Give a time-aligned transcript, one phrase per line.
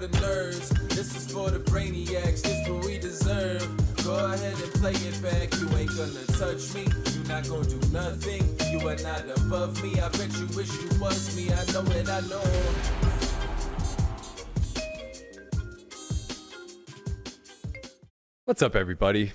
[0.00, 3.60] for the brainiacs, this what we deserve.
[4.02, 6.86] Go ahead and play it back, you ain't gonna touch me.
[7.12, 10.00] You not gonna do nothing, you are not above me.
[10.00, 12.40] I bet you wish you was me, I know it, I know.
[18.46, 19.32] What's up, everybody?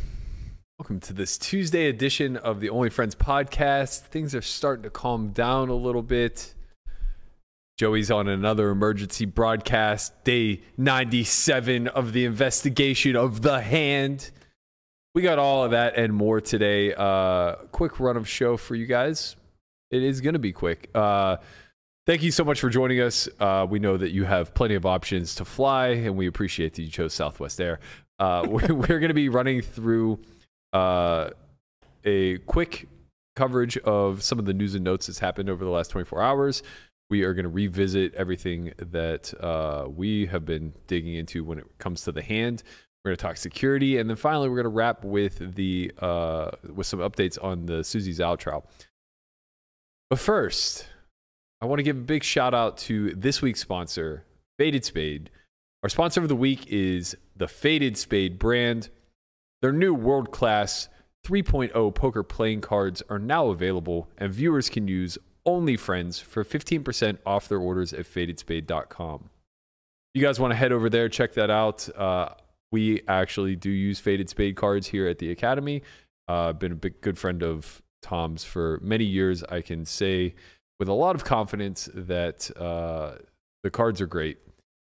[0.80, 4.08] Welcome to this Tuesday edition of the Only Friends podcast.
[4.08, 6.55] Things are starting to calm down a little bit.
[7.78, 14.32] Joey's on another emergency broadcast, day 97 of the investigation of the hand.
[15.14, 16.94] We got all of that and more today.
[16.94, 19.36] Uh, quick run of show for you guys.
[19.92, 20.90] It is going to be quick.
[20.96, 21.36] Uh,
[22.08, 23.28] thank you so much for joining us.
[23.42, 26.82] Uh, we know that you have plenty of options to fly, and we appreciate that
[26.82, 27.82] you chose Southwest Air.
[28.20, 30.20] Uh, we're we're going to be running through
[30.72, 31.30] uh,
[32.06, 32.88] a quick
[33.36, 36.64] coverage of some of the news and notes that's happened over the last 24 hours.
[37.10, 41.78] We are going to revisit everything that uh, we have been digging into when it
[41.78, 42.64] comes to the hand.
[43.04, 46.52] We're going to talk security, and then finally, we're going to wrap with the uh,
[46.74, 48.66] with some updates on the Susie Zhao trial.
[50.10, 50.88] But first,
[51.62, 54.26] I want to give a big shout out to this week's sponsor,
[54.58, 55.30] Faded Spade.
[55.84, 58.90] Our sponsor of the week is the Faded Spade brand.
[59.62, 60.90] Their new world class
[61.26, 67.18] 3.0 poker playing cards are now available, and viewers can use only friends for 15%
[67.26, 69.30] off their orders at fadedspade.com.
[70.14, 71.88] You guys want to head over there, check that out.
[71.96, 72.30] Uh,
[72.72, 75.82] we actually do use Faded Spade cards here at the Academy.
[76.28, 79.44] Uh, been a big good friend of Tom's for many years.
[79.44, 80.36] I can say
[80.80, 83.16] with a lot of confidence that uh,
[83.64, 84.40] the cards are great.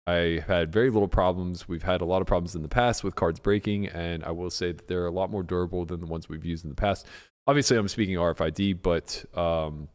[0.07, 1.67] I had very little problems.
[1.67, 4.49] We've had a lot of problems in the past with cards breaking, and I will
[4.49, 7.05] say that they're a lot more durable than the ones we've used in the past.
[7.45, 9.89] Obviously, I'm speaking RFID, but um,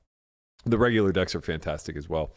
[0.64, 2.32] the regular decks are fantastic as well.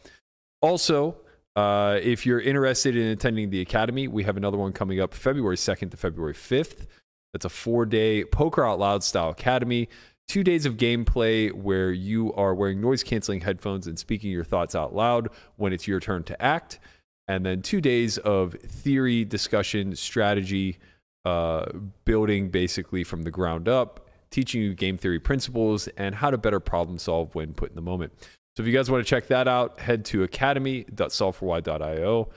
[0.60, 1.16] Also,
[1.54, 5.56] uh, if you're interested in attending the Academy, we have another one coming up February
[5.56, 6.86] 2nd to February 5th.
[7.32, 9.88] That's a four day Poker Out Loud style Academy.
[10.28, 14.74] Two days of gameplay where you are wearing noise canceling headphones and speaking your thoughts
[14.74, 16.80] out loud when it's your turn to act
[17.28, 20.78] and then two days of theory discussion strategy
[21.24, 21.66] uh,
[22.04, 26.60] building basically from the ground up teaching you game theory principles and how to better
[26.60, 28.12] problem solve when put in the moment
[28.56, 32.28] so if you guys want to check that out head to academy.solveforwhy.io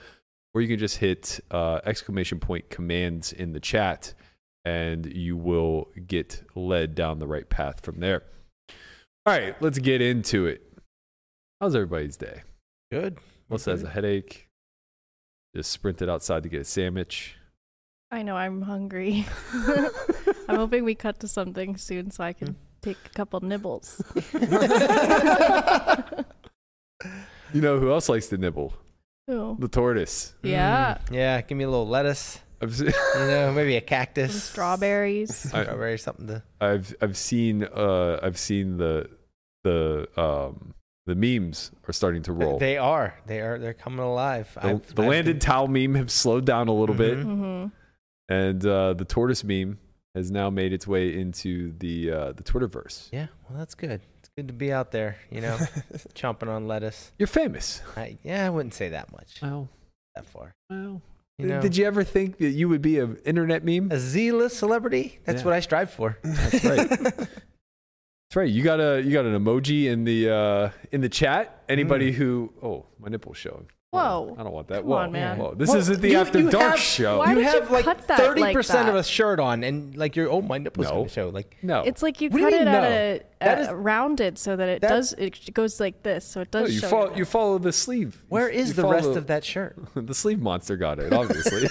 [0.52, 4.14] or you can just hit uh, exclamation point commands in the chat
[4.64, 8.22] and you will get led down the right path from there
[9.26, 10.62] all right let's get into it
[11.60, 12.42] how's everybody's day
[12.90, 13.18] Good.
[13.48, 14.48] melissa has a headache
[15.54, 17.36] just sprinted outside to get a sandwich.
[18.10, 19.26] I know I'm hungry.
[20.50, 24.02] I'm hoping we cut to something soon so I can take a couple nibbles.
[27.52, 28.74] You know who else likes to nibble?
[29.30, 29.56] Ooh.
[29.58, 30.34] The tortoise.
[30.42, 30.98] Yeah.
[31.06, 31.40] Mm, yeah.
[31.40, 32.38] Give me a little lettuce.
[32.62, 34.44] I've se- You know, maybe a Some cactus.
[34.44, 35.52] strawberries.
[35.52, 36.42] I- Strawberry, something to.
[36.60, 39.08] I've I've seen uh I've seen the
[39.64, 40.74] the um
[41.06, 42.58] the memes are starting to roll.
[42.58, 43.14] They are.
[43.26, 43.58] They are.
[43.58, 44.50] They're coming alive.
[44.54, 47.62] the, I've- the I've landed been- towel meme have slowed down a little bit, Mhm.
[47.62, 47.66] hmm
[48.28, 49.78] and uh, the tortoise meme
[50.14, 53.08] has now made its way into the uh, the Twitterverse.
[53.12, 53.26] Yeah.
[53.48, 54.00] Well, that's good.
[54.18, 55.16] It's good to be out there.
[55.30, 55.56] You know,
[56.14, 57.12] chomping on lettuce.
[57.18, 57.82] You're famous.
[57.96, 59.40] I, yeah, I wouldn't say that much.
[59.42, 59.68] Well,
[60.14, 60.52] That far.
[60.68, 61.02] well.
[61.38, 63.90] You know, Did you ever think that you would be an internet meme?
[63.90, 65.20] a Z-list celebrity?
[65.24, 65.44] That's Yeah.
[65.46, 66.18] what I strive for.
[66.24, 66.88] That's right.
[67.00, 68.48] That's right.
[68.50, 71.62] You got a you got an emoji in the uh in the chat.
[71.68, 73.68] Anybody who oh my nipple's showing.
[73.92, 74.36] Whoa.
[74.38, 74.82] I don't want that.
[74.82, 75.36] Come Whoa, on, man.
[75.36, 75.52] whoa.
[75.56, 77.18] This Well, isn't the you- after you dark have- show.
[77.18, 79.00] Why you did you have like cut that thirty like percent of that?
[79.00, 80.92] a shirt on, and like your oh my nipple's No.
[80.94, 81.28] gonna show.
[81.30, 81.82] Like No.
[81.82, 82.88] It's like you What do cut you it mean, at no?
[82.88, 86.42] a, That a is- rounded so that it That- does it goes like this, so
[86.42, 86.88] it No, does you show.
[86.88, 88.22] follow you follow the sleeve.
[88.28, 89.76] where You- is the rest follow- of that shirt?
[89.96, 91.68] the sleeve monster got it obviously.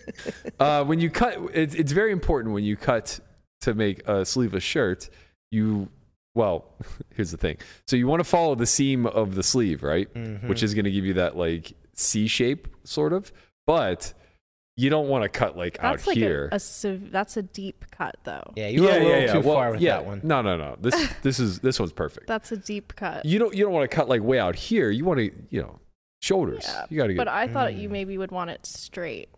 [0.60, 3.18] uh, when you cut, it's it's very important when you cut
[3.62, 5.08] to make a sleeveless shirt.
[5.50, 5.88] You
[6.36, 6.66] well,
[7.16, 7.56] here's the thing.
[7.88, 10.12] So you want to follow the seam of the sleeve, right?
[10.14, 10.48] Mhm.
[10.48, 13.32] Which is going to give you that like C shape sort of,
[13.66, 14.12] but
[14.76, 16.50] you don't want to cut like That's out like here.
[16.52, 18.52] a, a sev- that's a deep cut though.
[18.54, 19.96] yeah, you went a little too Well, far with yeah.
[19.96, 20.20] that one.
[20.22, 20.76] No, no, no.
[20.78, 22.26] This this is this one's perfect.
[22.26, 23.24] That's a deep cut.
[23.24, 24.90] You don't you don't want to cut like way out here.
[24.90, 25.80] You want to you know
[26.20, 26.64] shoulders.
[26.68, 27.92] Yeah, you got to get but I thought you Mm.
[27.92, 29.30] maybe would want it straight.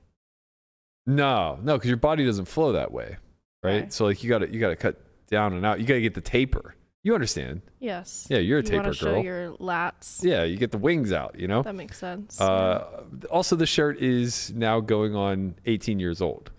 [1.07, 3.17] no no because your body doesn't flow that way,
[3.63, 3.83] right?
[3.83, 3.91] Okay.
[3.91, 4.97] So like you got to you got to cut
[5.29, 5.79] down and out.
[5.81, 6.75] You got to get the taper.
[7.05, 7.63] You understand?
[7.79, 8.27] Yes.
[8.29, 9.23] Yeah, you're a you taper want show girl.
[9.25, 10.23] your lats.
[10.23, 11.39] Yeah, you get the wings out.
[11.39, 11.63] You know.
[11.63, 12.41] That makes sense.
[12.41, 16.51] Uh, also, the shirt is now going on 18 years old.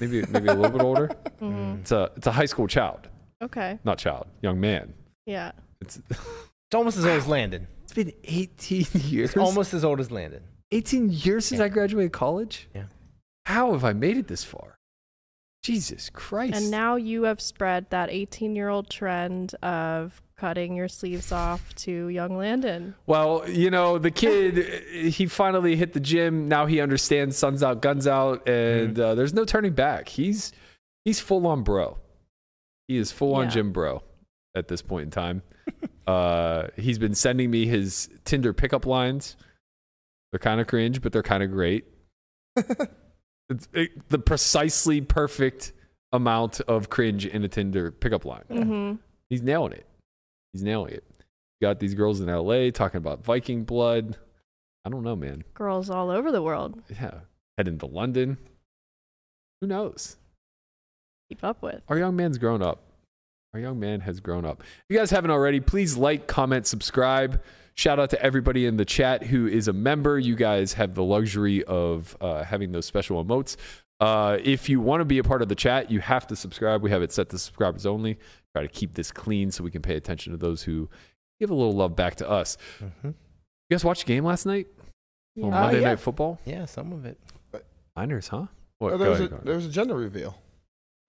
[0.00, 1.08] Maybe maybe a little bit older.
[1.10, 1.30] yeah.
[1.40, 1.80] Mhm.
[1.80, 3.08] It's a it's a high school child,
[3.40, 3.78] Okay.
[3.84, 4.92] not child, young man.
[5.26, 5.52] Yeah.
[5.80, 7.66] It's It's almost as old as Landon.
[7.84, 9.30] it's been 18 years.
[9.30, 10.42] It's almost as old as Landon.
[10.72, 11.66] 18 years since Yeah.
[11.66, 12.68] I graduated college.
[12.74, 12.84] Yeah.
[13.46, 14.76] How have I made it this far?
[15.68, 16.54] Jesus Christ.
[16.54, 21.74] And now you have spread that 18 year old trend of cutting your sleeves off
[21.74, 22.94] to young Landon.
[23.06, 24.82] Well, you know, the kid,
[25.12, 26.48] he finally hit the gym.
[26.48, 29.02] Now he understands sun's out, guns out, and Mm-hmm.
[29.02, 30.08] uh, there's no turning back.
[30.08, 30.52] He's
[31.04, 31.98] he's full on bro.
[32.86, 33.50] He is full on Yeah.
[33.50, 34.02] gym bro
[34.54, 35.42] at this point in time.
[36.06, 39.36] uh, he's been sending me his Tinder pickup lines.
[40.32, 41.84] They're kind of cringe, but they're kind of great.
[43.50, 45.72] it's it, the precisely perfect
[46.12, 48.44] amount of cringe in a Tinder pickup line.
[48.48, 48.92] hmm
[49.30, 49.86] He's nailing it.
[50.52, 51.04] He's nailing it.
[51.60, 54.16] Got these girls in LA talking about Viking blood.
[54.84, 55.44] I don't know, man.
[55.54, 57.20] Girls all over the world Yeah.
[57.58, 58.38] Heading to London.
[59.60, 60.16] Who knows?
[61.28, 61.82] keep up with.
[61.88, 62.80] Our young man's grown up.
[63.52, 64.62] Our young man has grown up.
[64.62, 67.42] If you guys haven't already, please like, comment, subscribe.
[67.78, 70.18] Shout out to everybody in the chat who is a member.
[70.18, 73.54] You guys have the luxury of uh, having those special emotes.
[74.00, 76.82] Uh, if you want to be a part of the chat, you have to subscribe.
[76.82, 78.18] We have it set to subscribers only.
[78.52, 80.88] Try to keep this clean so we can pay attention to those who
[81.38, 82.56] give a little love back to us.
[82.80, 82.90] Mhm.
[83.04, 83.14] You
[83.70, 84.66] guys watch the game last night?
[85.36, 85.44] Yeah.
[85.46, 85.88] On Uh, Monday yeah.
[85.90, 86.40] Night Football?
[86.44, 87.16] Yeah, some of it.
[87.96, 88.46] Niners, huh?
[88.80, 88.94] What?
[88.94, 89.46] Oh, there, was a, ahead, go ahead.
[89.46, 90.36] there was a gender reveal.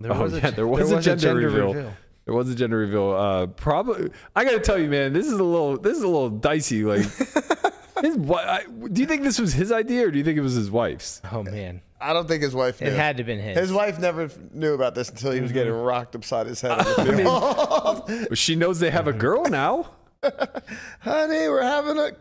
[0.01, 1.93] There Oh, was a, yeah, ge- there was a gender reveal.
[2.29, 3.09] There was a gender reveal.
[3.09, 4.11] Uh, probably.
[4.35, 5.77] I gotta tell you, man, this is a little.
[5.79, 6.83] This is a little dicey.
[6.83, 6.99] Like,
[8.03, 10.41] his, wi- I, do you think this was his idea, or do you think it
[10.41, 11.23] was his wife's?
[11.31, 12.87] Oh man, I don't think his wife knew.
[12.87, 13.57] it had to have been his.
[13.57, 16.73] his wife never knew about this until he was getting rocked upside his head.
[16.73, 18.07] on the field.
[18.29, 19.89] Well, She knows they have a girl now.
[20.99, 22.11] Honey, we're having a.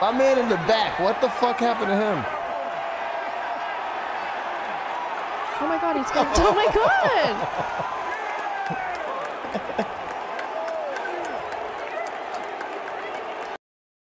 [0.00, 1.00] My man in the back.
[1.00, 2.45] What the fuck happened to him?
[5.58, 6.28] Oh my god, he's got.
[6.38, 6.66] Oh my
[9.78, 9.86] god!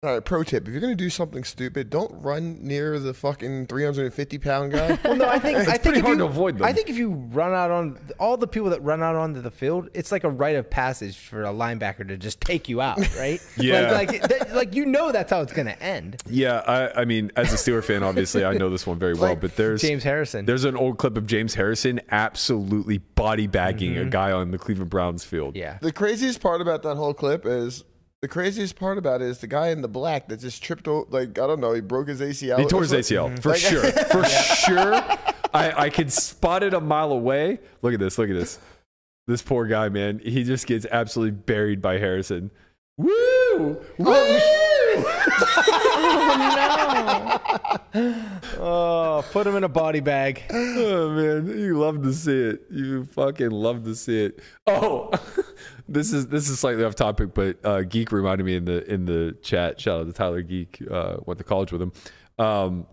[0.05, 3.65] All right, pro tip: If you're gonna do something stupid, don't run near the fucking
[3.65, 4.99] 350 pound guy.
[5.05, 6.63] Well, no, I think I think pretty if hard you, to avoid them.
[6.65, 9.49] I think if you run out on all the people that run out onto the
[9.49, 12.97] field, it's like a rite of passage for a linebacker to just take you out,
[13.17, 13.39] right?
[13.57, 13.91] Yeah.
[13.91, 16.21] like like, that- like you know that's how it's gonna end.
[16.29, 19.31] Yeah, I, I mean, as a Steeler fan, obviously, I know this one very well.
[19.31, 20.45] Like But there's James Harrison.
[20.45, 24.09] there's an old clip of James Harrison absolutely body bagging a mm-hmm.
[24.09, 25.55] guy on the Cleveland Browns field.
[25.55, 25.79] yeah.
[25.81, 27.83] The craziest part about that whole clip is
[28.25, 31.05] the craziest part about it is the guy in the black that just tripped over.
[31.11, 32.57] Like I don't know, he broke his ACL.
[32.57, 33.37] He tore his something.
[33.37, 33.83] ACL for sure.
[33.91, 34.95] For sure.
[35.53, 37.59] I, I could spot it a mile away.
[37.83, 38.17] Look at this.
[38.17, 38.57] Look at this.
[39.27, 40.21] This poor guy, man.
[40.23, 42.49] He just gets absolutely buried by Harrison.
[42.97, 43.11] Woo!
[43.11, 44.05] Oh, Woo!
[44.97, 47.41] Oh
[48.57, 50.41] Oh, put him in a body bag.
[50.49, 52.63] Oh man, you love to see it.
[52.71, 54.39] You fucking love to see it.
[54.65, 55.11] Oh,
[55.87, 59.05] this is this is slightly off topic, but uh, Geek reminded me in the in
[59.05, 59.79] the chat.
[59.79, 60.81] Shout out to Tyler Geek.
[60.89, 61.91] Uh, went to college with him.
[62.39, 62.87] Um,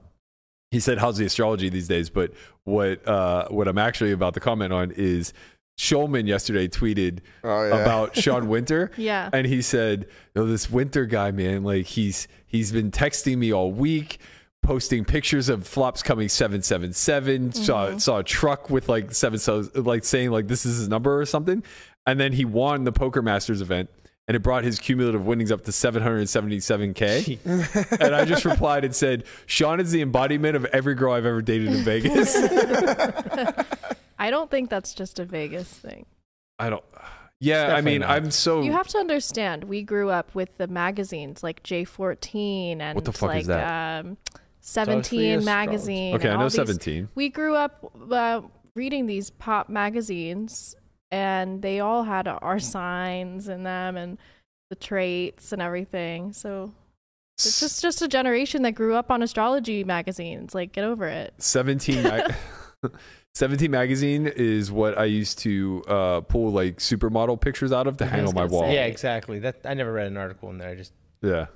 [0.71, 2.33] he said, "How's the astrology these days?" But
[2.65, 5.33] what uh, what I'm actually about to comment on is
[5.79, 7.77] Schulman yesterday tweeted Oh, yeah.
[7.77, 8.91] about Sean Winter.
[8.97, 9.31] Yeah.
[9.33, 10.07] And he said,
[10.37, 14.19] "No, this Winter guy, man, like he's he's been texting me all week,
[14.63, 17.53] posting pictures of flops coming seven seven seven.
[17.53, 21.19] Saw saw a truck with like seven so like saying like this is his number
[21.21, 21.63] or something.
[22.07, 23.91] And then he won the Poker Masters event."
[24.29, 27.39] And it brought his cumulative winnings up to 777k.
[28.01, 31.43] and I just replied and said, "Sean is the embodiment of every girl I've ever
[31.43, 32.37] dated in Vegas."
[34.19, 36.07] I don't think that's just a Vegas thing.
[36.59, 36.85] I don't.
[37.41, 38.11] Yeah, I mean, not.
[38.11, 38.63] I'm so.
[38.63, 43.13] You have to understand, we grew up with the magazines like J14 and What the
[43.13, 44.05] fuck like is that?
[44.05, 44.17] Um,
[44.61, 46.15] 17 magazine.
[46.15, 47.09] okay, and I all know these- 17.
[47.17, 48.43] We grew up uh,
[48.77, 50.77] reading these pop magazines,
[51.13, 54.19] and they all had our signs in them and
[54.71, 56.33] the traits and everything.
[56.33, 56.73] So
[57.39, 60.55] it's just just a generation that grew up on astrology magazines.
[60.55, 61.35] Like, get over it.
[61.39, 62.35] 17 mag-
[63.35, 68.05] 17 magazine is what I used to uh, pull like supermodel pictures out of to
[68.05, 68.63] I hang on my wall.
[68.63, 68.75] say.
[68.75, 69.39] Yeah, exactly.
[69.39, 70.71] That I never read an article in there.
[70.71, 70.93] I just
[71.23, 71.47] Yeah.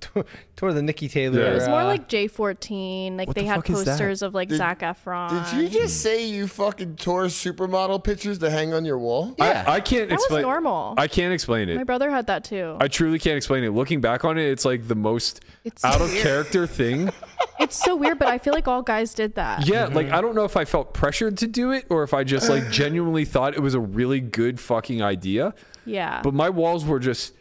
[0.00, 0.24] Tore,
[0.54, 1.40] tore the Niki Taylor.
[1.40, 1.50] Yeah.
[1.50, 3.16] It was more like J14.
[3.16, 3.92] Like What they the had fuck is that?
[3.92, 5.50] posters of like Did- Zac Efron.
[5.50, 9.34] Did you just say you fucking tore supermodel pictures to hang on your wall?
[9.38, 9.64] Yeah.
[9.66, 10.42] I, I can't that was explain.
[10.42, 10.94] normal.
[10.98, 11.76] I can't explain it.
[11.76, 12.76] My brother had that too.
[12.80, 13.70] I truly can't explain it.
[13.70, 17.10] Looking back on it, it's like the most It's out of character thing.
[17.60, 19.66] it's so weird, but I feel like all guys did that.
[19.66, 19.94] Yeah, mm-hmm.
[19.94, 22.50] like I don't know if I felt pressured to do it or if I just
[22.50, 25.54] like genuinely thought it was a really good fucking idea.
[25.86, 26.20] Yeah.
[26.22, 27.32] But my walls were just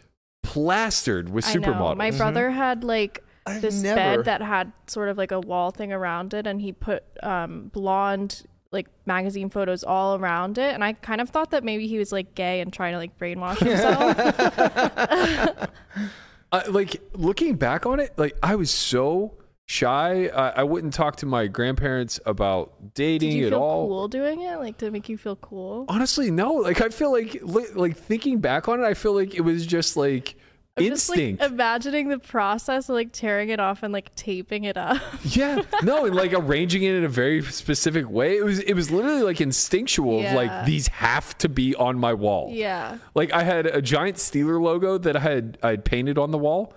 [0.43, 1.69] plastered with I know.
[1.73, 1.97] supermodels.
[1.97, 5.71] My brother had like I've this never- bed that had sort of like a wall
[5.71, 10.73] thing around it, and he put um, blonde like magazine photos all around it.
[10.73, 13.17] And I kind of thought that maybe he was like gay and trying to like
[13.19, 14.15] brainwash himself.
[16.53, 19.33] I, like looking back on it, like I was so
[19.71, 20.27] shy.
[20.27, 23.87] I, I wouldn't talk to my grandparents about dating Did you at feel all.
[23.87, 24.57] cool doing it?
[24.57, 25.85] Like, to make you feel cool?
[25.87, 26.53] Honestly, no.
[26.53, 29.95] Like I feel like like thinking back on it, I feel like it was just
[29.95, 30.35] like
[30.77, 31.41] I'm just, instinct.
[31.41, 35.01] like imagining the process of like tearing it off and like taping it up.
[35.23, 38.37] yeah, no, and like arranging it in a very specific way.
[38.37, 42.13] It was it was literally like instinctual of like these have to be on my
[42.13, 42.49] wall.
[42.51, 42.97] yeah.
[43.15, 46.37] Like I had a giant Steeler logo that I had I had painted on the
[46.37, 46.73] wall,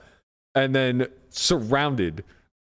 [0.54, 2.24] and then surrounded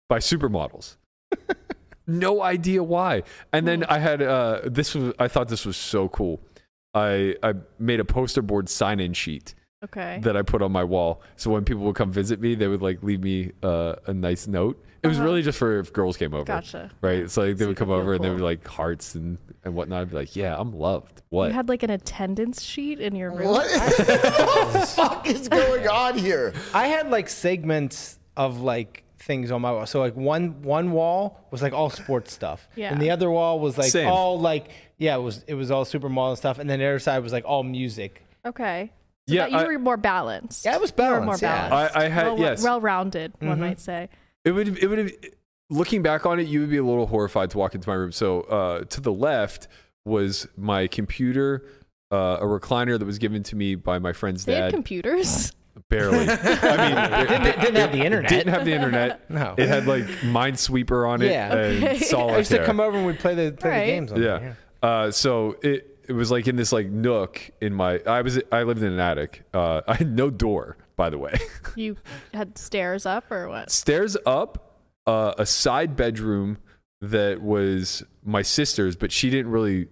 [0.09, 0.97] by supermodels.
[2.07, 3.23] no idea why.
[3.51, 6.39] And then I had uh this was I thought this was so cool.
[6.93, 10.19] I I made a poster board sign in sheet Okay.
[10.23, 11.21] that I put on my wall.
[11.35, 14.47] So when people would come visit me, they would like leave me uh, a nice
[14.47, 14.83] note.
[15.03, 15.25] It was Uh-huh.
[15.27, 16.43] really just for if girls came over.
[16.45, 16.89] Gotcha.
[17.01, 17.29] Right.
[17.29, 18.35] So like they So would come could feel over and they cool.
[18.37, 20.01] would like hearts and, and whatnot.
[20.01, 21.21] I'd be like, yeah, I'm loved.
[21.29, 21.47] What?
[21.49, 23.49] You had like an attendance sheet in your room.
[23.49, 23.69] What?
[23.79, 26.53] what the fuck is going on here?
[26.73, 29.85] I had like segments of like things on my wall.
[29.85, 32.67] So like one one wall was like all sports stuff.
[32.75, 32.91] Yeah.
[32.91, 34.07] And the other wall was like Same.
[34.07, 36.59] all like yeah, it was it was all supermodel and stuff.
[36.59, 38.23] And then the other side was like all music.
[38.45, 38.91] Okay.
[39.27, 40.65] So Yeah, that you I- were more balanced.
[40.65, 41.69] Yeah, it was You were more balanced, yeah.
[41.69, 41.95] balanced.
[41.97, 42.63] I- I had- well, yes.
[42.63, 44.09] well rounded, one might say.
[44.43, 45.11] It would it would have
[45.71, 48.11] looking back on it, you would be a little horrified to walk into my room.
[48.11, 49.67] So uh, to the left
[50.05, 51.65] was my computer,
[52.11, 54.71] uh, a recliner that was given to me by my friend's They had dad.
[54.73, 55.51] computers.
[55.89, 56.19] Barely.
[56.29, 58.29] I mean, it, Didn't, didn't have the internet.
[58.29, 59.29] didn't have the internet.
[59.29, 59.55] no.
[59.57, 61.53] It had like Minesweeper on it Yeah.
[61.55, 62.15] and Okay.
[62.15, 63.79] I used to come over and we'd play the play Right.
[63.85, 64.39] the games on yeah.
[64.39, 64.57] there.
[64.81, 68.63] Uh, so it it was like in this like nook in my I was I
[68.63, 69.43] lived in an attic.
[69.53, 71.37] Uh, I had no door, by the way.
[71.75, 71.97] you
[72.33, 73.69] had stairs up or what?
[73.71, 76.57] Stairs up, uh, a side bedroom
[77.01, 79.87] that was my sister's, but she didn't really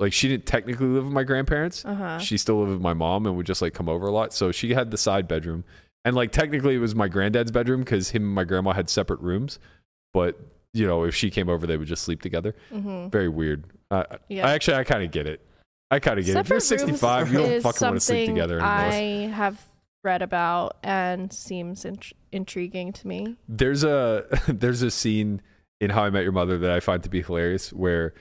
[0.00, 1.84] like she didn't technically live with my grandparents.
[1.84, 2.18] Uh huh.
[2.18, 4.32] She still lived with my mom and would just like come over a lot.
[4.32, 5.64] So she had the side bedroom.
[6.04, 9.20] And like technically it was my granddad's bedroom because him and my grandma had separate
[9.20, 9.58] rooms.
[10.12, 10.38] But
[10.72, 12.54] you know, if she came over, they would just sleep together.
[12.70, 13.64] hmm Very weird.
[13.90, 14.46] Uh, Yeah.
[14.48, 15.40] I actually I kind of get it.
[15.90, 16.40] I kind of get it.
[16.40, 18.70] If you're 65, you don't fucking want to sleep together anymore.
[18.70, 19.64] I have
[20.02, 23.36] read about and seems int- intriguing to me.
[23.48, 25.40] there's a there's a scene
[25.80, 28.12] in How I Met Your Mother that I find to be hilarious where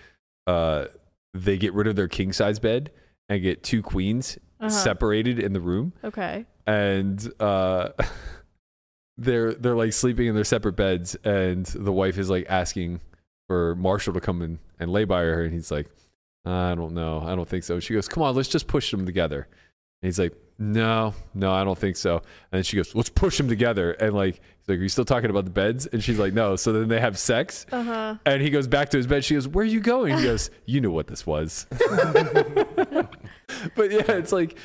[0.47, 0.85] uh,
[1.33, 2.91] they get rid of their king size bed
[3.29, 4.69] and get two queens Uh-huh.
[4.69, 6.45] separated in the room, Okay.
[6.67, 7.89] and uh,
[9.17, 13.01] they're they're like sleeping in their separate beds, and the wife is like asking
[13.47, 15.87] for Marshall to come in and lay by her, and he's like,
[16.45, 17.79] I don't know, I don't think so.
[17.79, 19.47] She goes, Come on, let's just push them together.
[20.01, 22.17] And he's like, No, no, I don't think so.
[22.17, 23.91] And then she goes, Let's push them together.
[23.93, 25.87] And like, he's like, Are you still talking about the beds?
[25.87, 26.55] And she's like, No.
[26.55, 27.65] So then they have sex.
[27.71, 28.15] Uh huh.
[28.25, 29.25] And he goes back to his bed.
[29.25, 30.15] She goes, Where are you going?
[30.17, 31.65] He goes, You knew what this was.
[33.75, 34.57] but yeah, it's like,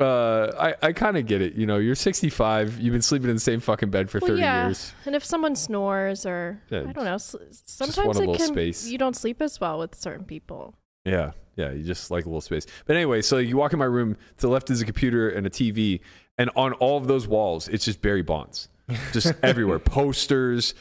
[0.00, 1.54] uh, I, I kind of get it.
[1.54, 2.78] You know, you're 65.
[2.78, 4.66] You've been sleeping in the same fucking bed for Well, 30 yeah.
[4.66, 4.92] years.
[5.06, 8.86] And if someone snores or Yeah, I don't know, sometimes it can space.
[8.88, 10.74] you don't sleep as well with certain people.
[11.04, 12.66] Yeah, yeah, you just like a little space.
[12.86, 14.14] But anyway, so you walk in my room.
[14.38, 16.00] To the left is a computer and a TV,
[16.36, 18.68] and on all of those walls, it's just Barry Bonds,
[19.12, 19.78] just everywhere.
[19.78, 20.74] Posters,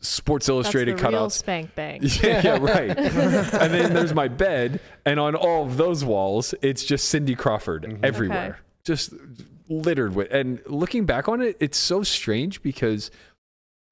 [0.00, 1.32] Sports Illustrated That's the real cutouts.
[1.32, 2.00] spank bang.
[2.22, 2.90] Yeah, yeah, right.
[2.96, 7.98] and then there's my bed, and on all of those walls, it's just Cindy Crawford
[8.02, 8.58] everywhere, Okay.
[8.84, 9.12] just
[9.68, 10.30] littered with.
[10.32, 13.10] And looking back on it, it's so strange because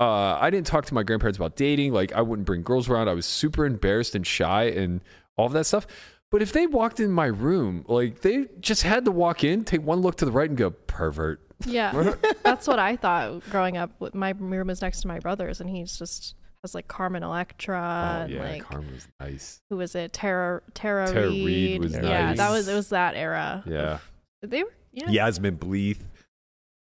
[0.01, 1.93] uh, I didn't talk to my grandparents about dating.
[1.93, 3.09] Like, I wouldn't bring girls around.
[3.09, 5.01] I was super embarrassed and shy and
[5.37, 5.87] all of that stuff.
[6.31, 9.83] But if they walked in my room, like they just had to walk in, take
[9.83, 11.41] one look to the right, and go pervert.
[11.67, 14.15] Yeah, that's what I thought growing up.
[14.15, 18.23] My room is next to my brother's, and he's just has like Carmen Electra, oh
[18.23, 19.61] and yeah, like Carmen was nice.
[19.69, 20.13] who was it?
[20.13, 21.47] Tara Tara, Tara Reid.
[21.47, 22.37] Reid was yeah, nice.
[22.39, 23.63] that was it was that era.
[23.67, 23.99] Yeah,
[24.43, 25.11] They were yeah.
[25.11, 26.01] Yasmine Bleeth.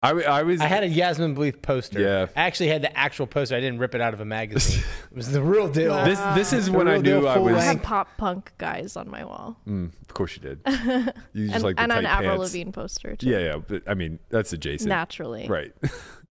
[0.00, 2.00] I, w- I was I had a Yasmine Bleeth poster.
[2.00, 2.26] Yeah.
[2.36, 3.56] I actually had the actual poster.
[3.56, 4.84] I didn't rip it out of a magazine.
[5.10, 5.90] it was the real deal.
[5.90, 6.04] Wow.
[6.04, 6.20] this.
[6.36, 7.54] This is The when I real knew I full was.
[7.56, 10.60] I had pop punk guys on my wall, Mm, of course you did.
[11.32, 12.54] You just and, like the and tight an Avril pants.
[12.54, 13.28] Lavigne poster too.
[13.28, 15.48] Yeah, yeah, but I mean that's adjacent, naturally.
[15.48, 15.72] right?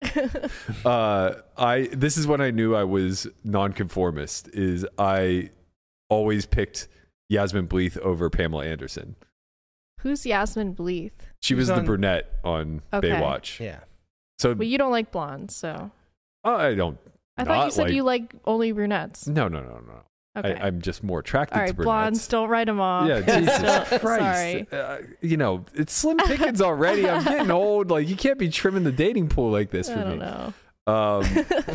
[0.85, 4.47] uh, I this is when I knew I was nonconformist.
[4.53, 5.49] Is I
[6.09, 6.87] always picked
[7.29, 9.15] Yasmine Bleeth over Pamela Anderson.
[10.01, 11.26] Who's Yasmine Bleeth?
[11.41, 13.09] She Who's was the brunette on Okay.
[13.09, 13.59] Baywatch.
[13.59, 13.79] yeah.
[14.39, 15.91] So Well, you don't like blondes, so
[16.43, 16.97] I don't.
[17.37, 19.27] I thought you said like- you like only brunettes.
[19.27, 20.03] No, no, no, no.
[20.37, 20.53] Okay.
[20.53, 21.85] I, I'm just more attracted All to right, brunettes.
[21.85, 23.07] blondes, don't write them off.
[23.07, 24.01] Yeah, Jesus Christ.
[24.01, 24.67] Sorry.
[24.71, 27.09] Uh, you know, it's slim pickings already.
[27.09, 27.89] I'm getting old.
[27.89, 30.25] Like, you can't be trimming the dating pool like this I for don't me.
[30.25, 30.53] know.
[30.85, 31.23] Um,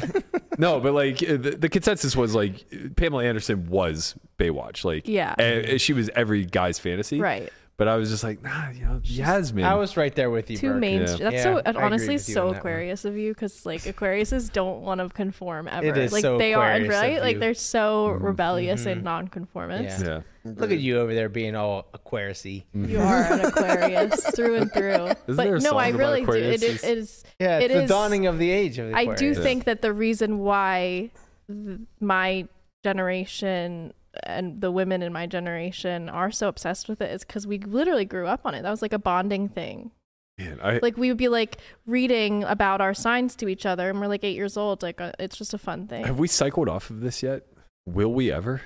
[0.59, 2.65] no, but like uh, the, the consensus was like
[2.97, 4.85] Pamela Anderson was Baywatch.
[4.85, 5.35] Like, Yeah.
[5.39, 7.21] uh, she was every guy's fantasy.
[7.21, 7.53] Right.
[7.83, 9.65] But I was just like, nah, you know, Yasmine.
[9.65, 10.57] I was right there with you.
[10.57, 10.81] Too Burke.
[10.81, 11.19] mainstream.
[11.25, 12.59] That's Yeah, so agree honestly with you so on that one.
[12.59, 15.85] Aquarius of you because like Aquariuses don't want to conform ever.
[15.87, 17.21] It is like so they are Aquarius of right.
[17.21, 17.41] Like you.
[17.41, 18.23] they're so Mhm.
[18.23, 20.01] rebellious and nonconformist.
[20.07, 20.21] Yeah.
[20.45, 20.53] yeah.
[20.57, 22.65] Look at you over there being all Aquariusy.
[22.73, 24.91] You are an Aquarius through and through.
[24.93, 26.31] Isn't but there a no, song I about really do.
[26.33, 26.63] It, Aquariuses?
[26.63, 27.25] it, it is.
[27.41, 29.39] Yeah, it's It the is- dawning of the age of I do Aquarius.
[29.39, 31.11] think that the reason why
[31.49, 32.47] th- my
[32.85, 33.93] generation
[34.25, 38.05] and the women in my generation are so obsessed with it is because we literally
[38.05, 38.63] grew up on it.
[38.63, 39.91] That was like a bonding thing.
[40.39, 44.01] Man, I, Like we would be like reading about our signs to each other, and
[44.01, 44.83] we're like eight years old.
[44.83, 46.05] Like uh, it's just a fun thing.
[46.05, 47.47] have we cycled off of this yet?
[47.87, 48.63] Will we ever?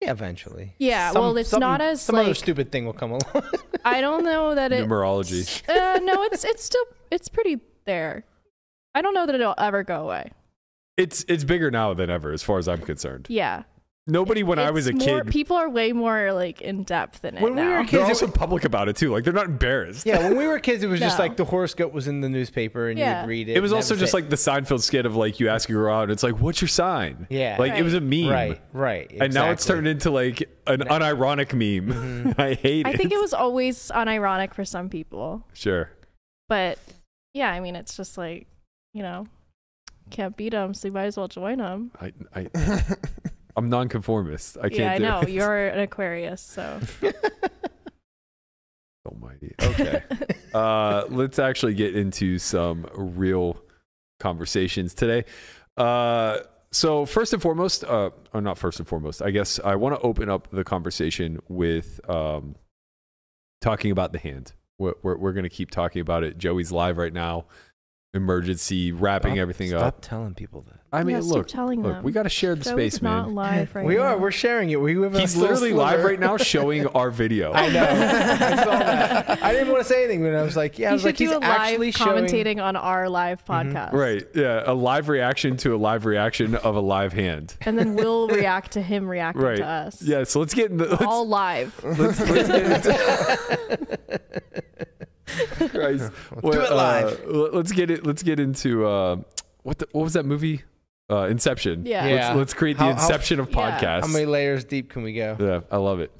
[0.00, 0.74] Yeah, eventually.
[0.78, 3.44] Yeah, well, it's not as, some other stupid thing will come along.
[3.84, 4.86] I don't know that it.
[4.86, 5.62] Numerology.
[5.68, 8.24] Uh, no, it's it's still it's pretty there.
[8.94, 10.32] I don't know that it'll ever go away.
[10.96, 13.26] It's it's bigger now than ever, as far as I'm concerned.
[13.28, 13.62] Yeah.
[14.06, 17.38] Nobody, when I was a more, kid, people are way more like in depth in
[17.38, 17.68] it When we now.
[17.68, 19.10] were they're kids, it also public about it too.
[19.10, 20.04] Like they're not embarrassed.
[20.04, 22.90] yeah, when we were kids, it was just like the horoscope was in the newspaper
[22.90, 23.22] and Yeah.
[23.22, 23.56] you'd read it.
[23.56, 24.16] It was and that also just it.
[24.18, 26.60] like the Seinfeld skit of like you ask a girl out, and it's like, "What's
[26.60, 29.10] your sign?" yeah, Like it was a meme, right, right.
[29.10, 31.94] And now it's turned into like an unironic meme.
[32.28, 32.32] Mm-hmm.
[32.40, 32.86] I hate it.
[32.86, 32.98] I it.
[32.98, 35.88] think it was always unironic for some people, sure.
[36.50, 36.78] but
[37.32, 38.48] yeah, I mean, it's just like
[38.92, 39.26] you know,
[40.10, 41.90] can't beat them, so you might as well join them.
[42.00, 42.48] I, I
[43.56, 44.58] I'm nonconformist.
[44.58, 45.30] I can't Yeah, I know it.
[45.30, 46.80] you're an Aquarius, so
[49.06, 49.54] Almighty.
[49.62, 50.02] Okay.
[50.54, 53.60] uh, let's actually get into some real
[54.18, 55.24] conversations today.
[55.76, 56.38] Uh,
[56.72, 60.00] so first and foremost, uh, or not first and foremost, I guess I want to
[60.00, 62.56] open up the conversation with um,
[63.60, 64.52] talking about the hand.
[64.78, 66.38] We're, we're, we're going to keep talking about it.
[66.38, 67.44] Joey's live right now.
[68.14, 69.94] Emergency, wrapping Stop- everything stop up.
[70.04, 70.74] Stop telling people that.
[70.92, 72.04] I mean, Yeah, look, telling look, them.
[72.04, 73.34] we got to share the Joey's space, not man.
[73.34, 74.02] live right we now.
[74.02, 74.16] are.
[74.18, 74.80] We're sharing it.
[74.80, 77.52] We have a He's little literally live right now showing our video.
[77.52, 77.82] I know.
[77.82, 79.42] I saw that.
[79.42, 81.18] I didn't want to say anything, but I was like, yeah, I was should like,
[81.18, 82.24] he's do a live actually showing.
[82.26, 83.72] commentating on our live Mhm.
[83.72, 84.24] podcast, Right.
[84.36, 84.62] Yeah.
[84.66, 87.56] A live reaction to a live reaction of a live hand.
[87.62, 89.56] And then we'll react to him reacting Right.
[89.56, 90.00] to us.
[90.00, 90.22] Yeah.
[90.22, 90.86] So let's get in the.
[90.90, 91.74] Let's, all live.
[91.82, 92.88] let's, let's
[95.26, 95.68] get into.
[95.78, 96.12] Christ.
[96.42, 97.24] Do it uh, live.
[97.26, 98.06] let- let's get it.
[98.06, 99.16] Let's get into uh,
[99.62, 100.62] what the, what was that movie?
[101.10, 101.84] Uh, Inception.
[101.86, 102.06] Yeah.
[102.06, 102.14] Yeah.
[102.28, 104.00] Let's, let's create the How- how- Inception of Yeah.
[104.00, 105.36] How many layers deep can we go?
[105.38, 106.10] Yeah, I love it.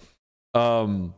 [0.55, 1.15] Um,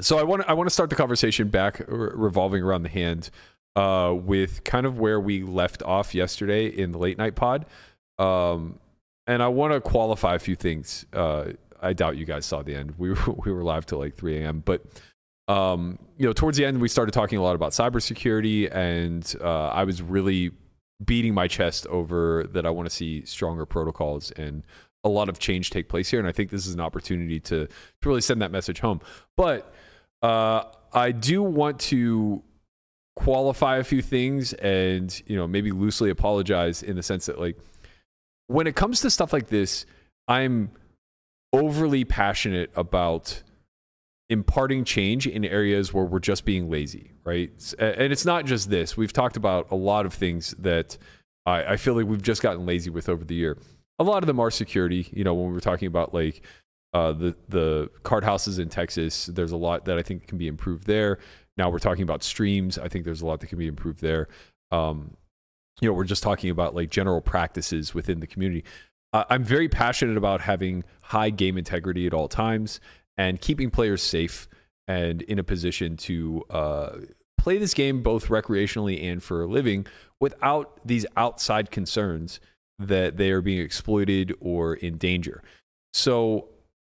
[0.00, 2.88] so I want to I want to start the conversation back re- revolving around the
[2.88, 3.30] hand,
[3.76, 7.66] uh, with kind of where we left off yesterday in the late night pod,
[8.18, 8.78] um,
[9.26, 11.04] and I want to qualify a few things.
[11.12, 12.94] Uh, I doubt you guys saw the end.
[12.98, 14.62] We were, we were live till like 3 a.m.
[14.64, 14.84] But
[15.48, 19.68] um, you know, towards the end, we started talking a lot about cybersecurity, and uh,
[19.68, 20.52] I was really
[21.04, 22.66] beating my chest over that.
[22.66, 24.62] I want to see stronger protocols and
[25.04, 27.66] a lot of change take place here, and I think this is an opportunity to
[27.66, 29.00] to really send that message home.
[29.36, 29.72] But
[30.22, 32.42] uh, I do want to
[33.16, 37.58] qualify a few things, and you know, maybe loosely apologize in the sense that like
[38.48, 39.86] when it comes to stuff like this,
[40.26, 40.72] I'm
[41.54, 43.42] overly passionate about
[44.30, 47.50] imparting change in areas where we're just being lazy, right?
[47.78, 48.96] And it's not just this.
[48.96, 50.98] We've talked about a lot of things that
[51.46, 53.56] I, I feel like we've just gotten lazy with over the year.
[53.98, 55.08] A lot of them are security.
[55.12, 56.42] You know, when we were talking about like
[56.92, 60.46] uh, the the card houses in Texas, there's a lot that I think can be
[60.46, 61.18] improved there.
[61.56, 62.78] Now we're talking about streams.
[62.78, 64.28] I think there's a lot that can be improved there.
[64.70, 65.16] Um,
[65.80, 68.64] you know, we're just talking about like general practices within the community.
[69.12, 72.78] I'm very passionate about having high game integrity at all times
[73.18, 74.48] and keeping players safe
[74.86, 76.90] and in a position to uh,
[77.36, 79.86] play this game both recreationally and for a living
[80.20, 82.40] without these outside concerns
[82.78, 85.42] that they are being exploited or in danger.
[85.92, 86.48] So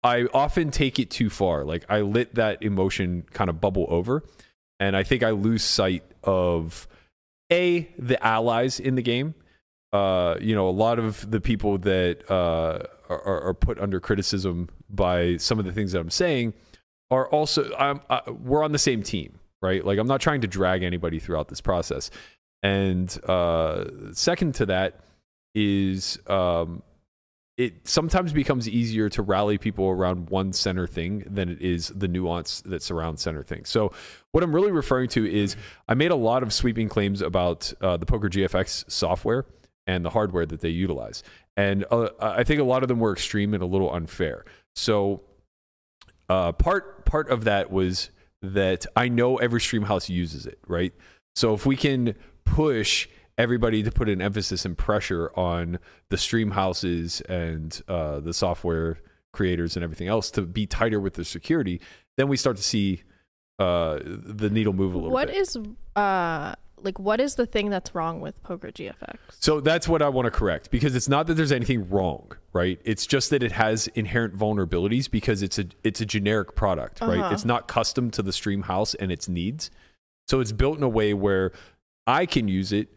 [0.02, 1.64] I often take it too far.
[1.64, 4.22] Like I let that emotion kind of bubble over,
[4.80, 6.88] and I think I lose sight of
[7.50, 9.34] a the allies in the game.
[9.92, 14.68] Uh, you know, a lot of the people that uh, are, are put under criticism
[14.92, 16.54] by some of the things that I'm saying
[17.10, 19.84] are also I'm, I, we're on the same team, right?
[19.84, 22.10] Like I'm not trying to drag anybody throughout this process.
[22.62, 25.00] And uh, second to that
[25.54, 26.82] is um,
[27.58, 32.08] it sometimes becomes easier to rally people around one center thing than it is the
[32.08, 33.68] nuance that surrounds center things.
[33.68, 33.92] So,
[34.30, 35.56] what I'm really referring to is
[35.88, 39.44] I made a lot of sweeping claims about uh, the Poker GFX software
[39.86, 41.22] and the hardware that they utilize,
[41.56, 44.44] and uh, I think a lot of them were extreme and a little unfair.
[44.76, 45.22] So,
[46.28, 48.10] uh, part part of that was
[48.42, 50.92] that I know every stream house uses it, right?
[51.36, 53.08] So if we can push
[53.38, 55.78] everybody to put an emphasis and pressure on
[56.10, 58.98] the stream houses and uh, the software
[59.32, 61.80] creators and everything else to be tighter with their security,
[62.18, 63.02] then we start to see
[63.58, 65.36] uh, the needle move a little What bit.
[65.36, 65.56] is
[65.96, 69.16] uh like what is the thing that's wrong with Poker GFX?
[69.30, 72.80] So that's what I want to correct because it's not that there's anything wrong, right?
[72.84, 77.20] It's just that it has inherent vulnerabilities because it's a it's a generic product, right?
[77.20, 77.34] Uh-huh.
[77.34, 79.70] It's not custom to the stream house and its needs.
[80.28, 81.52] So it's built in a way where
[82.06, 82.88] I can use it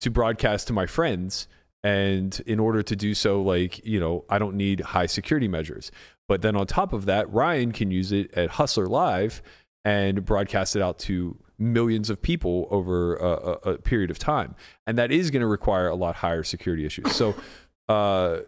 [0.00, 1.46] to broadcast to my friends
[1.82, 5.90] and in order to do so like, you know, I don't need high security measures.
[6.28, 9.42] But then on top of that, Ryan can use it at Hustler Live
[9.84, 14.54] and broadcast it out to millions of people over a, a, a period of time.
[14.86, 17.12] And that is going to require a lot higher security issues.
[17.12, 17.34] So,
[17.88, 18.40] uh,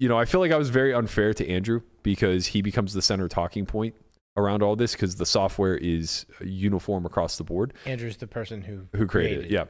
[0.00, 3.02] you know, I feel like I was very unfair to Andrew because he becomes the
[3.02, 3.94] center talking point
[4.36, 8.86] around all this because the software is uniform across the board Andrew's the person who
[8.96, 9.50] who created it.
[9.50, 9.66] Yeah.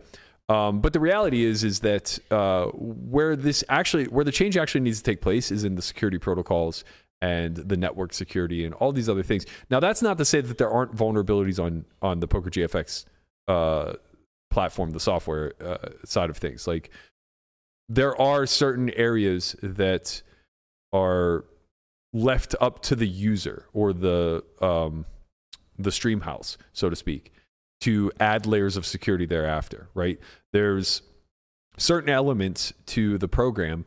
[0.48, 4.80] Um, but the reality is, is that uh, where this actually, where the change actually
[4.80, 6.82] needs to take place, is in the security protocols
[7.22, 9.46] and the network security and all these other things.
[9.70, 13.04] Now, that's not to say that there aren't vulnerabilities on on the Poker GFX
[13.46, 13.94] uh,
[14.50, 16.66] platform, the software uh, side of things.
[16.66, 16.90] Like
[17.90, 20.22] there are certain areas that
[20.92, 21.44] are
[22.12, 25.04] left up to the user or the um,
[25.76, 27.32] the stream house, so to speak,
[27.80, 29.88] to add layers of security thereafter.
[29.92, 30.18] Right?
[30.52, 31.02] There's
[31.76, 33.86] certain elements to the program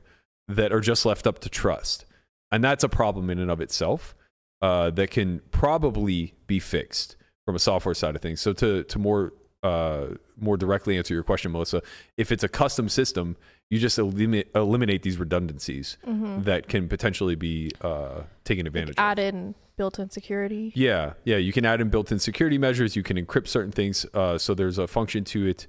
[0.49, 2.05] that are just left up to trust,
[2.51, 4.15] and that's a problem in and of itself
[4.61, 8.41] uh, that can probably be fixed from a software side of things.
[8.41, 9.31] So to to more
[9.63, 11.81] uh, more directly answer your question, Melissa,
[12.17, 13.37] if it's a custom system,
[13.69, 18.99] you just eliminate eliminate these redundancies that can potentially be uh, taken advantage of.
[18.99, 20.71] Add in built-in security.
[20.75, 21.37] Yeah, yeah.
[21.37, 22.95] You can add in built-in security measures.
[22.95, 24.05] You can encrypt certain things.
[24.13, 25.67] Uh, so there's a function to it.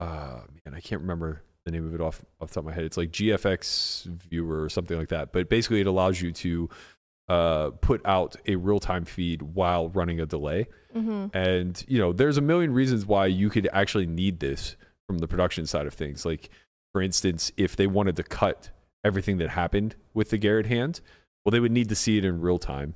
[0.00, 2.72] Uh, man, I can't remember the name of it off off the top of my
[2.72, 2.84] head.
[2.84, 5.32] It's like GFX Viewer or something like that.
[5.32, 6.68] But basically, it allows you to
[7.28, 10.68] uh, put out a real-time feed while running a delay.
[10.94, 11.36] Mm-hmm.
[11.36, 15.28] And you know, there's a million reasons why you could actually need this from the
[15.28, 16.24] production side of things.
[16.24, 16.50] Like,
[16.96, 18.70] for instance, if they wanted to cut
[19.04, 21.02] everything that happened with the Garrett hand,
[21.44, 22.94] well, they would need to see it in real time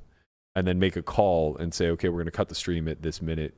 [0.55, 3.03] and then make a call and say, okay, we're going to cut the stream at
[3.03, 3.53] this minute,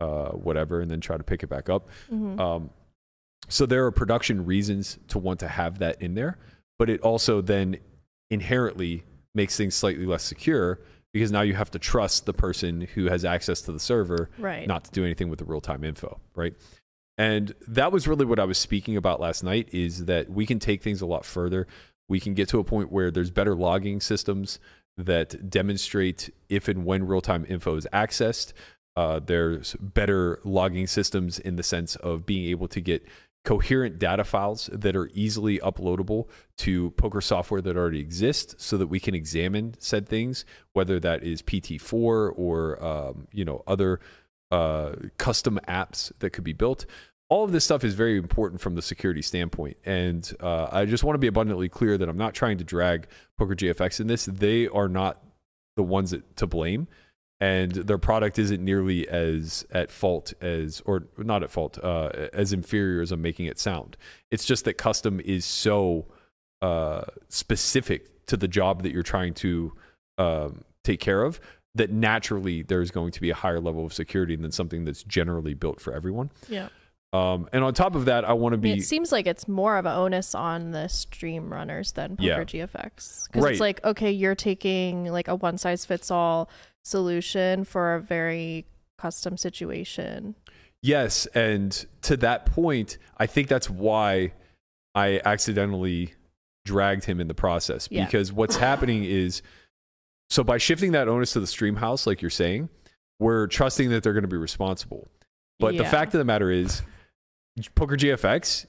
[0.00, 1.90] uh, whatever, and then try to pick it back up.
[2.12, 2.40] Mm-hmm.
[2.40, 2.70] Um,
[3.48, 6.38] so there are production reasons to want to have that in there,
[6.76, 7.76] but it also then
[8.30, 10.80] inherently makes things slightly less secure
[11.12, 14.66] because now you have to trust the person who has access to the server right.
[14.66, 16.54] not to do anything with the real time info, right?
[17.16, 20.58] And that was really what I was speaking about last night is that we can
[20.58, 21.66] take things a lot further.
[22.08, 24.58] We can get to a point where there's better logging systems
[24.96, 28.52] that demonstrate if and when real time info is accessed.
[28.96, 33.06] Uh, there's better logging systems in the sense of being able to get
[33.44, 38.86] coherent data files that are easily uploadable to poker software that already exists so that
[38.86, 44.00] we can examine said things whether that is pt4 or um, you know other
[44.50, 46.86] uh, custom apps that could be built.
[47.28, 49.76] All of this stuff is very important from the security standpoint.
[49.84, 53.08] And uh, i just want to be abundantly clear that i'm not trying to drag
[53.38, 54.26] poker gfx in this.
[54.26, 55.22] They are not
[55.76, 56.86] the ones that, to blame.
[57.40, 62.52] And their product isn't nearly as at fault as or not at fault uh, as
[62.52, 63.96] inferior as i'm making it sound.
[64.30, 66.06] It's just that custom is so
[66.62, 69.72] uh, specific to the job that you're trying to
[70.16, 71.40] um, take care of
[71.74, 75.54] that naturally there's going to be a higher level of security than something that's generally
[75.54, 76.68] built for everyone Yeah.
[77.12, 79.26] um, and on top of that i want to I mean, be it seems like
[79.26, 82.44] it's more of an onus on the stream runners than Poker Yeah.
[82.44, 83.26] GFX.
[83.28, 83.52] Because Right.
[83.52, 86.48] it's like, okay, you're taking like a one size fits all
[86.84, 88.66] solution for a very
[88.98, 90.34] custom situation.
[90.82, 94.32] Yes, and to that point, I think that's why
[94.94, 96.12] I accidentally
[96.66, 98.04] dragged him in the process Yeah.
[98.04, 99.42] because what's happening is
[100.34, 102.68] so by shifting that onus to the stream house like you're saying,
[103.20, 105.06] we're trusting that they're going to be responsible.
[105.60, 106.82] But the fact of the matter is
[107.76, 108.66] Poker GFX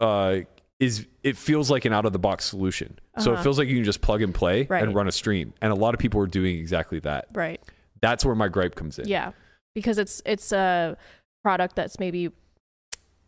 [0.00, 0.38] uh
[0.80, 2.98] is it feels like an out of the box solution.
[3.18, 3.42] So it Uh-huh.
[3.44, 4.82] feels like you can just plug and play Right.
[4.82, 5.54] and run a stream.
[5.62, 7.28] And a lot of people are doing exactly that.
[7.32, 7.60] Right.
[8.02, 9.06] That's where my gripe comes in.
[9.08, 9.32] Yeah.
[9.74, 10.96] Because it's it's a
[11.44, 12.30] product that's maybe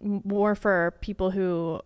[0.03, 1.81] more for people who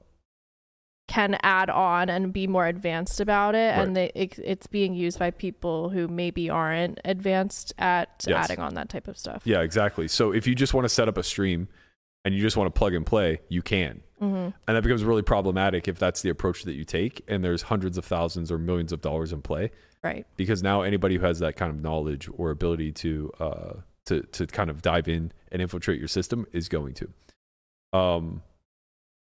[1.08, 5.18] can add on and be more advanced about it and they, it, it's being used
[5.18, 8.44] by people who maybe aren't advanced at Yes.
[8.50, 9.42] adding on that type of stuff.
[9.44, 10.08] Yeah, exactly.
[10.08, 11.68] So if you just want to set up a stream
[12.24, 14.02] and you just want to plug and play, you can.
[14.20, 14.26] hmm
[14.66, 17.98] And that becomes really problematic if that's the approach that you take and there's hundreds
[17.98, 19.70] of thousands or millions of dollars in play
[20.02, 20.24] Right.
[20.36, 23.72] because now anybody who has that kind of knowledge or ability to uh
[24.06, 27.08] to to kind of dive in and infiltrate your system is going to.
[27.92, 28.42] Um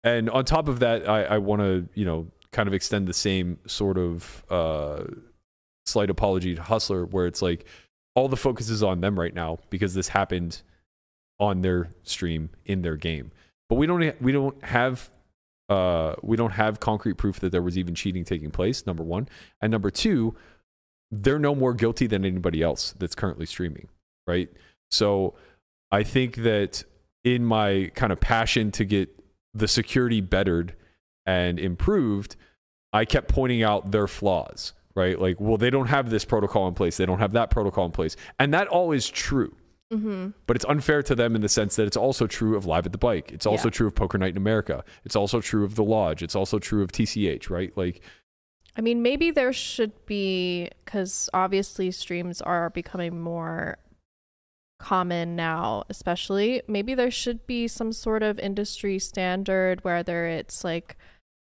[0.04, 3.14] and on top of that, I, I want to, you know, kind of extend the
[3.14, 5.02] same sort of uh
[5.86, 7.66] slight apology to Hustler where it's like
[8.14, 10.62] all the focus is on them right now because this happened
[11.40, 13.32] on their stream in their game.
[13.68, 15.10] But we don't we don't have
[15.68, 18.86] uh we don't have concrete proof that there was even cheating taking place.
[18.86, 19.28] Number one,
[19.60, 20.36] and number two,
[21.10, 23.88] they're no more guilty than anybody else that's currently streaming,
[24.26, 24.50] right?
[24.90, 25.34] So
[25.90, 26.84] I think that
[27.24, 29.08] in my kind of passion to get
[29.54, 30.74] the security bettered
[31.26, 32.36] and improved,
[32.92, 35.18] I kept pointing out their flaws, right?
[35.18, 37.92] Like, well, they don't have this protocol in place, they don't have that protocol in
[37.92, 38.16] place.
[38.38, 39.54] And that all is true.
[39.92, 40.30] Mm-hmm.
[40.46, 42.92] But it's unfair to them in the sense that it's also true of Live at
[42.92, 43.30] the Bike.
[43.32, 43.72] It's also Yeah.
[43.72, 44.82] true of Poker Night in America.
[45.04, 46.22] It's also true of The Lodge.
[46.22, 47.76] It's also true of TCH, right?
[47.76, 48.00] Like,
[48.76, 53.78] I mean, maybe there should be because obviously streams are becoming more
[54.78, 56.62] common now, especially.
[56.68, 60.96] Maybe there should be some sort of industry standard, whether it's like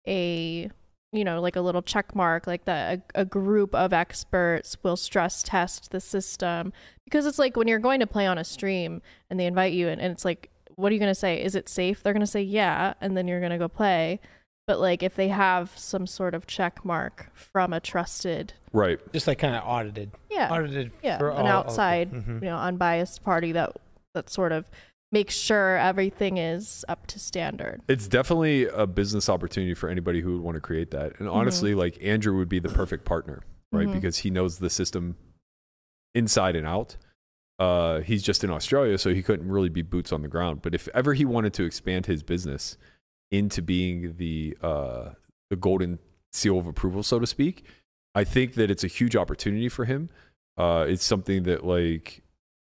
[0.06, 0.70] a
[1.12, 4.96] you know like a little check mark like that a, a group of experts will
[4.96, 6.72] stress test the system.
[7.04, 9.88] Because it's like when you're going to play on a stream and they invite you
[9.88, 11.42] and, and it's like what are you going to say?
[11.42, 12.02] Is it safe?
[12.02, 14.20] They're going to say yeah and then you're going to go play
[14.72, 18.98] but like if they have some sort of check mark from a trusted right.
[19.12, 20.12] Just like kind of audited.
[20.30, 22.40] yeah Audited yeah for an all- outside Mhm.
[22.42, 23.76] you know unbiased party that
[24.14, 24.70] that sort of
[25.10, 30.32] makes sure everything is up to standard It's definitely a business opportunity for anybody who
[30.32, 31.20] would want to create that.
[31.20, 33.86] And honestly, like Andrew would be the perfect partner, right?
[33.88, 33.92] Mhm.
[33.92, 35.16] Because he knows the system
[36.14, 36.96] inside and out.
[37.58, 40.62] Uh, he's just in Australia, so he couldn't really be boots on the ground.
[40.62, 42.78] But if ever he wanted to expand his business
[43.32, 45.10] into being the uh,
[45.50, 45.98] the golden
[46.32, 47.64] seal of approval, so to speak,
[48.14, 50.10] I think that it's a huge opportunity for him.
[50.56, 52.22] Uh, it's something that, like,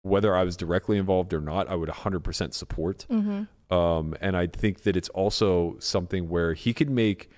[0.02, 3.06] whether I was directly involved or not, I would 100% support.
[3.08, 3.44] mm-hmm.
[3.68, 7.28] Um, and I think that it's also something where he could make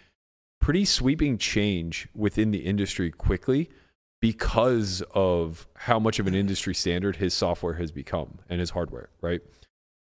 [0.61, 3.70] pretty sweeping change within the industry quickly
[4.20, 9.09] because of how much of an industry standard his software has become and his hardware,
[9.22, 9.40] right?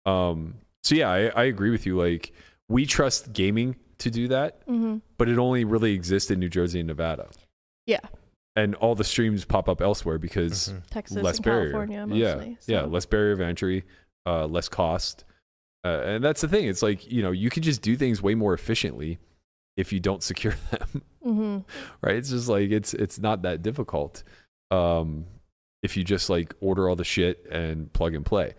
[0.05, 1.97] Um, so yeah, I, I agree with you.
[1.97, 2.31] Like
[2.69, 4.97] we trust gaming to do that, Mm-hmm.
[5.17, 7.29] but it only really exists in New Jersey and Nevada.
[7.85, 7.99] Yeah.
[8.55, 10.81] And all the streams pop up elsewhere because Mhm.
[10.89, 11.71] texas less and barrier.
[11.71, 12.87] california yeah, mostly yeah, so.
[12.87, 13.83] less barrier of entry,
[14.25, 15.23] uh, less cost,
[15.83, 16.65] uh, and that's the thing.
[16.67, 19.19] It's like you know you can just do things way more efficiently
[19.77, 21.57] if you don't secure them, mm-hmm.
[22.01, 22.15] right?
[22.15, 24.23] It's just like it's it's not that difficult
[24.71, 25.25] um,
[25.83, 28.53] if you just like order all the shit and plug and play.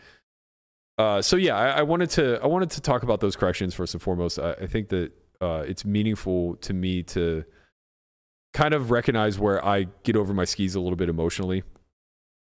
[0.98, 3.94] Uh, so yeah, I, I wanted to I wanted to talk about those corrections first
[3.94, 4.38] and foremost.
[4.38, 7.44] I, I think that uh, it's meaningful to me to
[8.54, 11.62] kind of recognize where I get over my skis a little bit emotionally.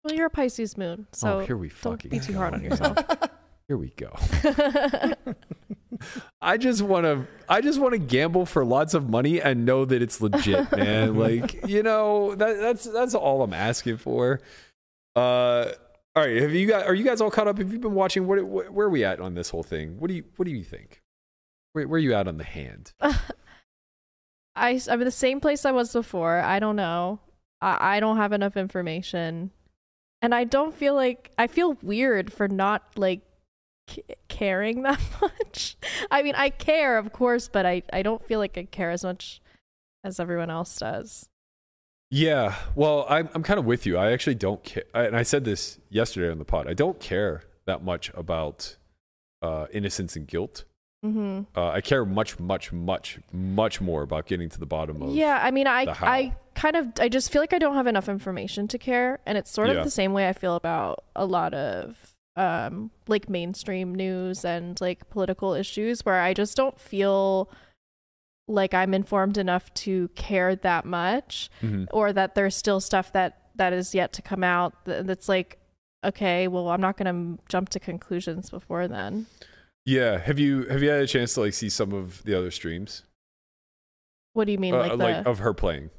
[0.03, 2.39] well you're a pisces moon so oh, here we fucking don't be too go.
[2.39, 2.97] hard on yourself
[3.67, 4.13] Here we go.
[6.41, 9.85] I just want to I just want to gamble for lots of money and know
[9.85, 11.15] that it's legit, man.
[11.15, 14.41] like, you know, that that's that's all I'm asking for.
[15.15, 15.71] Uh
[16.15, 17.57] all right, have you got are you guys all caught up?
[17.57, 19.99] Have you been watching what, what where are we at on this whole thing?
[19.99, 21.01] What do you what do you think?
[21.73, 22.93] Where where are you at on the hand?
[24.55, 26.39] I, I'm in the same place I was before.
[26.39, 27.19] I don't know.
[27.61, 29.51] I, I don't have enough information.
[30.21, 33.21] And I don't feel like I feel weird for not like
[33.89, 35.75] c- caring that much.
[36.11, 39.03] I mean, I care, of course, but I, I don't feel like I care as
[39.03, 39.41] much
[40.03, 41.29] as everyone else does.
[42.15, 43.97] Yeah, well, I'm I'm kind of with you.
[43.97, 46.67] I actually don't care, and I said this yesterday on the pod.
[46.69, 48.75] I don't care that much about
[49.41, 50.63] uh, innocence and guilt.
[51.01, 55.15] hmm Uh, I care much, much, much, much more about getting to the bottom of.
[55.15, 55.85] Yeah, I mean, I.
[56.01, 59.35] I kind of I just feel like I don't have enough information to care, and
[59.39, 59.77] it's sort Yeah.
[59.79, 64.79] of the same way I feel about a lot of um like mainstream news and
[64.81, 67.49] like political issues, where I just don't feel
[68.47, 71.87] like I'm informed enough to care that much, Mhm.
[71.91, 75.59] or that there's still stuff that that is yet to come out that's like.
[76.05, 79.25] Okay, well, I'm not gonna jump to conclusions before then.
[79.85, 80.17] Yeah.
[80.17, 83.03] Have you have you had a chance to like see some of the other streams?
[84.33, 85.29] What do you mean, Uh, like the?
[85.29, 85.91] of her playing.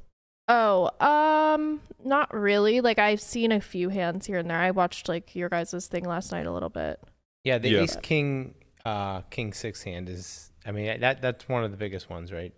[0.47, 2.81] Oh, um, not really.
[2.81, 4.59] Like I've seen a few hands here and there.
[4.59, 6.99] I watched like your guys' thing last night a little bit.
[7.43, 7.81] Yeah, the Yeah.
[7.81, 8.53] ace king,
[8.85, 10.51] uh, king six hand is.
[10.65, 12.53] I mean, that that's one of the biggest ones, right?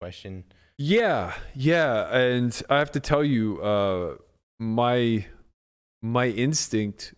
[0.00, 0.44] Question.
[0.78, 4.16] Yeah, yeah, and I have to tell you, uh,
[4.58, 5.26] my
[6.02, 7.14] my instinct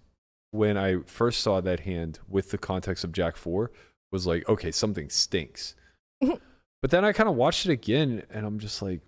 [0.53, 3.71] when I first saw that hand with the context of Jack Four
[4.13, 5.75] was like, okay, something stinks.
[6.21, 9.01] but then I kind of watched it again, and I'm just like,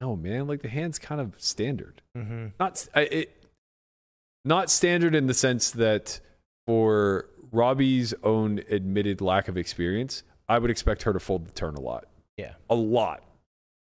[0.00, 2.02] no, man, like the hand's kind of standard.
[2.16, 2.48] Mm-hmm.
[2.60, 3.44] not s- I- it
[4.44, 6.20] not standard in the sense that
[6.66, 11.74] for Robbi's own admitted lack of experience, I would expect her to fold the turn
[11.76, 12.06] a lot.
[12.36, 12.54] Yeah.
[12.68, 13.22] A lot.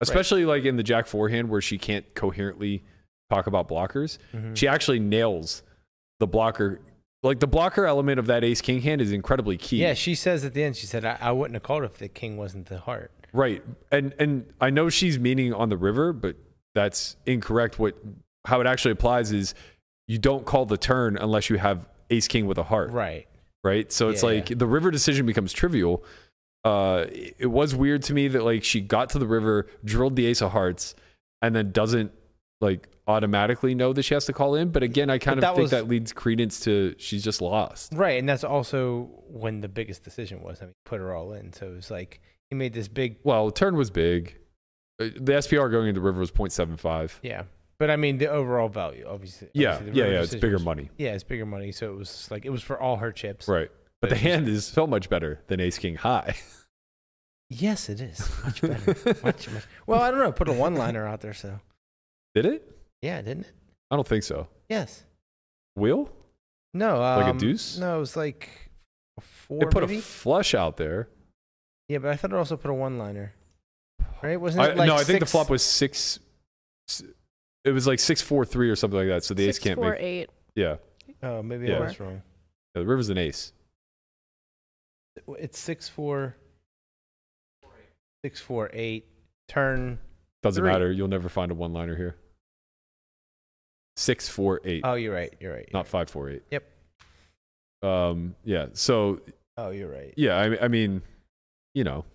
[0.01, 2.83] Especially like in the Jack forehand where she can't coherently
[3.29, 4.55] talk about blockers, Mhm.
[4.55, 5.63] she actually nails
[6.19, 6.79] the blocker.
[7.23, 9.77] Like the blocker element of that ace king hand is incredibly key.
[9.81, 12.07] Yeah, she says at the end, she said, I, I wouldn't have called if the
[12.07, 13.11] king wasn't the heart.
[13.33, 13.63] Right.
[13.91, 16.37] And and I know she's meaning on the river, but
[16.73, 17.77] that's incorrect.
[17.79, 17.95] What
[18.45, 19.53] how it actually applies is
[20.07, 22.91] you don't call the turn unless you have ace king with a heart.
[22.91, 23.27] Right.
[23.63, 23.91] Right.
[23.91, 24.55] So it's Yeah, like yeah.
[24.59, 26.03] the river decision becomes trivial.
[26.63, 30.25] Uh it was weird to me that like she got to the river, drilled the
[30.25, 30.95] ace of hearts,
[31.41, 32.11] and then doesn't
[32.61, 34.69] like automatically know that she has to call in.
[34.69, 37.41] But again, I kind But of that think was- that leads credence to she's just
[37.41, 37.93] lost.
[37.93, 38.19] Right.
[38.19, 40.61] And that's also when the biggest decision was.
[40.61, 41.53] I mean, put her all in.
[41.53, 44.35] So it was like, he made this big, Well, turn was big.
[44.99, 47.19] Uh, The SPR going into the river was 0.75.
[47.21, 47.43] yeah.
[47.79, 49.49] But I mean, the overall value, obviously.
[49.53, 50.21] Yeah, obviously yeah, yeah.
[50.23, 50.89] It's bigger was- money.
[50.97, 51.71] Yeah, it's bigger money.
[51.71, 53.47] So it was like, it was for all her chips.
[53.47, 53.69] Right.
[54.01, 56.35] But But the hand is so much better than Ace King High.
[57.49, 58.29] Yes, it is.
[58.43, 58.95] Much better.
[59.23, 59.63] much, much.
[59.85, 60.31] Well, I don't know.
[60.33, 61.33] Put a one liner out there.
[61.33, 61.59] So
[62.35, 62.77] Did it?
[63.01, 63.51] yeah, didn't it?
[63.89, 64.47] I don't think so.
[64.69, 65.05] Yes.
[65.75, 66.11] Wheel?
[66.73, 67.01] No.
[67.01, 67.77] Um, Like a deuce?
[67.77, 68.49] No, it was like
[69.17, 69.63] a four.
[69.63, 69.99] It put maybe?
[69.99, 71.07] a flush out there.
[71.87, 73.33] yeah, but I thought it also put a one liner.
[74.21, 74.35] Right?
[74.41, 76.19] Wasn't I, it like no, I think the flop was six.
[77.67, 79.23] S- It was like six four three or something like that.
[79.23, 80.01] So the ace can't four, make.
[80.01, 80.29] eight.
[80.55, 80.77] Yeah.
[81.23, 81.77] Oh, maybe Yeah.
[81.77, 82.21] I was wrong.
[82.75, 83.53] yeah, the river's an ace.
[85.39, 86.35] It's six four.
[88.23, 89.07] Six four eight.
[89.47, 89.99] Turn.
[90.43, 90.71] Doesn't Three.
[90.71, 90.91] matter.
[90.91, 92.15] You'll never find a one liner here.
[93.95, 95.33] Six four eight, Oh, you're right.
[95.39, 95.69] You're right.
[95.73, 96.43] not five four eight.
[96.51, 96.63] Yep.
[97.81, 98.35] Um.
[98.43, 98.67] Yeah.
[98.73, 99.21] So
[99.57, 100.13] Oh, you're right.
[100.17, 100.35] yeah.
[100.37, 101.01] I, I mean,
[101.73, 102.05] you know,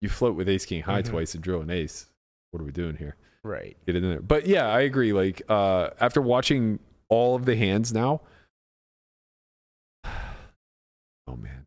[0.00, 1.10] you float with ace king high Mhm.
[1.10, 2.06] twice and drill an ace.
[2.50, 3.16] What are we doing here?
[3.48, 3.78] Right.
[3.86, 4.20] get it in there.
[4.20, 5.14] But yeah, I agree.
[5.14, 8.20] Like uh, after watching all of the hands now,
[10.04, 11.64] oh man,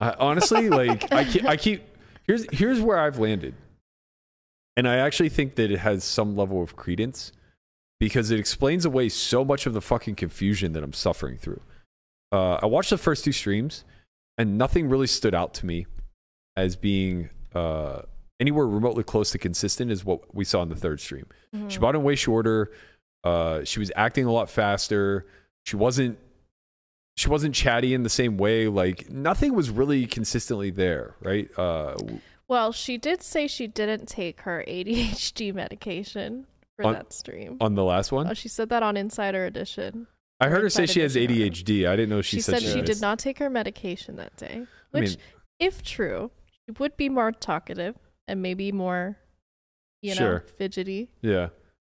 [0.00, 1.82] I, honestly, like I keep, I keep
[2.22, 3.54] here's here's where I've landed,
[4.76, 7.32] and I actually think that it has some level of credence
[7.98, 11.62] because it explains away so much of the fucking confusion that I'm suffering through.
[12.30, 13.82] Uh, I watched the first two streams,
[14.38, 15.86] and nothing really stood out to me
[16.56, 18.02] as being uh,
[18.44, 21.24] anywhere remotely close to consistent is what we saw in the third stream.
[21.56, 21.70] Mhm.
[21.70, 22.70] She bought in way shorter.
[23.24, 25.26] Uh, she was acting a lot faster.
[25.64, 26.18] She wasn't.
[27.16, 28.68] She wasn't chatty in the same way.
[28.68, 31.48] Like nothing was really consistently there, right?
[31.58, 31.94] Uh,
[32.48, 37.56] Well, she did say she didn't take her ADHD medication for On- that stream.
[37.62, 40.06] on the last one, Oh, she said that on Insider Edition.
[40.40, 41.86] I heard her say she has ADHD.
[41.86, 43.00] I didn't know she, She, said she did.
[43.00, 44.66] not take her medication that day.
[44.92, 45.18] I Which, mean,
[45.60, 46.32] if true,
[46.66, 47.94] she would be more talkative
[48.28, 49.16] and maybe more,
[50.02, 50.44] you know, Sure.
[50.58, 51.10] fidgety.
[51.22, 51.48] yeah.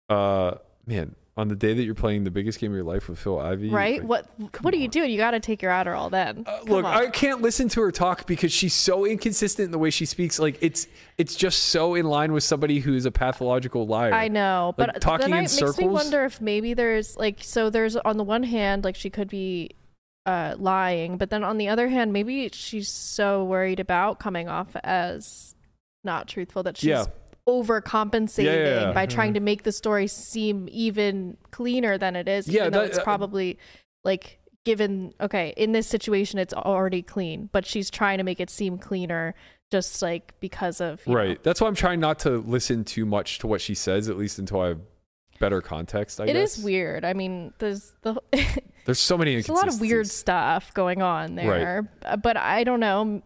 [0.09, 0.57] Uh,
[0.87, 3.39] man, on the day that you're playing the biggest game of your life with Phil
[3.41, 4.01] Ivey, Right?
[4.01, 5.11] like, what What are you doing?
[5.11, 6.45] You got to take your Adderall then.
[6.47, 6.93] Uh, look, on.
[6.93, 10.39] I can't listen to her talk because she's so inconsistent in the way she speaks.
[10.39, 14.13] Like it's it's just so in line with somebody who's a pathological liar.
[14.13, 15.91] I know, Like, but talking then in it makes me circles?
[15.93, 19.71] wonder if maybe there's like so there's on the one hand like she could be
[20.27, 24.77] uh lying, but then on the other hand maybe she's so worried about coming off
[24.85, 25.55] as
[26.05, 27.07] not truthful that she's Yeah.
[27.49, 32.49] overcompensating Yeah, yeah, by trying to make the story seem even cleaner than it is,
[32.49, 33.59] Yeah, even though that- it's uh, probably
[34.05, 38.49] like given okay in this situation it's already clean, but she's trying to make it
[38.51, 39.35] seem cleaner
[39.73, 41.43] just like because of you know, Right.
[41.43, 44.39] That's why I'm trying not to listen too much to what she says, at least
[44.39, 44.81] until I have
[45.41, 46.21] better context.
[46.21, 47.05] I It guess is weird.
[47.05, 48.21] I mean, there's the
[48.85, 51.89] There's so many there's a lot of weird stuff going on there.
[52.05, 53.23] Uh, But I don't know.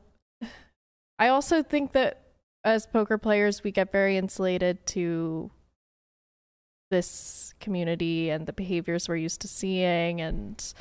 [1.18, 2.22] I also think that
[2.66, 5.50] as poker players, we get very insulated to
[6.90, 10.72] this community and the behaviors we're used to seeing, and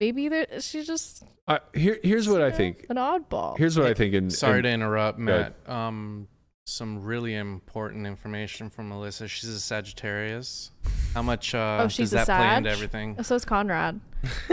[0.00, 2.86] maybe there, she's just I, here, here's what I think.
[2.90, 3.56] an oddball.
[3.58, 4.14] Here's what I think.
[4.14, 5.54] And, Sorry and- to interrupt, Go ahead.
[5.66, 5.74] Matt.
[5.74, 6.28] Um,
[6.66, 9.26] some really important information from Melissa.
[9.26, 10.70] She's a Sagittarius.
[11.14, 12.76] How much uh, Oh, she's does a that play into Sag?
[12.76, 13.22] everything?
[13.22, 13.98] so is Conrad.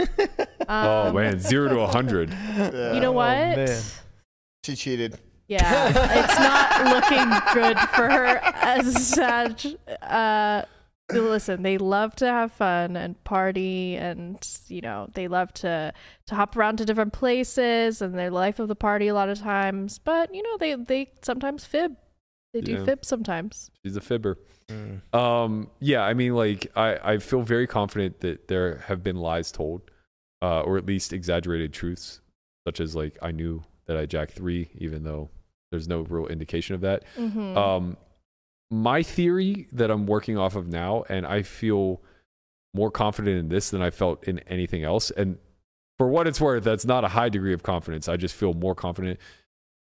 [0.68, 2.30] oh Um, man, zero to a hundred.
[2.56, 3.36] You know Oh, what?
[3.56, 3.82] man.
[4.64, 5.18] She cheated.
[5.48, 6.84] Yeah, it's not
[7.54, 9.66] looking good for her as such.
[10.02, 10.62] Uh,
[11.12, 15.92] listen, they love to have fun and party, and you know they love to
[16.26, 19.38] to hop around to different places and their life of the party a lot of
[19.38, 19.98] times.
[19.98, 21.96] But you know they they sometimes fib.
[22.52, 22.84] They do Yeah.
[22.84, 23.70] fib sometimes.
[23.84, 24.38] She's a fibber.
[24.68, 25.14] Mm.
[25.14, 29.52] Um, yeah, I mean, like, I, I feel very confident that there have been lies
[29.52, 29.82] told,
[30.42, 32.20] uh, or at least exaggerated truths,
[32.66, 35.28] such as like I knew that I jacked three, even though
[35.76, 37.04] there's no real indication of that.
[37.16, 37.56] Mm-hmm.
[37.56, 37.96] Um,
[38.70, 42.02] my theory that I'm working off of now, and I feel
[42.74, 45.10] more confident in this than I felt in anything else.
[45.10, 45.38] And
[45.98, 48.08] for what it's worth, that's not a high degree of confidence.
[48.08, 49.18] I just feel more confident.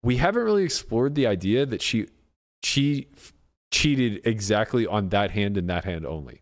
[0.02, 2.08] We haven't really explored the idea that she
[2.64, 3.08] she
[3.72, 6.42] cheated exactly on that hand and that hand only.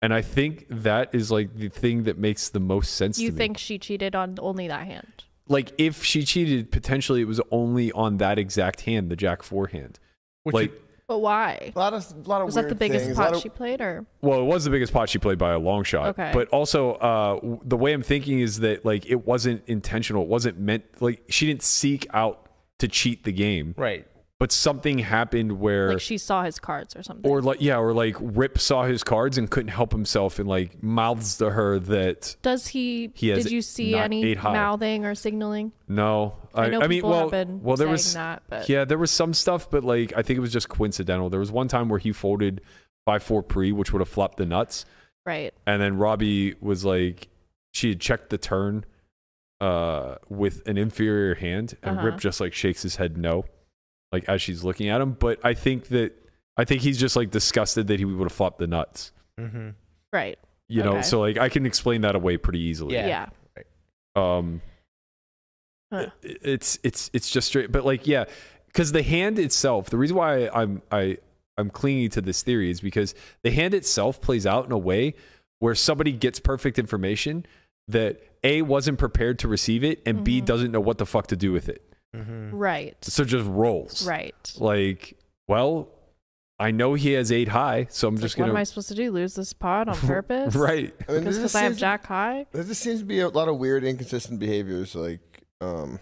[0.00, 3.34] And I think that is like the thing that makes the most sense You to
[3.34, 3.38] me.
[3.38, 5.24] think she cheated on only that hand?
[5.48, 9.66] Like if she cheated, potentially it was only on that exact hand, the Jack four
[9.68, 9.98] hand.
[10.44, 11.72] Which like, would- But why?
[11.74, 13.80] A lot of, a lot of Was that the biggest things, pot of- she played,
[13.80, 16.08] or well, it was the biggest pot she played by a long shot.
[16.08, 16.30] Okay.
[16.34, 20.22] But also, uh, the way I'm thinking is that like it wasn't intentional.
[20.22, 20.84] It wasn't meant.
[21.00, 24.06] Like she didn't seek out to cheat the game, right.
[24.40, 25.94] But something happened where.
[25.94, 27.28] like she saw his cards or something?
[27.28, 30.80] or like yeah, or like Rip saw his cards and couldn't help himself and like
[30.80, 33.10] mouths to her that Does he?
[33.14, 35.72] He has did you see any mouthing or signaling?
[35.88, 38.98] no, I, know I mean, well, have been well, there was that, but yeah, there
[38.98, 41.30] was some stuff, but like I think it was just coincidental.
[41.30, 42.60] There was one time where he folded
[43.06, 44.84] five four pre, which would have flopped the nuts,
[45.26, 45.52] right.
[45.66, 47.26] and then Robbi was like,
[47.72, 48.84] she had checked the turn,
[49.60, 52.06] uh, with an inferior hand, and Uh-huh.
[52.06, 53.44] Rip just like shakes his head no,
[54.12, 55.12] like as she's looking at him.
[55.12, 56.12] But I think that
[56.56, 59.12] I think he's just like disgusted that he would have flopped the nuts.
[59.40, 59.70] Mm-hmm.
[60.12, 60.38] Right.
[60.68, 62.94] You know, so like I can explain that away pretty easily.
[62.94, 63.28] Yeah.
[63.56, 63.62] Yeah.
[64.16, 64.60] Um,
[65.92, 66.06] Huh.
[66.22, 68.24] it- it's it's it's just straight, but like yeah,
[68.66, 69.88] because the hand itself.
[69.88, 71.16] The reason why I'm I
[71.56, 75.14] I'm clinging to this theory is because the hand itself plays out in a way
[75.60, 77.46] where somebody gets perfect information
[77.88, 80.44] that a wasn't prepared to receive it and b Mhm.
[80.44, 81.82] doesn't know what the fuck to do with it,
[82.18, 82.54] Mm-hmm.
[82.54, 82.96] Right.
[83.04, 84.06] so just rolls.
[84.06, 84.52] Right.
[84.58, 85.16] Like,
[85.46, 85.88] well,
[86.60, 88.88] I know he has eight high, so I'm It's just like, what am I supposed
[88.88, 89.12] to do?
[89.12, 90.56] Lose this pot on purpose?
[90.56, 90.92] right.
[91.08, 92.46] I mean, Just there because I have Jack High?
[92.52, 95.20] There just seems to be a lot of weird, inconsistent behaviors, like
[95.60, 96.00] um,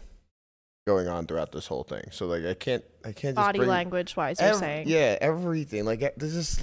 [0.86, 2.04] going on throughout this whole thing.
[2.10, 4.88] So like, I can't, I can't just Body bring language wise, you're saying.
[4.88, 5.84] Yeah, everything.
[5.84, 6.62] Like, there's just,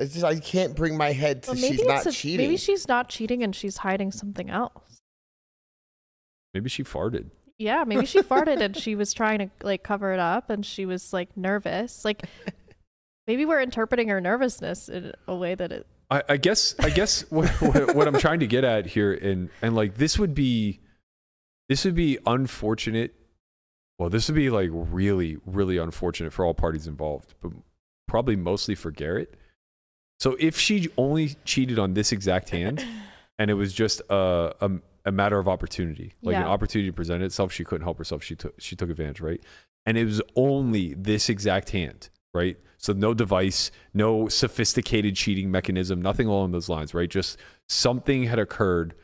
[0.00, 2.46] it's just I can't bring my head to Well, maybe she's not a, cheating.
[2.46, 5.02] Maybe she's not cheating and she's hiding something else.
[6.54, 7.30] Maybe she farted.
[7.58, 10.86] Yeah, maybe she farted and she was trying to like cover it up and she
[10.86, 12.04] was like nervous.
[12.04, 12.24] Like
[13.26, 17.22] maybe we're interpreting her nervousness in a way that it I, I guess I guess
[17.30, 20.80] what, what, what I'm trying to get at here and and like this would be
[21.68, 23.14] this would be unfortunate.
[23.98, 27.52] Well, this would be like really really unfortunate for all parties involved, but
[28.06, 29.34] probably mostly for Garrett.
[30.20, 32.84] So if she only cheated on this exact hand
[33.38, 34.70] and it was just a a,
[35.04, 38.22] a matter of opportunity, like an opportunity presented itself, she couldn't help herself.
[38.22, 39.40] She took she took advantage, right?
[39.86, 42.56] And it was only this exact hand, right?
[42.78, 47.08] So no device, no sophisticated cheating mechanism, nothing along those lines, right?
[47.10, 47.38] Just
[47.68, 48.94] something had occurred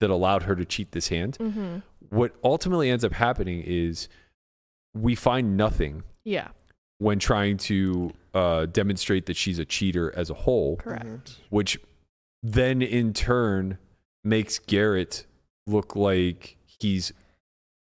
[0.00, 1.36] that allowed her to cheat this hand.
[1.38, 1.78] mm-hmm.
[2.08, 4.08] What ultimately ends up happening is
[4.94, 6.48] we find nothing Yeah,
[6.98, 11.04] when trying to uh, demonstrate that she's a cheater as a whole, correct.
[11.06, 11.36] Mhm.
[11.50, 11.78] which
[12.42, 13.78] then in turn
[14.24, 15.26] makes Garrett
[15.66, 17.12] look like he's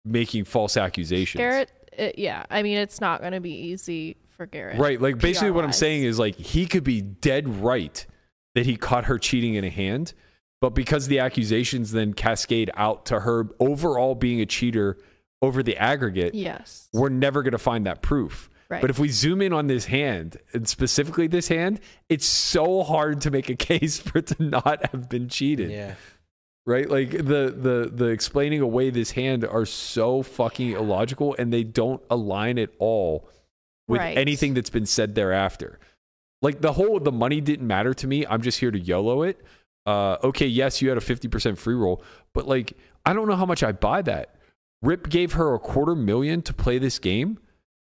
[0.05, 1.39] making false accusations.
[1.39, 4.80] Garrett it, yeah, I mean it's not going to be easy for Garrett.
[4.80, 4.99] Right.
[4.99, 8.05] Like basically what I'm saying is like he could be dead right
[8.55, 10.13] that he caught her cheating in a hand,
[10.61, 14.97] but because the accusations then cascade out to her overall being a cheater
[15.41, 16.89] over the aggregate, Yes.
[16.93, 18.49] we're never going to find that proof.
[18.69, 18.82] Right.
[18.82, 23.21] But if we zoom in on this hand, and specifically this hand, it's so hard
[23.21, 25.69] to make a case for it to not have been cheated.
[25.69, 25.95] Yeah.
[26.66, 26.89] Right?
[26.89, 32.01] Like the the the explaining away this hand are so fucking illogical and they don't
[32.09, 33.30] align at all
[33.88, 34.18] with Right.
[34.18, 35.78] anything that's been said thereafter.
[36.41, 38.26] Like the whole the money didn't matter to me.
[38.26, 39.41] I'm just here to YOLO it.
[39.86, 42.01] Uh okay, yes, you had a 50% free roll,
[42.34, 44.36] but like I don't know how much I buy that.
[44.82, 47.39] Rip gave her a quarter million to play this game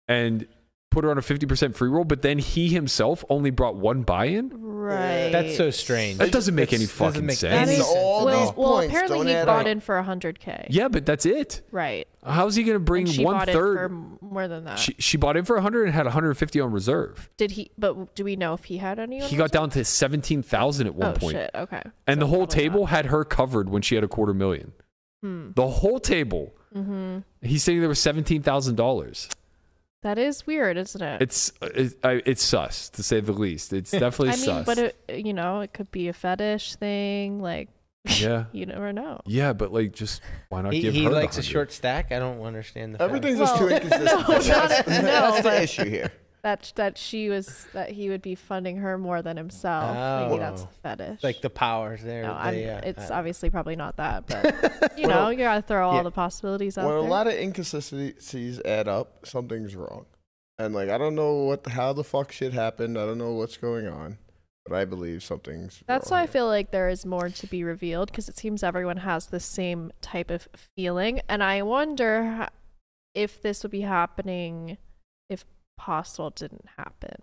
[0.07, 0.47] and
[0.91, 4.49] put her on a 50% free roll, but then he himself only brought one buy-in?
[4.53, 5.29] Right.
[5.29, 6.19] That's so strange.
[6.19, 7.51] That doesn't make That's- any fucking make sense.
[7.53, 9.67] That any is- all at well, these well, points apparently don't he add bought up.
[9.67, 10.67] in for 100k.
[10.69, 11.61] Yeah, but that's it.
[11.71, 12.07] Right.
[12.23, 13.75] How's he going to bring and she one bought in third?
[13.77, 13.89] for
[14.25, 14.79] more than that.
[14.79, 17.29] She, she bought in for 100 and had 150 on reserve.
[17.35, 17.71] Did he?
[17.77, 19.21] But do we know if he had any?
[19.21, 21.33] on He got down to 17,000 at one oh point.
[21.35, 21.51] shit.
[21.55, 21.81] Okay.
[22.07, 22.89] And the whole table not.
[22.91, 24.71] had her covered when she had a quarter million.
[25.21, 25.49] Hmm.
[25.55, 26.55] The whole table.
[26.75, 27.19] Mm-hmm.
[27.41, 29.29] He's saying there was $17,000.
[30.05, 31.19] That is weird, isn't it?
[31.19, 33.73] It's it, I, it's sus to say the least.
[33.73, 37.41] It's definitely I mean, but it, you know, it could be a fetish thing.
[37.41, 37.69] Like
[38.05, 38.45] yeah.
[38.51, 39.21] you never know.
[39.25, 41.51] Yeah, but like just why not He, give he her the likes a 100?
[41.51, 42.11] short stack.
[42.11, 43.01] I don't understand the.
[43.01, 44.27] Everything's Well, just too no, inconsistent.
[44.29, 46.11] not- that's, no, that's the issue here.
[46.45, 50.29] That that she was that he would be funding her more than himself.
[50.29, 50.69] Maybe that's Oh.
[50.71, 51.23] the fetish.
[51.23, 52.21] like the powers there.
[52.21, 55.39] no, they, I'm, uh, it's uh, obviously probably not that, but you know, Well, you
[55.39, 56.03] gotta throw all yeah.
[56.03, 60.05] the possibilities out When a lot of inconsistencies add up, something's wrong.
[60.59, 62.95] And like I don't know what how the fuck shit happened.
[62.95, 64.19] I don't know what's going on,
[64.67, 65.83] but I believe something's.
[65.87, 68.61] That's wrong why I feel like there is more to be revealed because it seems
[68.61, 72.47] everyone has the same type of feeling, and I wonder
[73.15, 74.77] if this would be happening
[75.27, 75.43] if
[75.77, 77.15] possible didn't happen.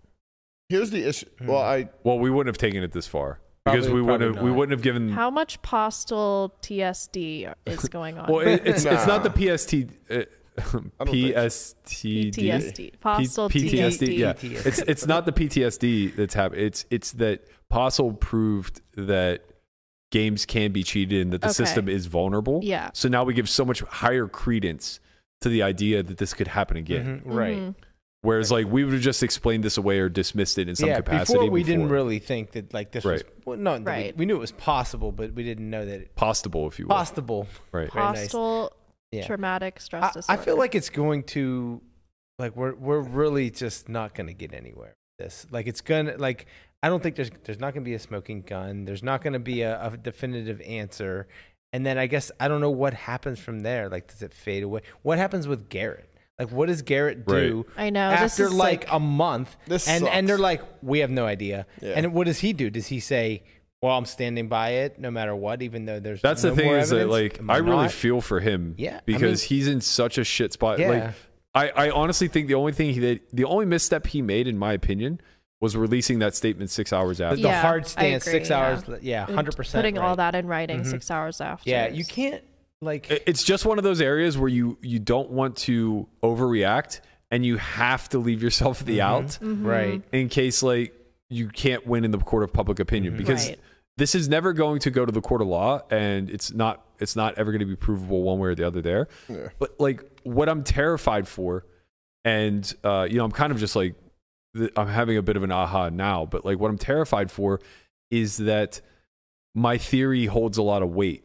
[0.68, 1.26] Here's the issue.
[1.38, 1.46] Hmm.
[1.48, 3.40] Well, I Well, we wouldn't have taken it this far.
[3.64, 4.56] because Probably- we probably wouldn't have, we not.
[4.58, 5.08] wouldn't have given.
[5.10, 8.28] How much Postle TSD is going on?
[8.32, 9.56] well, it, it's it's not the Nah.
[9.56, 9.74] PST.
[10.10, 10.24] Uh,
[10.56, 11.04] think so.
[11.04, 12.34] PSTD.
[12.34, 13.00] PTSD.
[13.00, 14.18] Postle P- PTSD.
[14.18, 14.66] Yeah, PTSD.
[14.66, 16.66] it's it's not the PTSD that's happening.
[16.66, 19.42] It's it's that Postle proved that
[20.10, 21.54] games can be cheated and that the Okay.
[21.54, 22.60] system is vulnerable.
[22.62, 22.90] Yeah.
[22.92, 25.00] So now we give so much higher credence
[25.40, 27.22] to the idea that this could happen again.
[27.24, 27.56] Mhm, Right.
[27.56, 27.74] Mhm.
[28.22, 30.96] Whereas like we would have just explained this away or dismissed it in some yeah,
[30.96, 31.38] capacity.
[31.38, 33.32] before we didn't really think that like this was Right.
[33.44, 34.16] well, no, that we- Right.
[34.16, 36.94] we, knew it was possible, but we didn't know that it possible, if you will.
[36.94, 37.48] possible.
[37.72, 37.92] Right.
[37.92, 38.20] Very nice.
[38.26, 38.72] Postle
[39.10, 39.26] Yeah.
[39.26, 41.82] traumatic stress I, I feel like it's going to
[42.38, 45.46] like we're we're really just not going to get anywhere with this.
[45.50, 46.46] Like it's gonna like
[46.82, 48.84] I don't think there's there's not going to be a smoking gun.
[48.84, 51.26] There's not going to be a, a definitive answer.
[51.72, 53.88] And then I guess I don't know what happens from there.
[53.88, 54.82] Like does it fade away?
[55.02, 56.08] What happens with Garrett?
[56.44, 59.56] Like what does Garrett do I know this after is like, a month?
[59.66, 61.66] This and and they're like we have no idea.
[61.80, 61.92] Yeah.
[61.96, 62.70] And what does he do?
[62.70, 63.42] Does he say
[63.80, 66.66] well, I'm standing by it no matter what, even though there's That's no the thing
[66.66, 68.74] more is that like Am I really feel for him.
[68.78, 70.78] Yeah, I Because mean- he's in such a shit spot.
[70.78, 70.88] Yeah.
[70.90, 71.14] Like
[71.54, 74.56] I, I honestly think the only thing he did, the only misstep he made, in
[74.56, 75.20] my opinion,
[75.60, 77.36] was releasing that statement six hours the, after.
[77.36, 78.58] the Yeah, hard stance agree, six yeah.
[78.58, 78.82] hours.
[79.02, 79.80] Yeah, hundred percent.
[79.82, 80.86] putting all that in writing Mhm.
[80.86, 81.68] six hours after.
[81.68, 82.42] Yeah, you can't
[82.82, 83.10] like.
[83.26, 87.56] It's just one of those areas where you you don't want to overreact, and you
[87.56, 89.02] have to leave yourself the Mhm.
[89.02, 89.64] out Mhm.
[89.64, 90.02] Right.
[90.12, 90.94] in case like
[91.30, 93.16] you can't win in the court of public opinion Mhm.
[93.18, 93.58] because Right.
[93.96, 97.16] this is never going to go to the court of law and it's not it's
[97.16, 99.48] not ever going to be provable one way or the other there Yeah.
[99.58, 101.64] but like what i'm terrified for
[102.24, 103.94] and uh you know i'm kind of just like
[104.76, 107.60] i'm having a bit of an aha now but like what i'm terrified for
[108.10, 108.80] is that
[109.54, 111.24] my theory holds a lot of weight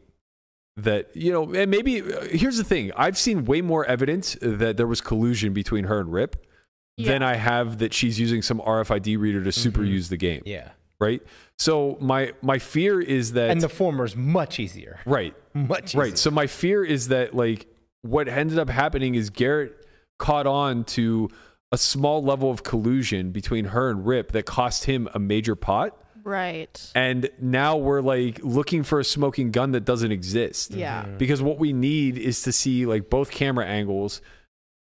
[0.78, 4.78] that you know and maybe uh, here's the thing i've seen way more evidence that
[4.78, 6.46] there was collusion between her and rip
[7.00, 9.88] than i have that she's using some rfid reader to super Mhm.
[9.90, 10.70] use the game Yeah,
[11.00, 11.22] right
[11.58, 15.00] so my my fear is that and the former is much easier.
[15.06, 16.02] right Much easier.
[16.02, 16.18] Right.
[16.18, 17.66] So my fear is that like
[18.04, 19.74] what ended up happening is Garrett
[20.20, 21.30] caught on to
[21.72, 26.00] a small level of collusion between her and Rip that cost him a major pot.
[26.28, 26.92] Right.
[26.94, 30.72] And now we're like looking for a smoking gun that doesn't exist.
[30.72, 31.06] Yeah.
[31.06, 31.18] Mhm.
[31.18, 34.22] Because what we need is to see like both camera angles,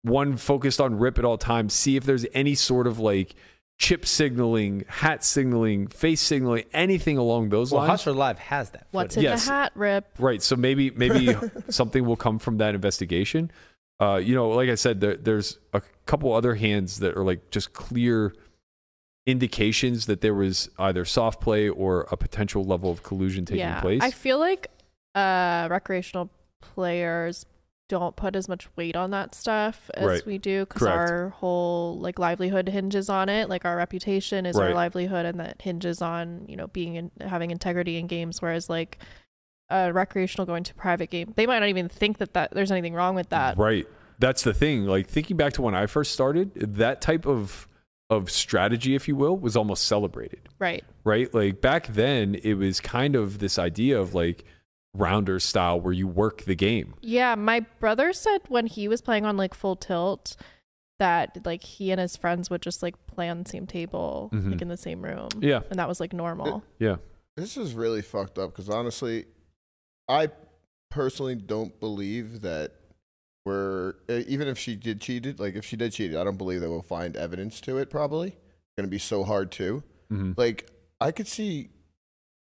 [0.02, 3.36] one focused on Rip at all times, see if there's any sort of like
[3.80, 7.92] chip signaling, hat signaling, face signaling, anything along those Well, lines.
[7.92, 8.88] Hustler Live has that.
[8.92, 9.26] What's footage.
[9.26, 9.46] in Yes.
[9.46, 10.06] the hat, Rip?
[10.20, 10.44] Right.
[10.44, 11.34] So maybe maybe
[11.70, 13.50] something will come from that investigation.
[14.02, 17.50] Uh, you know, like I said, there, there's a couple other hands that are like
[17.52, 18.34] just clear
[19.26, 23.82] indications that there was either soft play or a potential level of collusion taking yeah.
[23.82, 24.02] place.
[24.02, 24.72] I feel like
[25.16, 26.30] uh, recreational
[26.62, 27.46] players
[27.90, 30.26] don't put as much weight on that stuff as Right.
[30.26, 33.50] we do because our whole like livelihood hinges on it.
[33.50, 37.52] Like our reputation is our livelihood, and that hinges on you know being in, having
[37.52, 38.42] integrity in games.
[38.42, 39.00] Whereas like
[39.70, 42.94] a recreational going to private game, they might not even think that that there's anything
[42.94, 43.58] wrong with that.
[43.58, 43.88] Right.
[44.20, 44.86] That's the thing.
[44.86, 47.68] Like thinking back to when I first started, that type of
[48.10, 50.50] of strategy, if you will, was almost celebrated.
[50.58, 50.84] Right.
[51.04, 51.32] Right?
[51.34, 54.46] Like back then, it was kind of this idea of like
[54.96, 56.96] rounder style where you work the game.
[57.02, 60.36] Yeah, my brother said when he was playing on like full tilt
[60.98, 64.52] that like he and his friends would just like play on the same table, Mhm.
[64.52, 65.30] like in the same room.
[65.40, 65.62] Yeah.
[65.70, 66.64] And that was like normal.
[66.80, 66.98] Yeah.
[67.38, 69.26] This is really fucked up because honestly,
[70.10, 70.30] I
[70.90, 72.74] personally don't believe that
[73.50, 76.24] we're uh, even if she did cheat it, like if she did cheat it, I
[76.24, 77.90] don't believe that we'll find evidence to it.
[77.90, 78.30] Probably
[78.78, 79.84] going to be so hard too.
[80.12, 80.38] Mhm.
[80.38, 80.70] Like
[81.02, 81.70] I could see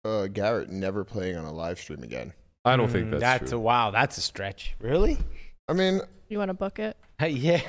[0.03, 2.33] uh, Garrett never playing on a live stream again.
[2.63, 3.59] I don't think Mm, that's, that's true.
[3.59, 3.91] a wow.
[3.91, 4.75] That's a stretch.
[4.79, 5.17] Really?
[5.67, 6.95] I mean, You want to book it?
[7.21, 7.61] yeah.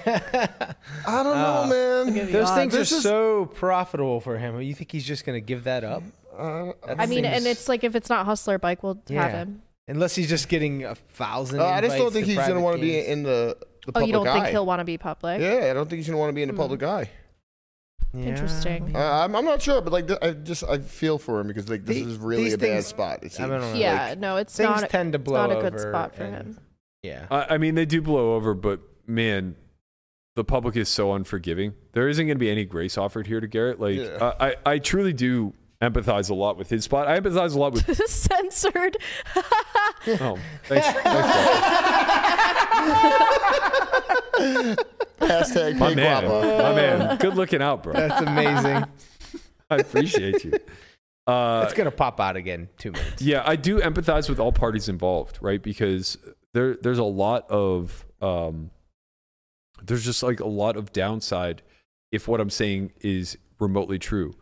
[1.07, 1.67] I don't know, Uh,
[2.15, 2.33] man.
[2.33, 2.59] Those odds.
[2.59, 4.61] things are This is- so profitable for him.
[4.61, 6.03] You think he's just going to give that up?
[6.37, 9.63] Uh, That I mean, and it's like if it's not Hustler Bike, we'll have him.
[9.89, 11.61] Unless he's just getting a thousand.
[11.61, 13.57] uh, I just don't think he's going to want to be in the
[13.87, 14.35] the Oh, you don't eye.
[14.41, 15.41] think he'll want to be public?
[15.41, 16.61] Yeah, I don't think he's going to want to be in the Hmm.
[16.61, 17.09] public eye.
[18.13, 18.97] Yeah, Interesting.
[18.97, 21.69] Uh, I'm, I'm not sure, but like th- I just I feel for him because
[21.69, 23.19] like this The- is really these a bad spot.
[23.23, 23.49] It I seems.
[23.49, 23.75] don't know.
[23.75, 24.91] Yeah, Like, no, it's Things not.
[24.91, 26.59] tend to It's blow not a good over spot for and- him.
[27.03, 27.27] Yeah.
[27.31, 29.55] I, I mean, they do blow over, but man,
[30.35, 31.75] the public is so unforgiving.
[31.93, 33.79] There isn't going to be any grace offered here to Garrett.
[33.81, 34.33] Like, Yeah.
[34.41, 37.07] I, I, I truly do empathize a lot with his spot.
[37.09, 37.85] I empathize a lot with.
[38.09, 38.97] Censored.
[40.21, 41.27] Oh, thanks, thanks.
[45.19, 46.59] Hashtag my Big man, Guapo.
[46.63, 47.17] my man.
[47.19, 47.95] Good looking out, bro.
[47.95, 48.85] That's amazing.
[49.71, 50.53] I appreciate you.
[51.27, 53.21] Uh, it's gonna pop out again in two minutes.
[53.21, 55.61] Yeah, I do empathize with all parties involved, right?
[55.61, 56.17] Because
[56.55, 58.71] there there's a lot of um
[59.83, 61.63] there's just like a lot of downside
[62.13, 64.35] if what I'm saying is remotely true.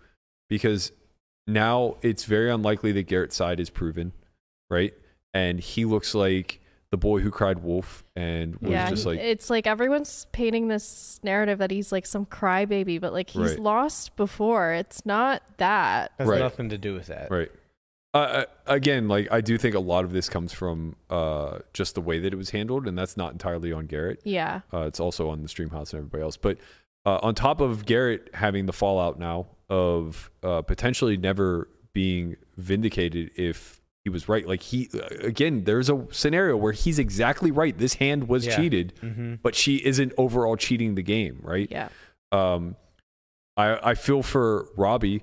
[0.51, 0.93] Because
[1.47, 4.13] now it's very unlikely that Garrett's side is proven,
[4.71, 4.95] right?
[5.33, 9.51] And he looks like the boy who cried wolf and was yeah, just like it's
[9.51, 13.59] like everyone's painting this narrative that he's like some crybaby, but like he's Right.
[13.61, 14.73] lost before.
[14.73, 16.13] It's not that.
[16.19, 16.39] Has Right.
[16.39, 17.31] nothing to do with that.
[17.31, 17.51] Right.
[18.15, 21.97] Uh, uh, again, like I do think a lot of this comes from uh, just
[21.97, 24.21] the way that it was handled, and that's not entirely on Garrett.
[24.23, 24.61] Yeah.
[24.73, 26.37] Uh, it's also on the stream house and everybody else.
[26.37, 26.59] But
[27.05, 33.31] uh, on top of Garrett having the fallout now of uh, potentially never being vindicated
[33.37, 34.91] if he was right, like he
[35.23, 37.77] again, there's a scenario where he's exactly right.
[37.79, 38.57] This hand was Yeah.
[38.57, 39.35] cheated, Mm-hmm.
[39.43, 41.69] but she isn't overall cheating the game, right?
[41.71, 41.89] Yeah.
[42.33, 42.77] um,
[43.57, 45.23] I I feel for Robbi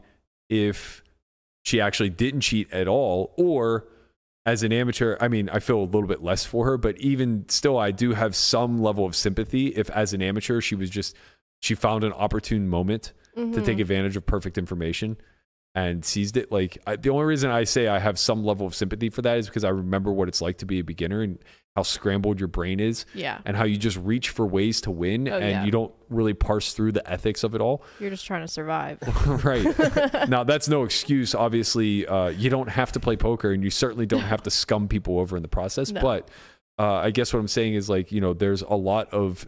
[0.50, 1.04] if
[1.64, 3.86] she actually didn't cheat at all, or
[4.48, 7.46] as an amateur, I mean, I feel a little bit less for her, but even
[7.50, 11.16] still, I do have some level of sympathy if, as an amateur, she was just
[11.62, 13.66] she found an opportune moment to Mhm.
[13.66, 15.18] take advantage of perfect information
[15.74, 16.52] and seized it.
[16.52, 19.38] Like I, the only reason I say I have some level of sympathy for that
[19.38, 21.40] is because I remember what it's like to be a beginner and
[21.78, 23.40] how scrambled your brain is Yeah.
[23.46, 25.64] and how you just reach for ways to win Oh, and yeah.
[25.64, 27.82] you don't really parse through the ethics of it all.
[28.02, 28.98] You're just trying to survive.
[29.46, 29.66] right.
[30.30, 31.34] now, that's no excuse.
[31.34, 34.90] Obviously, uh, you don't have to play poker and you certainly don't have to scum
[34.90, 35.90] people over in the process.
[35.94, 36.02] No.
[36.02, 36.28] But
[36.78, 39.46] uh, I guess what I'm saying is like, you know, there's a lot of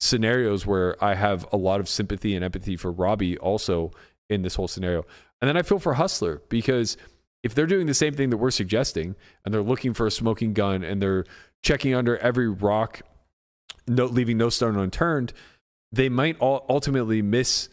[0.00, 3.92] scenarios where I have a lot of sympathy and empathy for Robbi also
[4.28, 5.04] in this whole scenario.
[5.40, 6.96] And then I feel for Hustler because
[7.42, 10.52] if they're doing the same thing that we're suggesting and they're looking for a smoking
[10.52, 11.24] gun and they're
[11.62, 13.02] checking under every rock,
[13.86, 15.32] no, leaving no stone unturned,
[15.92, 17.68] they might ultimately miss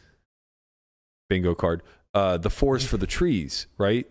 [1.30, 1.82] bingo card
[2.13, 4.05] uh, the forest for the trees, right?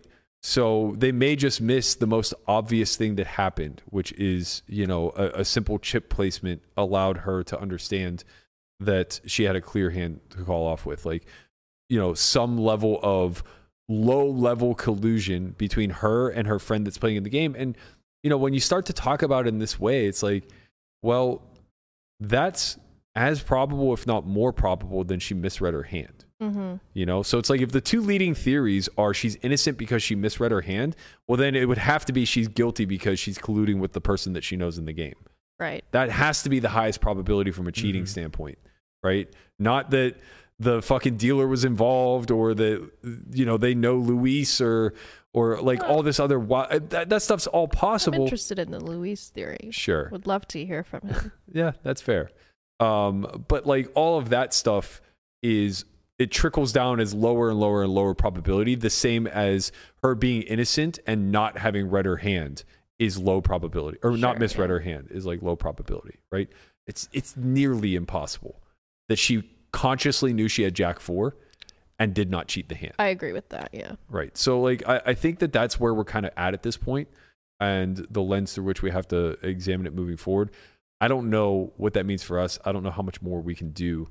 [0.45, 5.13] So they may just miss the most obvious thing that happened, which is, you know,
[5.15, 8.25] a, a simple chip placement allowed her to understand
[8.81, 11.05] that she had a clear hand to call off with.
[11.05, 11.25] Like,
[11.89, 13.41] you know, some level of
[13.87, 17.55] low level collusion between her and her friend that's playing in the game.
[17.57, 17.77] And,
[18.21, 20.49] you know, when you start to talk about it in this way, it's like,
[21.01, 21.41] well,
[22.19, 22.77] that's
[23.15, 26.25] as probable, if not more probable, than she misread her hand.
[26.41, 30.01] hmm You know, so it's like if the two leading theories are she's innocent because
[30.01, 30.95] she misread her hand,
[31.27, 34.33] well, then it would have to be she's guilty because she's colluding with the person
[34.33, 35.15] that she knows in the game.
[35.59, 35.83] Right.
[35.91, 38.07] That has to be the highest probability from a cheating Mhm.
[38.07, 38.57] standpoint,
[39.03, 39.29] right?
[39.59, 40.15] Not that
[40.59, 42.89] the fucking dealer was involved or that
[43.31, 44.93] you know they know Luis or
[45.33, 48.23] or like Well, all this other that that stuff's all I'm possible.
[48.23, 49.69] interested in the Luis theory.
[49.71, 50.09] Sure.
[50.11, 51.31] Would love to hear from him.
[51.53, 52.29] Yeah, that's fair.
[52.79, 55.01] Um, but like all of that stuff
[55.41, 55.85] is
[56.19, 59.71] it trickles down as lower and lower and lower probability, the same as
[60.03, 62.63] her being innocent and not having read her hand
[62.99, 64.73] is low probability, or not Sure, misread yeah.
[64.73, 66.49] her hand is like low probability, right?
[66.87, 68.61] It's it's nearly impossible
[69.09, 71.35] that she consciously knew she had Jack four
[71.99, 72.93] and did not cheat the hand.
[72.99, 73.69] I agree with that.
[73.73, 73.93] Yeah.
[74.09, 74.37] Right.
[74.37, 77.07] So like I, I think that that's where we're kind of at at this point
[77.59, 80.51] and the lens through which we have to examine it moving forward.
[81.03, 82.59] I don't know what that means for us.
[82.63, 84.07] I don't know how much more we can do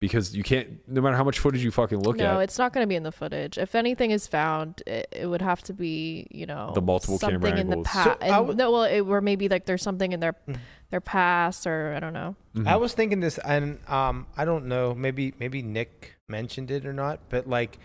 [0.00, 2.32] because you can't no matter how much footage you fucking look no, at.
[2.34, 3.58] No, it's not going to be in the footage.
[3.58, 7.40] If anything is found, it, it would have to be, you know, The multiple something
[7.40, 8.18] camera in the past.
[8.22, 10.56] So I would- no, well, it, or maybe like there's something in their Mhm.
[10.90, 12.34] their past, or I don't know.
[12.56, 12.66] Mhm.
[12.66, 16.92] I was thinking this, and um, I don't know, maybe maybe Nick mentioned it or
[16.94, 17.78] not, but like,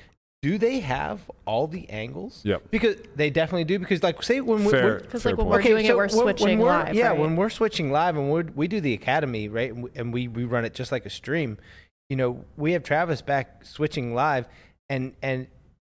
[0.47, 2.39] do they have all the angles?
[2.45, 2.71] Yep.
[2.71, 3.79] Because they definitely do.
[3.79, 5.63] Because like, say when we- Fair, we're, Because like when point.
[5.63, 6.95] we're doing it, so we're when- when switching we're- live.
[6.95, 7.19] Yeah, right?
[7.19, 10.27] when we're switching live and we we do the academy, right, and we, and we
[10.29, 11.57] we run it just like a stream.
[12.09, 14.47] You know, we have Travis back switching live,
[14.89, 15.47] and and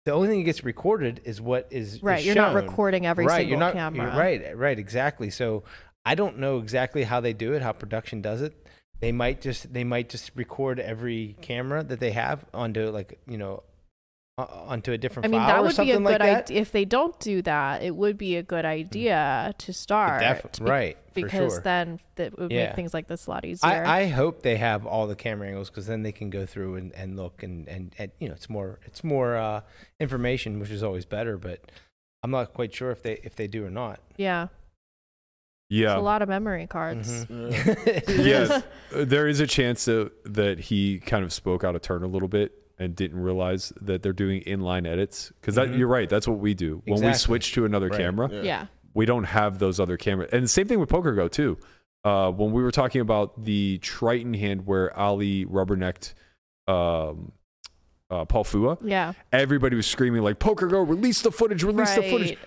[0.05, 3.27] the only thing that gets recorded is what is right, is you're not recording every
[3.27, 4.07] right, single you're not, camera.
[4.07, 5.31] You're right, right, exactly.
[5.31, 5.65] So
[6.05, 8.55] I don't know exactly how they do it, how production does it.
[9.01, 13.37] They might just they might just record every camera that they have onto like you
[13.37, 13.65] know
[14.37, 16.45] onto a different I mean, file that or would be a something good like that.
[16.51, 16.61] idea.
[16.61, 20.21] If they don't do that, it would be a good idea to start.
[20.21, 21.61] Def- be- right, Because sure.
[21.63, 22.67] then that would Yeah.
[22.67, 23.71] make things like this a lot easier.
[23.71, 26.75] I, I hope they have all the camera angles because then they can go through
[26.77, 29.61] and, and look and, and, and you know it's more it's more uh,
[30.01, 31.71] information which is always better but
[32.25, 34.01] I'm not quite sure if they if they do or not.
[34.17, 34.49] yeah.
[35.69, 35.93] yeah.
[35.93, 37.27] It's a lot of memory cards.
[37.27, 38.03] Mhm.
[38.27, 38.65] yes.
[38.91, 42.29] There is a chance that, that he kind of spoke out of turn a little
[42.29, 45.79] bit and didn't realize that they're doing inline edits because that Mhm.
[45.79, 47.99] you're right that's what we do when we switch to another Right.
[48.01, 48.43] camera Yeah.
[48.43, 48.67] yeah.
[48.95, 50.31] we don't have those other cameras.
[50.33, 51.59] And the same thing with Poker Go too.
[52.05, 56.15] Uh, when we were talking about the Triton hand where Ali rubbernecked
[56.69, 57.33] um,
[58.15, 59.13] uh, Paul Phua, Yeah.
[59.33, 62.39] everybody was screaming like "Poker Go, release the footage, release the footage."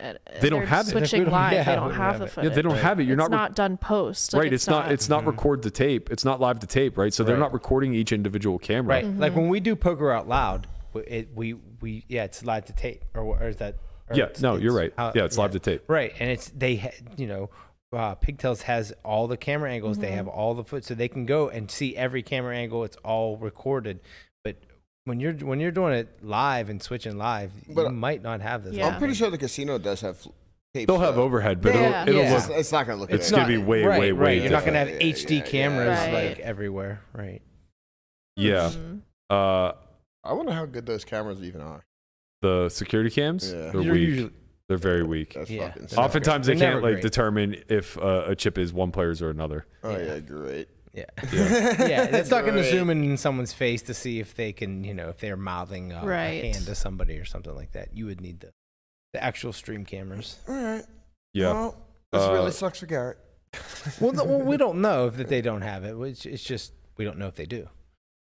[0.41, 0.91] They don't they're have it.
[0.91, 2.49] Switching live, yeah, they don't don't have have the footage.
[2.51, 3.03] Yeah, they don't have it.
[3.03, 3.31] You're it's not.
[3.31, 4.33] not done post.
[4.33, 4.91] Like, right, it's, not.
[4.91, 5.27] It's not Mhm.
[5.27, 6.09] record to tape.
[6.11, 7.13] It's not live to tape, right?
[7.13, 8.95] So they're not recording each individual camera.
[8.95, 9.05] Right.
[9.05, 9.37] Like Mhm.
[9.37, 13.21] when we do poker out loud, it, we we yeah, it's live to tape, or,
[13.23, 13.75] or is that?
[14.09, 14.93] or Yeah, no, you're right.
[14.97, 15.83] how- yeah, it's live to tape.
[15.87, 17.49] Right, and it's they, you know,
[17.93, 19.97] uh, Pigtails has all the camera angles.
[19.99, 20.15] They Mhm.
[20.15, 22.83] have all the foot, so they can go and see every camera angle.
[22.83, 23.99] It's all recorded.
[25.07, 28.41] But when you're when you're doing it live and switching live, But you might not
[28.41, 28.73] have this.
[28.75, 28.87] Yeah.
[28.87, 30.21] I'm pretty sure the casino does have
[30.73, 30.87] tapes.
[30.87, 31.23] They'll have though.
[31.23, 32.01] overhead, but Yeah.
[32.03, 32.35] it'll, it'll Yeah.
[32.37, 32.57] It's, look.
[32.59, 33.09] it's not gonna look.
[33.11, 33.35] It's good.
[33.37, 34.21] gonna be way, right, way, right.
[34.37, 35.05] way You're not gonna have different.
[35.05, 35.49] Yeah, HD yeah, yeah.
[35.49, 36.13] cameras Right.
[36.29, 37.41] like everywhere, right?
[38.35, 38.69] Yeah.
[38.69, 38.99] Mhm.
[39.29, 39.71] Uh,
[40.23, 41.83] I wonder how good those cameras even are.
[42.43, 43.71] the security cams, Yeah.
[43.71, 44.01] they're You're weak.
[44.09, 44.33] usually-
[44.67, 45.33] they're very weak.
[45.33, 45.85] That's Yeah, fucking.
[45.87, 47.01] they're not Oftentimes They're they can't like great.
[47.01, 49.65] determine if uh, a chip is one player's or another.
[49.83, 50.03] Oh Yeah.
[50.15, 50.67] yeah, great.
[50.93, 51.05] Yeah.
[51.31, 51.87] Yeah.
[51.87, 54.93] yeah, it's not going to zoom in someone's face to see if they can, you
[54.93, 56.43] know, if they're mouthing uh, Right.
[56.43, 57.95] a hand to somebody or something like that.
[57.95, 58.51] You would need the,
[59.13, 60.37] the actual stream cameras.
[60.47, 60.85] All right.
[61.33, 61.53] Yeah.
[61.53, 61.77] Well,
[62.11, 63.17] this Uh, really sucks for Garrett.
[64.01, 65.97] well, no, well, we don't know if that they don't have it.
[65.97, 67.69] Which it's just we don't know if they do.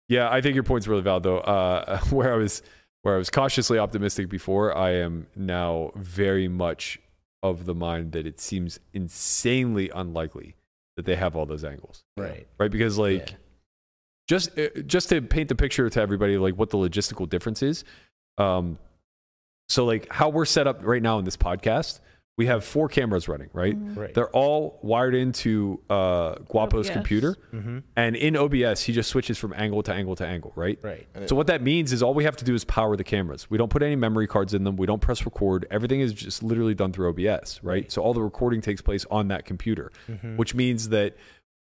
[0.09, 1.39] Yeah, I think your point's really valid though.
[1.39, 2.63] Uh, where I was
[3.03, 6.99] where I was cautiously optimistic before, I am now very much
[7.43, 10.57] of the mind that it seems insanely unlikely
[10.99, 12.45] that they have all those angles, Right.
[12.59, 12.71] right?
[12.73, 13.37] Because like Yeah.
[14.27, 17.85] just uh, just to paint the picture to everybody, like what the logistical difference is.
[18.37, 18.79] Um,
[19.69, 22.01] so like how we're set up right now in this podcast,
[22.39, 23.77] we have four cameras running, right?
[23.79, 23.97] Mhm.
[23.97, 24.15] Right.
[24.15, 26.91] They're all wired into uh, Guapo's OBS.
[26.91, 27.79] computer, mm-hmm.
[27.97, 30.79] and in OBS, he just switches from angle to angle to angle, right?
[30.81, 31.07] Right.
[31.27, 33.51] So what that means is all we have to do is power the cameras.
[33.51, 34.77] We don't put any memory cards in them.
[34.77, 35.67] We don't press record.
[35.71, 37.91] Everything is just literally done through OBS, right?
[37.93, 40.37] So all the recording takes place on that computer, Mm-hmm.
[40.37, 41.17] which means that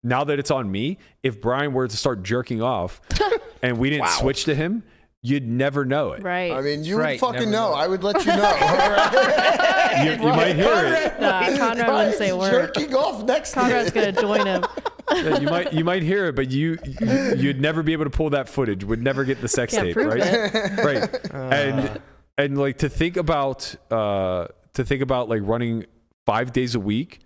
[0.03, 3.01] now that it's on me, if Brian were to start jerking off
[3.63, 4.83] and we didn't switch to him,
[5.23, 6.23] you'd never know it.
[6.23, 6.53] Right.
[6.53, 7.71] I mean, you Right, would fucking know.
[7.71, 7.75] know.
[7.75, 8.43] I would let you know.
[8.45, 8.51] all
[8.91, 10.05] right?
[10.05, 11.21] You, you might hear it.
[11.21, 12.51] Nah, Conrad wouldn't say a word.
[12.75, 14.01] Jerking off next Conrad's you.
[14.01, 14.65] gonna join him.
[15.13, 18.11] Yeah, you might you might hear it, but you, you you'd never be able to
[18.11, 18.83] pull that footage.
[18.85, 20.23] Would never get the sex Can't tape, prove right?
[20.23, 20.85] it.
[20.85, 22.01] right and
[22.39, 25.85] and like to think about uh to think about like running
[26.25, 27.19] five days a week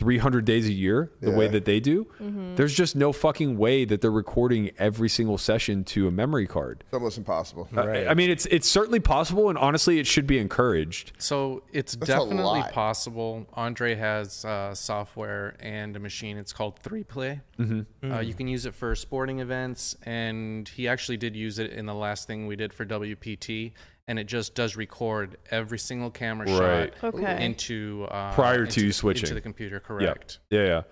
[0.00, 2.56] 300 days a year the way that they do Mhm.
[2.56, 6.84] there's just no fucking way that they're recording every single session to a memory card
[6.86, 7.66] It's almost impossible.
[7.74, 8.08] I- Right.
[8.08, 12.08] I, mean it's it's certainly possible and honestly it should be encouraged So it's That's
[12.08, 13.46] definitely possible.
[13.54, 16.36] Andre has uh, software and a machine.
[16.36, 17.40] It's called 3Play.
[17.58, 18.12] mm-hmm.
[18.12, 21.86] Uh, you can use it for sporting events, and he actually did use it in
[21.86, 23.72] the last thing we did for WPT,
[24.08, 26.92] and it just does record every single camera Right.
[27.00, 27.44] shot Okay.
[27.44, 29.24] into uh, Prior into to the- switching.
[29.24, 29.80] into the computer.
[29.80, 30.38] Correct.
[30.50, 30.82] yeah yeah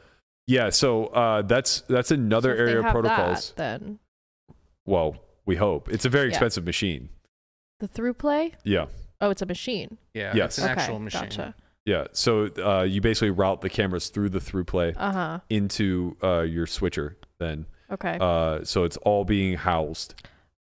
[0.46, 3.98] yeah so uh that's that's another So if they area of have protocols That, then
[4.84, 6.30] well we hope it's a very Yeah.
[6.30, 7.08] expensive machine
[7.80, 8.52] the 3Play.
[8.64, 8.86] yeah
[9.20, 9.96] Oh, it's a machine.
[10.12, 10.58] Yeah, Yes.
[10.58, 11.22] it's an okay, actual machine.
[11.22, 11.54] Gotcha.
[11.86, 15.38] yeah so uh you basically route the cameras through the 3Play Uh huh.
[15.48, 17.66] into uh, your switcher then.
[17.90, 18.18] Okay.
[18.20, 20.14] Uh, so it's all being housed.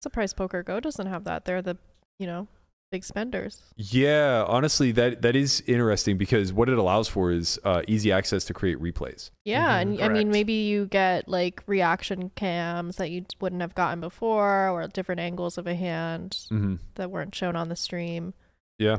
[0.01, 1.45] Surprise Poker Go doesn't have that.
[1.45, 1.77] They're the,
[2.19, 2.47] you know,
[2.91, 3.61] big spenders.
[3.75, 8.45] Yeah, honestly, that that is interesting because what it allows for is uh, easy access
[8.45, 9.31] to create replays.
[9.43, 13.75] Yeah, Mhm, and I mean maybe you get like reaction cams that you wouldn't have
[13.75, 16.75] gotten before, or different angles of a hand Mm-hmm.
[16.95, 18.33] that weren't shown on the stream.
[18.77, 18.97] Yeah,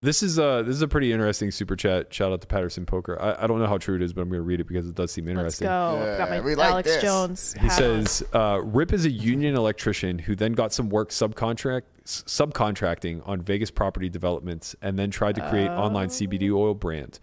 [0.00, 2.12] this is uh this is a pretty interesting super chat.
[2.14, 3.20] Shout out to Patterson Poker.
[3.20, 4.86] I, I don't know how true it is, but I'm going to read it because
[4.88, 5.66] it does seem interesting.
[5.66, 6.10] Let's interesting.
[6.12, 6.18] go.
[6.18, 7.02] Got my we like Alex this.
[7.02, 7.52] Jones.
[7.54, 7.76] He hat on.
[8.06, 13.26] says, uh, Rip is a union electrician who then got some work subcontract s- subcontracting
[13.26, 17.18] on Vegas property developments and then tried to create online CBD oil brand.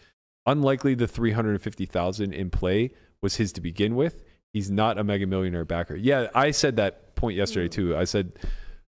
[0.45, 4.23] Unlikely the 350,000 in play was his to begin with.
[4.51, 5.95] He's not a mega millionaire backer.
[5.95, 7.95] Yeah, I said that point yesterday too.
[7.97, 8.34] I said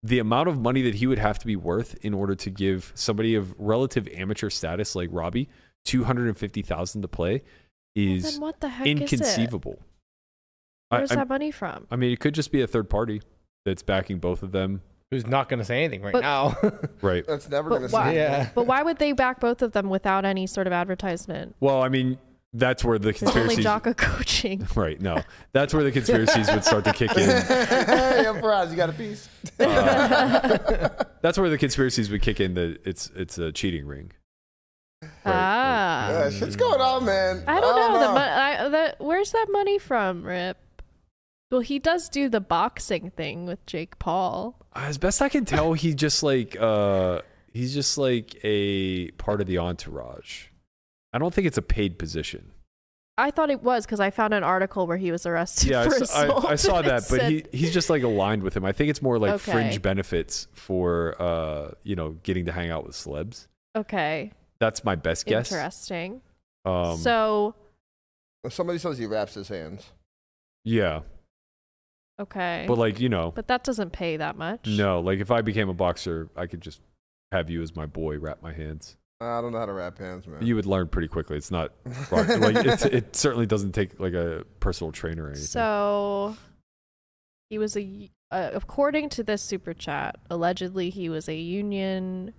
[0.06, 2.92] the amount of money that he would have to be worth in order to give
[2.94, 5.48] somebody of relative amateur status like Robbi
[5.86, 7.42] 250,000 to play
[7.96, 9.80] is then what the heck is inconceivable.
[10.90, 11.88] Where's I'm- that money from?
[11.90, 13.22] I mean, it could just be a third party
[13.66, 14.82] that's backing both of them.
[15.12, 16.56] Who's not going to say anything right But- now?
[17.02, 17.26] Right.
[17.26, 18.16] That's never gonna why- see.
[18.18, 18.50] yeah.
[18.54, 21.56] But why would they back both of them without any sort of advertisement?
[21.60, 22.18] Well, I mean,
[22.58, 23.64] that's where the There's only conspiracies.
[23.64, 24.68] Jocko coaching.
[24.76, 25.00] Right.
[25.00, 25.22] No,
[25.54, 27.30] that's where the conspiracies would start to kick in.
[27.30, 29.30] hey, I'm Faraz, you got a piece?
[29.60, 30.90] Uh,
[31.22, 32.54] that's where the conspiracies would kick in.
[32.56, 34.12] That it's it's a cheating ring.
[35.26, 36.10] Ah.
[36.10, 37.44] Yeah, shit's going on, man.
[37.48, 38.00] I don't know.
[38.00, 40.58] The, mon- I, the where's that money from, Rip?
[41.52, 44.60] Well, he does do the boxing thing with Jake Paul.
[44.74, 47.22] As best I can tell, he just like uh
[47.54, 50.48] he's just like a part of the entourage.
[51.16, 52.52] I don't think it's a paid position.
[53.18, 55.86] I thought it was because I found an article where he was arrested Yeah, I,
[55.88, 56.46] for s- I- assault.
[56.46, 58.66] I saw that, but said- he he's just like aligned with him.
[58.66, 59.52] I think it's more like Okay.
[59.54, 63.48] fringe benefits for uh you know getting to hang out with celebs.
[63.78, 65.50] okay, That's my best guess.
[65.52, 66.22] interesting.
[66.66, 67.56] Um, so
[68.50, 69.92] Somebody says he wraps his hands.
[70.66, 71.02] yeah,
[72.20, 72.66] Okay.
[72.68, 74.68] But like you know, but that doesn't pay that much.
[74.68, 76.82] no, like if I became a boxer, I could just
[77.32, 78.98] have you as my boy, wrap my hands.
[79.22, 80.46] I don't know how to wrap hands, man.
[80.46, 81.38] You would learn pretty quickly.
[81.38, 81.72] It's not
[82.12, 82.28] like
[82.66, 85.46] it's, it certainly doesn't take like a personal trainer or anything.
[85.46, 86.36] So
[87.50, 92.34] he was a uh, according to this super chat, allegedly he was a union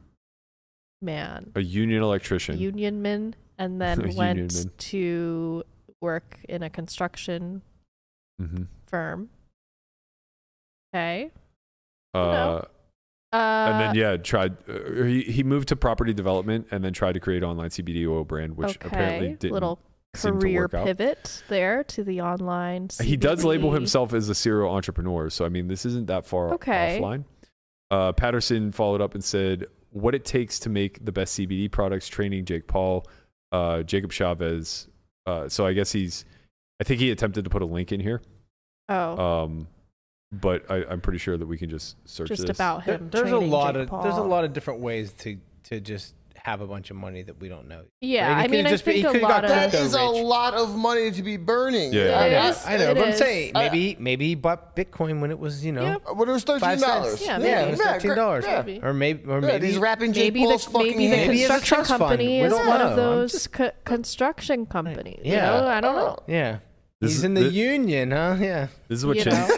[1.00, 2.58] man, a union electrician.
[2.58, 4.70] union man, and then A union went man.
[4.76, 5.64] to
[6.02, 7.62] work in a construction
[8.38, 9.30] hmm firm.
[10.94, 11.30] Okay.
[12.14, 12.64] Uh, know.
[13.36, 14.56] Uh, and then yeah, tried.
[14.68, 18.24] Uh, he he moved to property development and then tried to create online CBD oil
[18.24, 18.86] brand, which okay.
[18.88, 19.52] apparently didn't.
[19.52, 19.78] little
[20.14, 20.86] career work out.
[20.86, 22.88] pivot there to the online.
[23.02, 26.54] He does label himself as a serial entrepreneur, so I mean this isn't that far
[26.54, 26.98] Okay.
[27.00, 27.24] offline.
[27.90, 32.08] Uh, Patterson followed up and said, "What it takes to make the best CBD products:
[32.08, 33.06] training Jake Paul,
[33.52, 34.88] uh, Jacob Chavez."
[35.26, 36.24] Uh, so I guess he's.
[36.80, 38.20] I think he attempted to put a link in here,
[38.88, 39.68] Oh, um,
[40.32, 42.56] but I, I'm pretty sure that we can just search just this.
[42.56, 43.10] about There- him.
[43.10, 44.02] there's a lot Jake of Paul.
[44.02, 47.40] there's a lot of different ways to to just have a bunch of money that
[47.40, 47.82] we don't know.
[48.00, 48.44] Yeah, Right?
[48.44, 49.94] I mean, could've I just been- he think a lot got of that crypto is
[49.94, 51.92] a lot of money to be burning.
[51.92, 52.20] Yeah.
[52.20, 55.20] I know, is- I know, it but I'm saying I- maybe maybe he bought Bitcoin
[55.20, 55.96] when it was you know Yeah.
[56.08, 57.18] Uh, When it was thirteen five dollars.
[57.18, 57.22] cents.
[57.22, 57.68] Yeah, yeah, maybe.
[57.68, 58.80] it was thirteen dollars, Yeah, Maybe.
[58.82, 61.28] or maybe or Yeah, maybe he's wrapping Jake maybe Paul's the fucking maybe the hands.
[61.28, 62.88] Maybe he construction trust company We is don't one know.
[62.90, 65.20] of those just- co- construction companies.
[65.24, 65.46] You Yeah.
[65.60, 66.18] know, I don't know.
[66.28, 66.58] yeah.
[67.00, 68.36] This he's is- in the union, huh?
[68.40, 68.68] Yeah.
[68.88, 69.32] This is what You Chin.
[69.32, 69.48] know?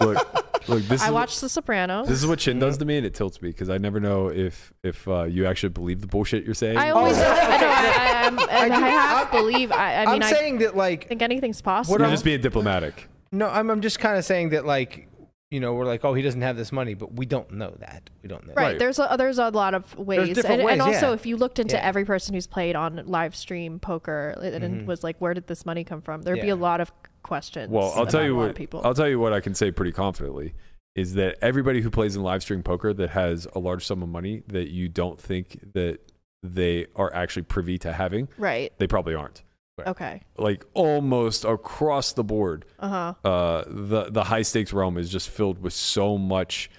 [0.00, 0.82] look, look.
[0.82, 2.08] This I is what- watched The Sopranos.
[2.08, 4.28] This is what Chin does to me, and it tilts me because I never know
[4.28, 6.76] if if uh, you actually believe the bullshit you're saying.
[6.76, 7.24] I always, Oh, I,
[7.60, 7.66] know.
[7.66, 9.72] I, I, I'm- and I, do- believe.
[9.72, 11.92] I, I mean, I'm I saying that like think anything's possible.
[11.94, 13.08] What you're I'm- just being diplomatic.
[13.32, 15.08] no, I'm I'm just kind of saying that like
[15.50, 18.10] you know we're like oh he doesn't have this money, but we don't know that.
[18.22, 18.54] We don't know.
[18.54, 18.70] Right.
[18.70, 18.78] Right.
[18.78, 21.14] There's a, there's a lot of ways, different and, and ways, also yeah.
[21.14, 21.86] if you looked into Yeah.
[21.86, 24.86] every person who's played on live stream poker and, and Mhm.
[24.86, 26.22] was like, where did this money come from?
[26.22, 26.54] There'd be Yeah.
[26.54, 26.90] a lot of
[27.24, 27.70] questions.
[27.70, 28.54] Well, I'll tell you what.
[28.54, 28.80] people.
[28.84, 30.54] I'll tell you what I can say pretty confidently
[30.94, 34.08] is that everybody who plays in live stream poker that has a large sum of
[34.08, 35.98] money that you don't think that
[36.44, 38.72] they are actually privy to having, right.
[38.78, 39.42] they probably aren't.
[39.84, 40.22] Okay.
[40.38, 43.28] Like almost across the board, Uh huh.
[43.28, 46.70] uh, the the high stakes realm is just filled with so much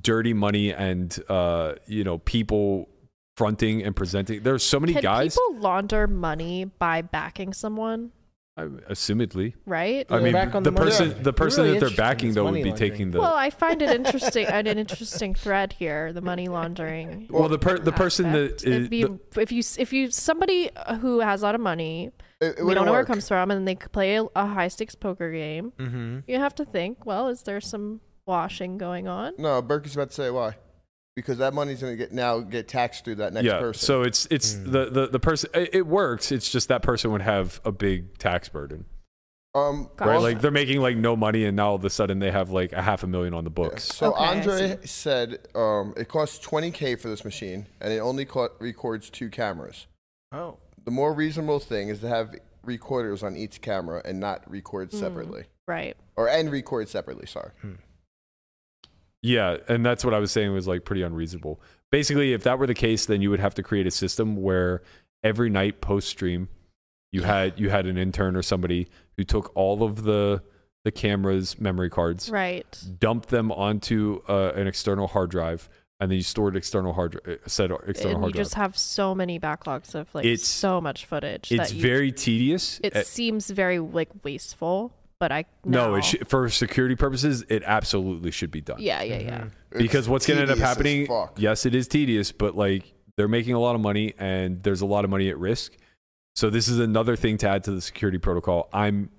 [0.00, 2.88] dirty money and uh, you know people
[3.36, 4.42] fronting and presenting.
[4.42, 5.34] There's so many Can guys.
[5.36, 8.12] people launder money by backing someone?
[8.54, 10.04] I, assumedly, Right.
[10.10, 11.22] I mean, back on the, the person Yeah.
[11.22, 12.90] the person really that they're backing though would be laundering.
[12.90, 14.46] taking the well, I find it interesting.
[14.46, 17.28] an interesting thread here: the money laundering.
[17.30, 18.62] well the per, the person that aspect.
[18.64, 19.06] is, It'd be,
[19.40, 22.10] if you if you somebody who has a lot of money,
[22.42, 24.46] It, it we don't wouldn't know where it comes from, and they play a, a
[24.46, 25.72] high stakes poker game.
[25.78, 26.18] Mm-hmm.
[26.26, 29.32] You have to think, well, is there some washing going on?
[29.38, 30.56] No, Berkey's about to say why.
[31.14, 33.84] Because that money's gonna get now get taxed through that next yeah person.
[33.84, 34.70] so it's it's Hmm.
[34.70, 38.16] the, the the person it, it works it's just that person would have a big
[38.18, 38.86] tax burden
[39.54, 40.20] um, right it.
[40.20, 42.72] like they're making like no money and now all of a sudden they have like
[42.72, 46.42] a half a million on the Yeah, books So Okay, Andre said um, it costs
[46.46, 49.86] 20k for this machine, and it only co- records two cameras.
[50.32, 50.56] Oh.
[50.86, 52.34] The more reasonable thing is to have
[52.64, 54.98] recorders on each camera and not record Mm.
[55.00, 55.98] separately, Right.
[56.16, 57.26] or and record separately.
[57.26, 57.50] Sorry.
[59.22, 61.60] Yeah, and that's what I was saying was like pretty unreasonable.
[61.90, 64.82] Basically, if that were the case, then you would have to create a system where
[65.22, 66.48] every night post stream,
[67.12, 70.42] you had you had an intern or somebody who took all of the
[70.84, 72.66] the cameras, memory cards, Right.
[72.98, 75.68] dumped them onto uh, an external hard drive,
[76.00, 79.14] and then you stored external hard uh, set external and hard you just have so
[79.14, 81.52] many backlogs of like It's- so much footage.
[81.52, 82.80] It's you, very tedious.
[82.82, 84.92] It Uh, seems very like wasteful,
[85.22, 85.94] but I no, no.
[85.94, 88.78] it sh- for security purposes, it absolutely should be done.
[88.80, 89.38] Yeah, yeah, yeah.
[89.42, 89.78] Mm-hmm.
[89.78, 91.34] because It's what's going to end up tedious as happening fuck.
[91.38, 94.86] yes it is tedious but like they're making a lot of money and there's a
[94.86, 95.76] lot of money at risk
[96.34, 99.10] so this is another thing to add to the security protocol i'm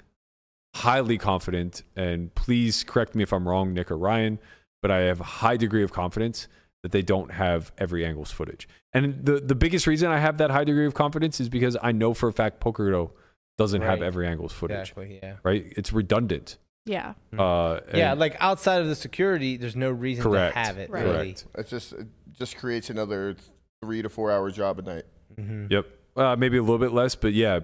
[0.76, 4.38] highly confident and please correct me if i'm wrong nick or ryan
[4.82, 6.47] but i have a high degree of confidence
[6.84, 10.51] that they don't have every angle's footage and the, the biggest reason i have that
[10.51, 13.12] high degree of confidence is because i know for a fact PokerGO
[13.58, 14.04] doesn't have Right.
[14.08, 15.20] every angle's footage Exactly.
[15.22, 15.36] Yeah.
[15.43, 17.14] right it's redundant Yeah.
[17.38, 20.54] uh Yeah, like outside of the security, there's no reason Correct.
[20.54, 20.89] to have it.
[20.89, 21.04] Right.
[21.04, 21.34] Really.
[21.34, 23.36] correct It just it just creates another
[23.84, 25.04] three to four hour job a night.
[25.39, 25.68] Mm-hmm.
[25.70, 25.86] Yep.
[26.16, 27.62] Uh, maybe a little bit less, but yeah.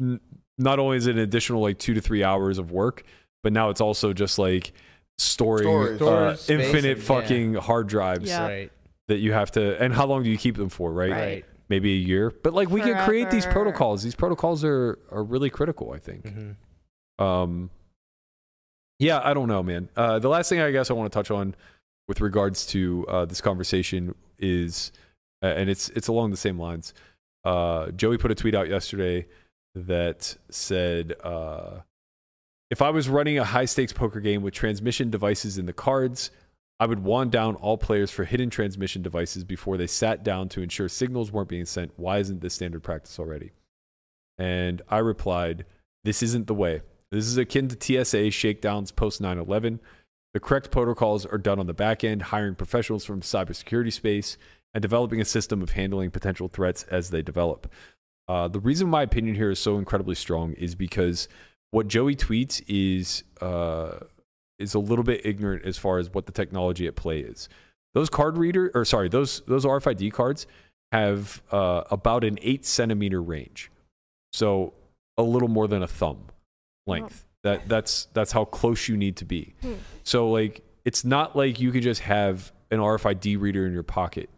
[0.00, 0.20] N-
[0.58, 3.02] not only is it an additional like two to three hours of work,
[3.42, 4.72] but now it's also just like
[5.18, 6.02] storing Storage.
[6.02, 8.46] uh, infinite and- fucking hard drives Yeah.
[8.46, 8.72] Right.
[9.08, 9.82] that you have to.
[9.82, 10.92] And how long do you keep them for?
[10.92, 11.10] Right.
[11.10, 11.44] Right.
[11.70, 12.30] Maybe a year.
[12.30, 14.02] But like we can create these protocols.
[14.02, 15.92] These protocols are are really critical.
[15.92, 16.24] I think.
[16.24, 17.24] Mm-hmm.
[17.24, 17.70] Um,
[18.98, 19.88] yeah, I don't know, man.
[19.96, 21.54] Uh, the last thing I guess I want to touch on
[22.08, 24.90] with regards to uh, this conversation is,
[25.42, 26.92] uh, and it's it's along the same lines.
[27.44, 29.26] Uh, Joey put a tweet out yesterday
[29.74, 31.80] that said, uh,
[32.70, 36.30] if I was running a high stakes poker game with transmission devices in the cards,
[36.80, 40.62] I would wand down all players for hidden transmission devices before they sat down to
[40.62, 41.92] ensure signals weren't being sent.
[41.96, 43.52] Why isn't this standard practice already?
[44.38, 45.66] And I replied,
[46.04, 46.80] This isn't the way.
[47.12, 49.78] This is akin to TSA shakedowns post 9 11.
[50.32, 54.38] The correct protocols are done on the back end, hiring professionals from cybersecurity space
[54.72, 57.70] and developing a system of handling potential threats as they develop.
[58.26, 61.28] Uh, the reason my opinion here is so incredibly strong is because
[61.72, 64.04] what Joey tweets is uh,
[64.60, 67.48] is a little bit ignorant as far as what the technology at play is.
[67.94, 70.46] Those card reader, or sorry, those those RFID cards
[70.92, 73.70] have uh, about an eight centimeter range,
[74.32, 74.74] so
[75.18, 76.26] a little more than a thumb
[76.86, 77.26] length.
[77.42, 79.54] That that's that's how close you need to be.
[79.62, 79.74] Hmm.
[80.04, 84.30] So like, it's not like you can just have an RFID reader in your pocket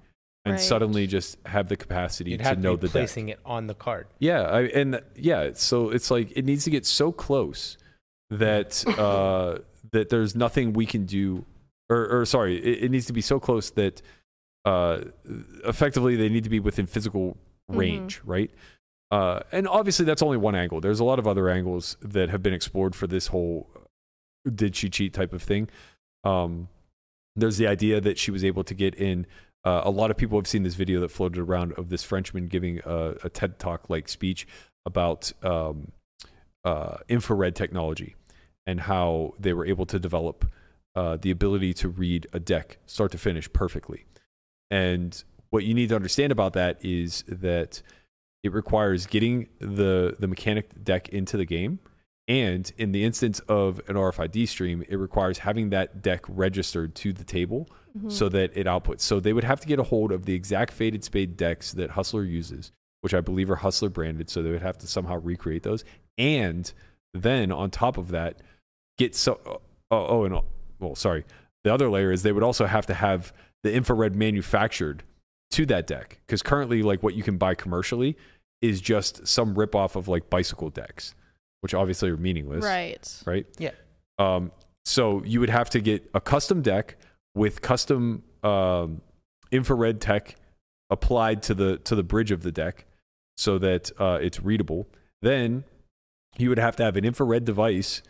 [0.45, 0.61] and Right.
[0.61, 2.93] suddenly just have the capacity You'd to have to know be the deck.
[2.93, 4.07] placing it on the card.
[4.19, 7.77] Yeah, I, and yeah, so it's like it needs to get so close
[8.31, 9.59] that uh,
[9.91, 11.45] that there's nothing we can do,
[11.91, 14.01] or, or sorry, it, it needs to be so close that
[14.65, 15.01] uh,
[15.65, 17.37] effectively they need to be within physical
[17.69, 18.51] range, right?
[19.11, 20.81] Uh, and obviously that's only one angle.
[20.81, 23.69] There's a lot of other angles that have been explored for this whole
[24.55, 25.69] did she cheat type of thing.
[26.25, 26.69] Um,
[27.37, 29.27] there's the idea that she was able to get in.
[29.65, 32.49] Uh, a lot of people have seen this video that floated around of this Frenchman
[32.49, 34.47] giving a, a TED talk like speech
[34.85, 35.93] about um,
[36.65, 38.17] uh, infrared technology
[38.67, 40.45] and how they were able to develop
[40.95, 44.05] uh, the ability to read a deck start to finish perfectly.
[44.71, 47.83] And what you need to understand about that is that
[48.43, 51.79] it requires getting the the mechanic deck into the game
[52.29, 57.13] and in the instance of an RFID stream it requires having that deck registered to
[57.13, 58.09] the table Mm-hmm.
[58.09, 60.73] so that it outputs so they would have to get a hold of the exact
[60.73, 64.63] faded spade decks that Hustler uses which I believe are Hustler branded so they would
[64.63, 65.85] have to somehow recreate those
[66.17, 66.73] and
[67.13, 68.41] then on top of that
[68.99, 70.39] get so oh, oh and
[70.81, 71.25] well sorry
[71.65, 73.33] the other layer is they would also have to have
[73.63, 75.03] the infrared manufactured
[75.51, 78.17] to that deck because currently like what you can buy commercially
[78.61, 81.15] is just some ripoff of like bicycle decks
[81.61, 83.23] which obviously are meaningless Right.
[83.27, 83.71] right Yeah.
[84.19, 84.51] um
[84.85, 86.97] so you would have to get a custom deck
[87.35, 89.01] with custom um
[89.51, 90.37] infrared tech
[90.91, 92.85] applied to the to the bridge of the deck
[93.37, 94.87] so that uh, it's readable
[95.23, 95.65] then
[96.37, 98.03] you would have to have an infrared device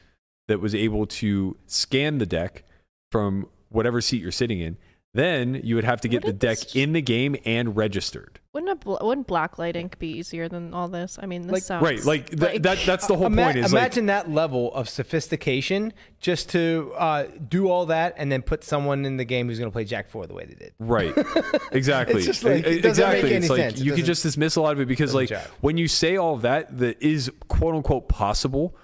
[0.48, 2.64] that was able to scan the deck
[3.10, 4.76] from whatever seat you're sitting in
[5.14, 8.72] then you would have to get the deck this- in the game and registered Wouldn't
[8.72, 11.18] a bl- wouldn't blacklight ink be easier than all this?
[11.22, 13.58] I mean, this Like- sounds right like, th- like- that that's the whole Ima- point
[13.58, 18.40] is like imagine that level of sophistication just to uh, do all that and then
[18.40, 20.72] put someone in the game who's going to play Jack Four the way they did.
[20.78, 21.14] Right.
[21.72, 22.16] Exactly.
[22.16, 23.28] It's just like, it doesn't make exactly.
[23.30, 23.80] any it's like sense.
[23.80, 25.46] It you could just dismiss a lot of it because like jive.
[25.60, 28.74] when you say all of that that is quote unquote possible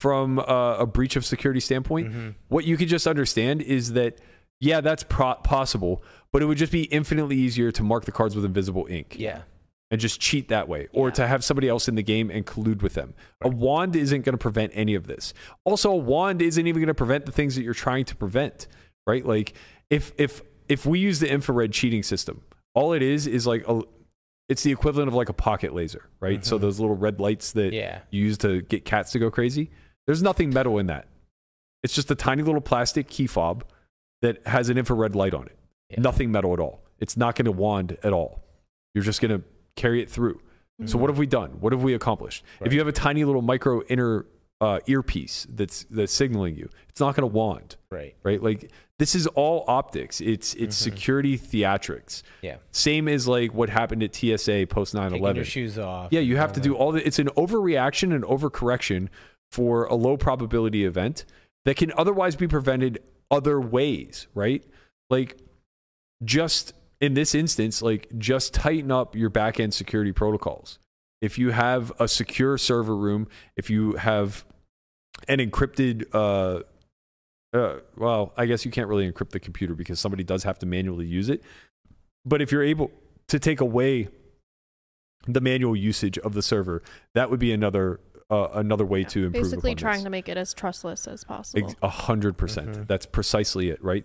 [0.00, 2.28] from uh, a breach of security standpoint, Mm-hmm.
[2.48, 4.18] what you could just understand is that
[4.60, 8.34] yeah, that's pro- possible, but it would just be infinitely easier to mark the cards
[8.34, 9.42] with invisible ink Yeah.
[9.90, 11.14] and just cheat that way, or Yeah.
[11.14, 13.12] to have somebody else in the game and collude with them.
[13.42, 15.34] A wand isn't going to prevent any of this.
[15.64, 18.66] Also, a wand isn't even going to prevent the things that you're trying to prevent,
[19.06, 19.24] right?
[19.26, 19.52] Like
[19.90, 22.40] if if if we use the infrared cheating system,
[22.74, 23.82] all it is is like a
[24.48, 26.44] it's the equivalent of like a pocket laser, right?
[26.46, 28.00] So those little red lights that Yeah.
[28.10, 29.70] you use to get cats to go crazy.
[30.06, 31.08] There's nothing metal in that.
[31.82, 33.64] It's just a tiny little plastic key fob
[34.22, 35.56] that has an infrared light on it.
[35.90, 36.00] Yeah.
[36.00, 36.82] Nothing metal at all.
[36.98, 38.42] It's not going to wand at all.
[38.94, 39.44] You're just going to
[39.76, 40.40] carry it through.
[40.84, 41.52] So what have we done?
[41.60, 42.44] What have we accomplished?
[42.60, 44.26] If you have a tiny little micro inner
[44.60, 48.14] uh, earpiece that's that's signaling you, it's not going to wand, Right.
[48.22, 48.42] right?
[48.42, 50.20] Like this is all optics.
[50.20, 52.22] It's it's security theatrics.
[52.42, 52.56] Yeah.
[52.72, 55.10] Same as like what happened at TSA post 9/11.
[55.12, 56.08] Taking your shoes off.
[56.12, 57.06] Yeah, you have to do all the.
[57.06, 59.08] It's an overreaction and overcorrection
[59.50, 61.24] for a low probability event
[61.64, 64.64] that can otherwise be prevented other ways, right?
[65.10, 65.38] Like,
[66.24, 70.78] just in this instance, like, just tighten up your back end security protocols.
[71.20, 74.44] If you have a secure server room, if you have
[75.28, 76.62] an encrypted, uh,
[77.56, 80.66] uh, well, I guess you can't really encrypt the computer because somebody does have to
[80.66, 81.42] manually use it.
[82.24, 82.90] But if you're able
[83.28, 84.08] to take away
[85.26, 86.82] the manual usage of the server,
[87.14, 88.00] that would be another
[88.30, 89.44] uh, another way to improve.
[89.44, 90.04] basically upon trying this.
[90.04, 91.74] to make it as trustless as possible.
[91.82, 92.68] A hundred percent.
[92.72, 92.86] Mhm.
[92.86, 94.04] That's precisely it, right?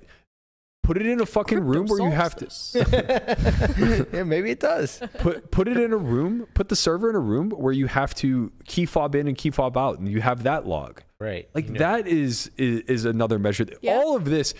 [0.84, 2.48] Put it in a fucking room where you have to
[4.14, 5.02] yeah, maybe it does.
[5.20, 6.48] put put it in a room.
[6.54, 9.52] Put the server in a room where you have to key fob in and key
[9.52, 11.48] fob out, and you have that log, Right.
[11.54, 13.66] Like You know- that is, is is another measure.
[13.82, 13.94] Yeah.
[13.94, 14.54] All of this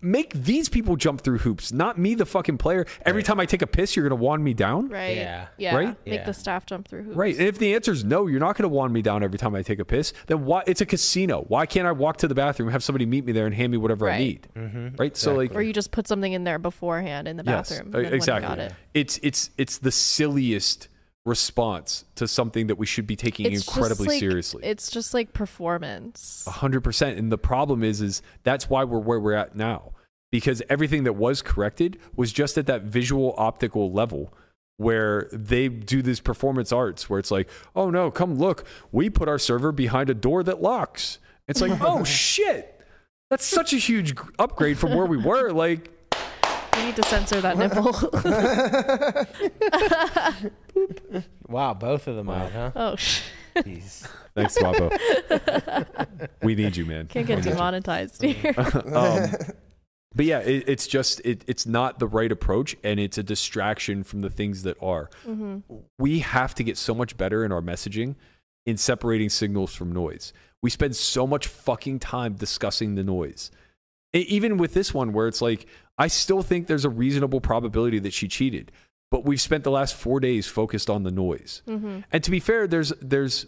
[0.00, 2.86] make these people jump through hoops, not me, the fucking player.
[3.04, 3.26] Every Right.
[3.26, 5.16] time I take a piss, you're gonna wand me down, Right.
[5.16, 5.46] Yeah.
[5.58, 5.74] Yeah.
[5.76, 5.88] Right?
[6.06, 6.24] Make Yeah.
[6.24, 7.16] the staff jump through hoops.
[7.16, 7.36] right?
[7.36, 9.60] And if the answer is no, you're not gonna wand me down every time I
[9.62, 10.14] take a piss.
[10.26, 10.62] Then why?
[10.66, 11.44] It's a casino.
[11.48, 13.76] Why can't I walk to the bathroom, have somebody meet me there, and hand me
[13.78, 14.18] whatever I Right.
[14.20, 14.48] need?
[14.56, 14.98] Mhm.
[14.98, 15.16] Right.
[15.18, 17.80] So like, Or you just put something in there beforehand in the bathroom.
[17.86, 18.48] and then when you exactly.
[18.48, 18.72] got it.
[18.94, 20.88] it's it's it's the silliest
[21.26, 24.62] response to something that we should be taking It's incredibly like- seriously.
[24.64, 26.44] It's just like performance.
[26.46, 27.18] A hundred percent.
[27.18, 29.92] And the problem is, is that's why we're where we're at now.
[30.30, 34.32] Because everything that was corrected was just at that visual optical level
[34.76, 39.28] where they do this performance arts where it's like, oh no, come look, we put
[39.28, 41.18] our server behind a door that locks.
[41.46, 42.70] It's like, oh shit.
[43.30, 45.50] That's such a huge upgrade from where we were.
[45.52, 45.90] Like,
[46.76, 47.92] You need to censor that nipple.
[51.48, 52.70] Wow, both of them out, huh?
[52.74, 53.20] oh, sh-
[53.56, 54.08] Jeez.
[54.34, 54.90] thanks, Swappo.
[56.42, 57.06] we need you, man.
[57.06, 58.54] can't get demonetized here.
[58.92, 59.28] um,
[60.14, 64.02] but yeah, it, it's just it, it's not the right approach, and it's a distraction
[64.02, 65.10] from the things that are.
[65.24, 65.58] hmm
[65.98, 68.16] We have to get so much better in our messaging
[68.66, 70.32] in separating signals from noise.
[70.62, 73.50] We spend so much fucking time discussing the noise.
[74.14, 75.66] Even with this one, where it's like,
[75.98, 78.70] I still think there's a reasonable probability that she cheated,
[79.10, 81.62] but we've spent the last four days focused on the noise.
[81.66, 83.46] hmm And to be fair, there's there's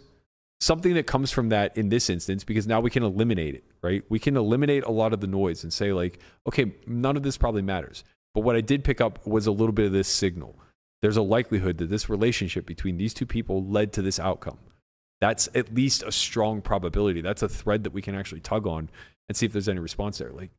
[0.59, 4.03] something that comes from that in this instance because now we can eliminate it, right?
[4.09, 7.37] We can eliminate a lot of the noise and say like, okay, none of this
[7.37, 8.03] probably matters.
[8.33, 10.59] But what I did pick up was a little bit of this signal.
[11.01, 14.57] There's a likelihood that this relationship between these two people led to this outcome.
[15.21, 17.21] That's at least a strong probability.
[17.21, 18.89] That's a thread that we can actually tug on
[19.29, 20.31] and see if there's any response there.
[20.31, 20.51] Like,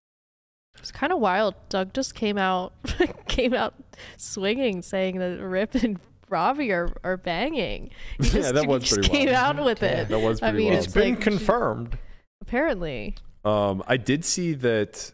[0.78, 1.55] It's kind of wild.
[1.69, 2.73] Doug just came out,
[3.28, 3.74] came out
[4.16, 5.99] swinging, saying that Rip and
[6.31, 7.90] Robbi are, are banging.
[8.20, 9.59] He Yeah, that he was just pretty came wild.
[9.59, 10.09] out with it.
[10.09, 10.85] that was pretty I mean, wild.
[10.85, 11.99] It's been like- confirmed.
[12.43, 13.15] Apparently,
[13.45, 15.12] Um, I did see that.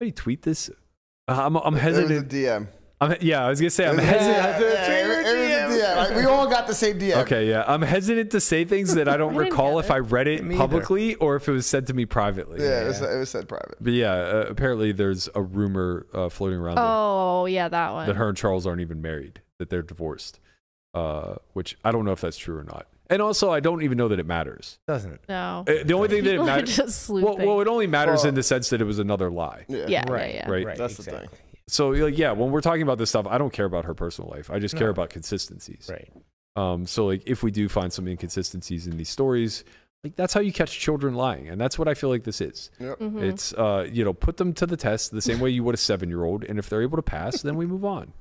[0.00, 0.68] Did he tweet this?
[1.28, 2.28] Uh, I'm, I'm It was a hesitant.
[2.28, 2.68] DM.
[3.00, 5.03] I'm, yeah, I was gonna say I'm It was- hesitant.
[6.16, 7.16] We all got the same DM.
[7.22, 10.26] Okay, yeah, I'm hesitant to say things that I don't I recall if I read
[10.28, 10.62] it Me either.
[10.62, 12.62] publicly or if it was said to me privately.
[12.62, 13.76] Yeah, it was, it was said private.
[13.80, 18.06] But yeah, uh, apparently there's a rumor uh, floating around there oh yeah, that one.
[18.06, 20.40] that her and Charles aren't even married, that they're divorced.
[20.94, 22.86] Uh, which I don't know if that's true or not.
[23.10, 24.78] And also, I don't even know that it matters.
[24.86, 25.12] Doesn't.
[25.12, 25.20] It?
[25.28, 26.76] No, Uh, the only thing that it matters.
[26.76, 29.64] just Well, well, it only matters Well- in the sense that it was another lie.
[29.68, 29.86] Yeah.
[29.88, 30.34] yeah, Right.
[30.36, 30.64] yeah, yeah.
[30.64, 30.76] Right.
[30.78, 31.28] That's the thing.
[31.66, 31.98] Exactly.
[31.98, 34.30] So, like, yeah, when we're talking about this stuff, I don't care about her personal
[34.30, 34.50] life.
[34.50, 35.88] I just care about consistencies.
[35.90, 36.10] Right.
[36.56, 39.64] Um, so like if we do find some inconsistencies in these stories,
[40.04, 42.70] like that's how you catch children lying, and that's what I feel like this is.
[42.78, 42.98] Yep.
[43.00, 43.22] Mhm.
[43.22, 45.78] It's uh, you know, put them to the test the same way you would a
[45.78, 48.12] seven year old, and if they're able to pass, then we move on.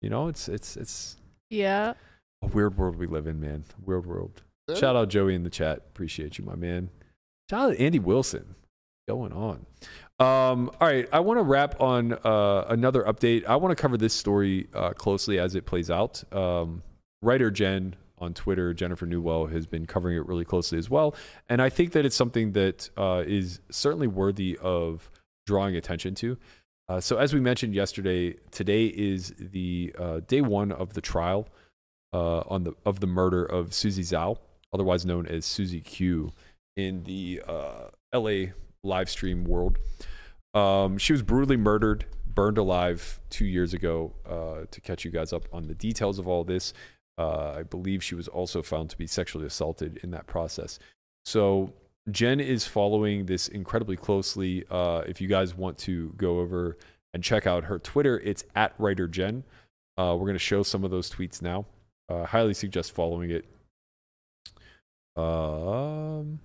[0.00, 1.16] You know, it's it's it's
[1.50, 1.94] yeah.
[2.42, 3.64] a weird world we live in, man.
[3.84, 4.42] Weird world.
[4.68, 4.76] Yeah.
[4.76, 5.78] Shout out Joey in the chat.
[5.78, 6.88] Appreciate you, my man.
[7.50, 8.54] Shout out Andy Wilson.
[9.08, 9.66] Going on.
[10.20, 13.46] Um, all right, I want to wrap on uh, another update.
[13.46, 16.22] I want to cover this story uh, closely as it plays out.
[16.30, 16.82] Um,
[17.22, 21.14] writer Jen on Twitter, Jennifer Newell, has been covering it really closely as well,
[21.48, 25.10] and I think that it's something that uh, is certainly worthy of
[25.46, 26.36] drawing attention to.
[26.86, 31.48] Uh, so, as we mentioned yesterday, today is the uh, day one of the trial
[32.12, 34.36] uh, on the of the murder of Susie Zhao,
[34.70, 36.34] otherwise known as Susie Q,
[36.76, 37.40] in the
[38.12, 38.52] L.A.
[38.82, 39.78] live stream world.
[40.54, 44.12] Um, she was brutally murdered, burned alive two years ago.
[44.28, 46.72] Uh, to catch you guys up on the details of all this,
[47.18, 50.78] uh, I believe she was also found to be sexually assaulted in that process.
[51.24, 51.72] So
[52.10, 54.64] Jen is following this incredibly closely.
[54.70, 56.78] Uh, if you guys want to go over
[57.12, 59.44] and check out her Twitter, it's at writer Jen.
[59.98, 61.66] Uh, we're going to show some of those tweets now.
[62.08, 63.44] Uh, highly suggest following it.
[65.16, 66.40] Um,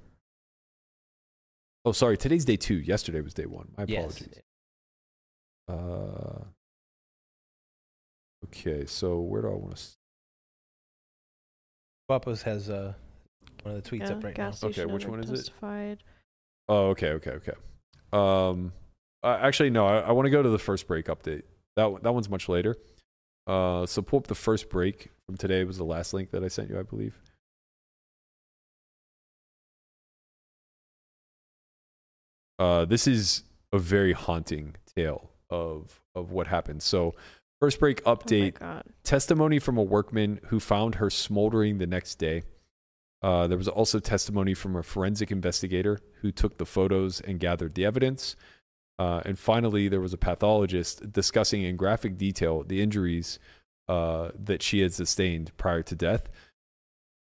[1.85, 2.17] oh, sorry.
[2.17, 2.75] Today's day two.
[2.75, 3.69] Yesterday was day one.
[3.77, 4.19] My Yes.
[4.19, 4.41] apologies.
[5.67, 6.43] Uh,
[8.45, 9.83] okay, so where do I want to?
[12.09, 12.93] Guapos has uh,
[13.63, 15.49] one of the tweets yeah, up right gas Okay, which one is it?
[16.67, 17.53] Oh, okay, okay, okay.
[18.13, 18.73] Um,
[19.23, 19.87] uh, actually, no.
[19.87, 21.43] I, I want to go to the first break update.
[21.75, 22.75] That one- that one's much later.
[23.47, 25.63] Uh, so pull up the first break from today.
[25.63, 27.19] Was the last link that I sent you, I believe.
[32.57, 36.81] Uh, this is a very haunting tale of of what happened.
[36.81, 37.13] So,
[37.59, 38.83] first break Oh update god.
[39.03, 42.43] testimony from a workman who found her smoldering the next day.
[43.21, 47.73] Uh, there was also testimony from a forensic investigator who took the photos and gathered
[47.73, 48.35] the evidence.
[48.99, 53.39] Uh, and finally, there was a pathologist discussing in graphic detail the injuries
[53.87, 56.29] uh, that she had sustained prior to death.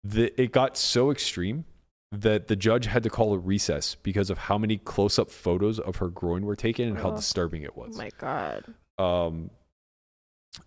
[0.03, 1.65] The, it got so extreme
[2.11, 5.97] that the judge had to call a recess because of how many close-up photos of
[5.97, 7.15] her groin were taken and how Oh.
[7.15, 7.97] disturbing it Oh was.
[7.97, 8.63] my god.
[8.97, 9.51] Um,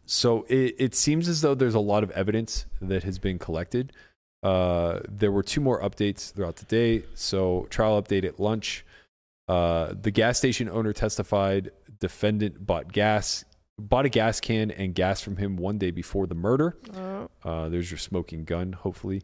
[0.07, 3.93] so it, it seems as though there's a lot of evidence that has been collected.
[4.43, 7.05] Uh, there were two more updates throughout the day.
[7.15, 8.85] So trial update at lunch.
[9.49, 13.45] Uh, the gas station owner testified defendant bought gas,
[13.79, 16.77] bought a gas can and gas from him one day before the murder.
[16.95, 19.23] Oh, Uh, there's your smoking gun, hopefully.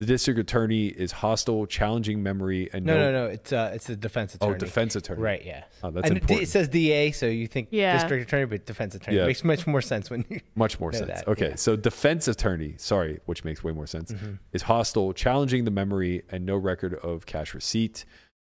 [0.00, 3.26] The district attorney is hostile, challenging memory, and No, no, no.
[3.26, 4.54] It's uh, it's the defense attorney.
[4.54, 5.20] Oh, defense attorney.
[5.20, 5.44] Right.
[5.44, 5.64] Yeah.
[5.82, 6.42] Oh, that's and it- important.
[6.46, 7.94] it says DA, so you think Yeah.
[7.98, 9.26] district attorney, but defense attorney Yeah.
[9.26, 10.40] makes much more sense when you.
[10.54, 11.08] Much more know sense.
[11.10, 11.54] that, okay, yeah.
[11.56, 14.38] so defense attorney, sorry, which makes way more sense, Mhm.
[14.52, 18.04] is hostile, challenging the memory and no record of cash receipt.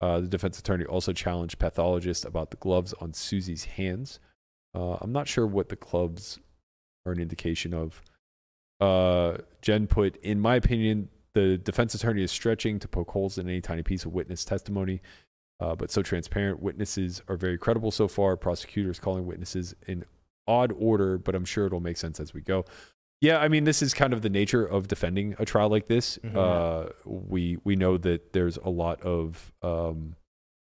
[0.00, 4.20] Uh, the defense attorney also challenged pathologist about the gloves on Susie's hands.
[4.74, 6.38] Uh, I'm not sure what the clubs
[7.04, 8.00] are an indication of.
[8.80, 13.48] Uh, Jen put, in my opinion, the defense attorney is stretching to poke holes in
[13.48, 15.00] any tiny piece of witness testimony,
[15.60, 16.60] uh, but so transparent.
[16.62, 18.36] Witnesses are very credible so far.
[18.36, 20.04] Prosecutors calling witnesses in
[20.46, 22.64] odd order, but I'm sure it'll make sense as we go.
[23.20, 26.18] Yeah, I mean, this is kind of the nature of defending a trial like this.
[26.24, 26.36] Mhm.
[26.36, 30.16] Uh, we we know that there's a lot of um,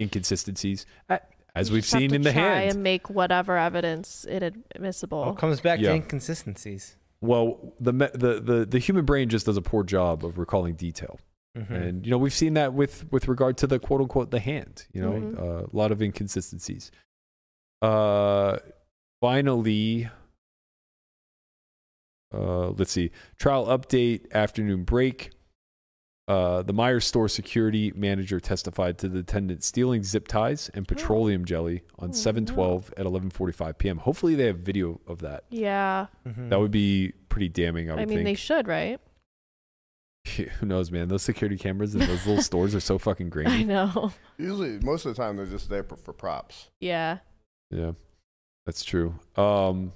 [0.00, 1.20] inconsistencies, a-
[1.54, 2.70] as you we've just have seen to in the try hand.
[2.72, 4.42] and make whatever evidence it
[4.74, 5.18] admissible.
[5.18, 5.90] All comes back Yeah.
[5.90, 6.96] to inconsistencies.
[7.20, 11.18] Well, the, the the the human brain just does a poor job of recalling detail,
[11.56, 11.70] Mhm.
[11.70, 14.86] and you know we've seen that with with regard to the quote unquote the hand.
[14.92, 15.38] You know, Mhm.
[15.38, 16.90] uh, a lot of inconsistencies.
[17.82, 18.58] Uh,
[19.20, 20.08] finally,
[22.34, 23.10] uh, let's see.
[23.38, 24.30] Trial update.
[24.32, 25.30] Afternoon break.
[26.28, 31.44] Uh, the Meijer store security manager testified to the attendant stealing zip ties and petroleum
[31.44, 32.12] jelly on Oh, no.
[32.12, 33.98] 712 at 11:45 p.m.
[33.98, 35.44] Hopefully, they have video of that.
[35.50, 36.06] yeah.
[36.26, 36.48] Mhm.
[36.50, 37.90] That would be pretty damning.
[37.90, 38.98] I I, would mean, they should, right?
[40.58, 41.06] Who knows, man?
[41.06, 43.60] Those security cameras in those little stores are so fucking grainy.
[43.60, 44.12] I know.
[44.36, 46.70] Usually, most of the time, they're just there for, for props.
[46.80, 47.18] Yeah.
[47.70, 47.92] Yeah,
[48.64, 49.14] that's true.
[49.36, 49.92] Um,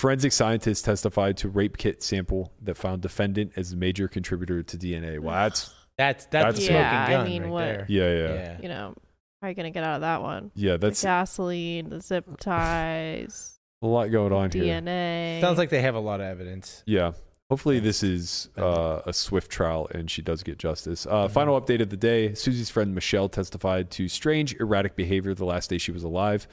[0.00, 4.76] forensic scientists testified to rape kit sample that found defendant as a major contributor to
[4.78, 5.18] DNA.
[5.20, 7.86] Well, that's That's that's, That's- a smoking Yeah, I gun mean, right what- there.
[7.88, 8.34] yeah, yeah, yeah.
[8.34, 8.58] Yeah.
[8.62, 8.94] You know,
[9.42, 10.50] how are you gonna get out of that one?
[10.54, 14.64] Yeah, that's the gasoline, the zip ties, a lot going on here.
[14.80, 15.40] DNA.
[15.42, 16.82] Sounds like they have a lot of evidence.
[16.86, 17.12] Yeah.
[17.50, 21.04] Hopefully, this is uh, a swift trial and she does get justice.
[21.10, 25.44] Uh, Final update of the day Susie's friend Michelle testified to strange, erratic behavior the
[25.44, 26.46] last day she was alive.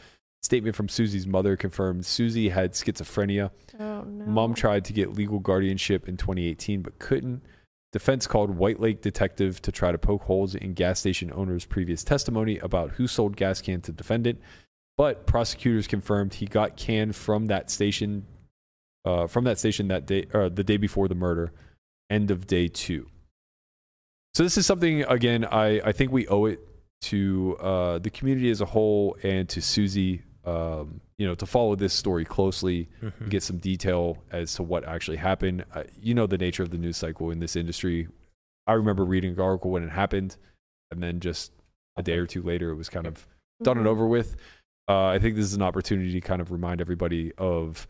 [0.44, 3.52] Statement from Susie's mother confirmed Susie had schizophrenia.
[3.80, 4.26] Oh no.
[4.26, 7.42] Mom tried to get legal guardianship in 2018 but couldn't.
[7.94, 12.04] Defense called White Lake detective to try to poke holes in gas station owner's previous
[12.04, 14.40] testimony about who sold gas can to defendant,
[14.98, 18.26] but prosecutors confirmed he got can from that station,
[19.06, 21.54] uh, from that station that day, or the day before the murder,
[22.10, 23.08] end of day two.
[24.34, 25.46] So this is something again.
[25.46, 26.60] I I think we owe it
[27.02, 30.24] to uh, the community as a whole and to Susie.
[30.48, 33.30] Um, you know, to follow this story closely, Mhm.
[33.30, 35.66] get some detail as to what actually happened.
[35.74, 38.08] Uh, you know the nature of the news cycle in this industry.
[38.66, 40.38] I remember reading an article when it happened,
[40.90, 41.52] and then just
[41.98, 43.28] a day or two later, it was kind of
[43.62, 43.90] done and Mhm.
[43.90, 44.38] over with.
[44.88, 47.86] Uh, I think this is an opportunity to kind of remind everybody of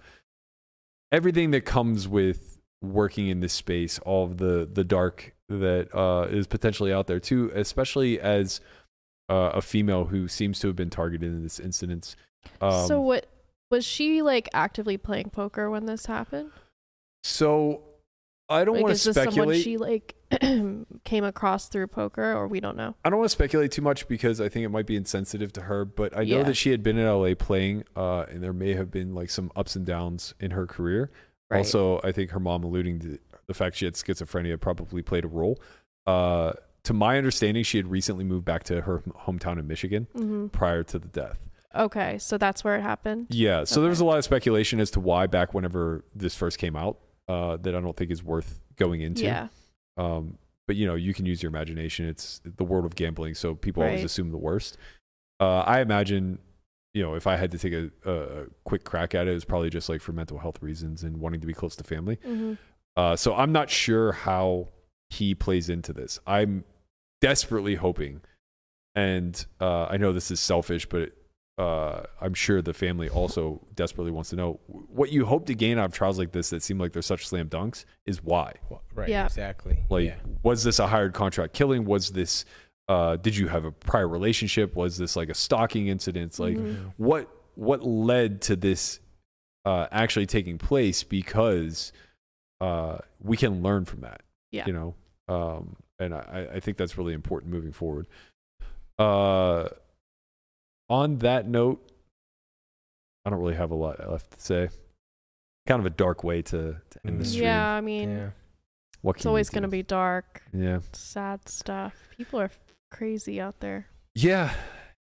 [1.11, 6.27] everything that comes with working in this space, all of the the dark that uh,
[6.29, 8.61] is potentially out there too, especially as
[9.29, 12.15] uh, a female who seems to have been targeted in this incident.
[12.61, 13.27] Um, so what
[13.69, 16.51] was she like actively playing poker when this happened?
[17.23, 17.81] so
[18.49, 19.61] I don't like, want is to this someone speculate.
[19.64, 20.15] she like
[21.03, 22.95] came across through poker, or we don't know?
[23.03, 25.61] I don't want to speculate too much because I think it might be insensitive to
[25.61, 26.43] her, but I know Yeah.
[26.43, 29.51] that she had been in LA playing, uh, and there may have been like some
[29.55, 31.11] ups and downs in her career.
[31.49, 31.57] Right.
[31.59, 35.30] Also, I think her mom alluding to the fact she had schizophrenia probably played a
[35.30, 35.59] role.
[36.05, 36.53] Uh,
[36.84, 40.84] to my understanding, she had recently moved back to her hometown in Michigan hmm prior
[40.84, 41.38] to the death.
[41.77, 43.27] Okay, so that's where it happened.
[43.29, 46.57] Yeah, so there was a lot of speculation as to why back whenever this first
[46.57, 46.97] came out
[47.27, 49.23] uh, that I don't think is worth going into.
[49.23, 49.47] Yeah.
[49.97, 50.37] Um,
[50.67, 52.07] but you know, you can use your imagination.
[52.07, 54.77] It's the world of gambling, so people always assume the worst.
[55.39, 56.39] Uh, I imagine,
[56.93, 59.45] you know, if I had to take a, a quick crack at it, it was
[59.45, 62.19] probably just like for mental health reasons and wanting to be close to family.
[62.23, 62.53] hmm
[62.95, 64.69] Uh, so I'm not sure how
[65.09, 66.19] he plays into this.
[66.25, 66.65] I'm
[67.21, 68.21] desperately hoping,
[68.95, 71.11] and uh, I know this is selfish, but
[71.57, 75.77] uh, I'm sure the family also desperately wants to know what you hope to gain
[75.79, 78.53] out of trials like this that seem like they're such slam dunks is why.
[78.69, 79.09] Well, Right.
[79.09, 79.25] Yeah.
[79.25, 79.85] Exactly.
[79.89, 80.15] Like, yeah.
[80.43, 81.85] was this a hired contract killing?
[81.85, 82.45] Was this?
[82.88, 84.75] Uh, did you have a prior relationship?
[84.75, 86.38] Was this like a stalking incident?
[86.39, 86.93] Like, Mhm.
[86.97, 88.99] what what led to this
[89.65, 91.03] uh, actually taking place?
[91.03, 91.91] Because
[92.61, 94.21] uh, we can learn from that.
[94.51, 94.65] Yeah.
[94.67, 94.95] You know,
[95.27, 98.07] Um, and I, I think that's really important moving forward.
[98.97, 99.67] Uh,
[100.89, 101.84] on that note,
[103.26, 104.69] I don't really have a lot left to say.
[105.68, 107.27] Kind of a dark way to, to end the Mm.
[107.27, 107.43] stream.
[107.43, 108.30] Yeah, I mean, Yeah.
[109.01, 110.80] What it's always going to be dark, Yeah.
[110.91, 111.93] sad stuff.
[112.18, 112.49] People are
[112.89, 113.88] crazy out there.
[114.15, 114.53] Yeah.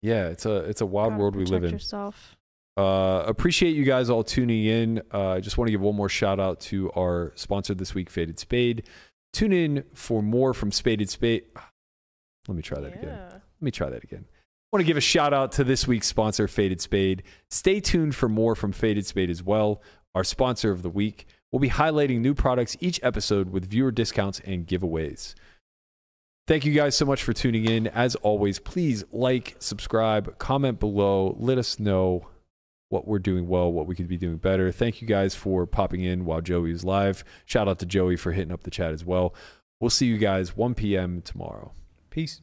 [0.00, 0.28] Yeah.
[0.28, 1.72] It's a it's a wild world we live protect in.
[1.74, 2.36] Yourself.
[2.78, 5.02] Uh, appreciate you guys all tuning in.
[5.12, 8.08] Uh, I just want to give one more shout out to our sponsor this week,
[8.08, 8.88] Faded Spade.
[9.34, 11.44] Tune in for more from Spaded Spade.
[12.48, 13.18] Let me try that again.
[13.30, 14.24] Let me try that again.
[14.72, 17.24] Want to give a shout out to this week's sponsor, Faded Spade.
[17.50, 19.82] Stay tuned for more from Faded Spade as well,
[20.14, 21.26] our sponsor of the week.
[21.50, 25.34] We'll be highlighting new products each episode with viewer discounts and giveaways.
[26.48, 27.86] Thank you guys so much for tuning in.
[27.86, 31.36] As always, please like, subscribe, comment below.
[31.38, 32.28] Let us know
[32.88, 34.72] what we're doing well, what we could be doing better.
[34.72, 37.24] Thank you guys for popping in while Joey is live.
[37.44, 39.34] Shout out to Joey for hitting up the chat as well.
[39.80, 41.20] We'll see you guys 1 p.m.
[41.20, 41.72] tomorrow.
[42.08, 42.40] Peace.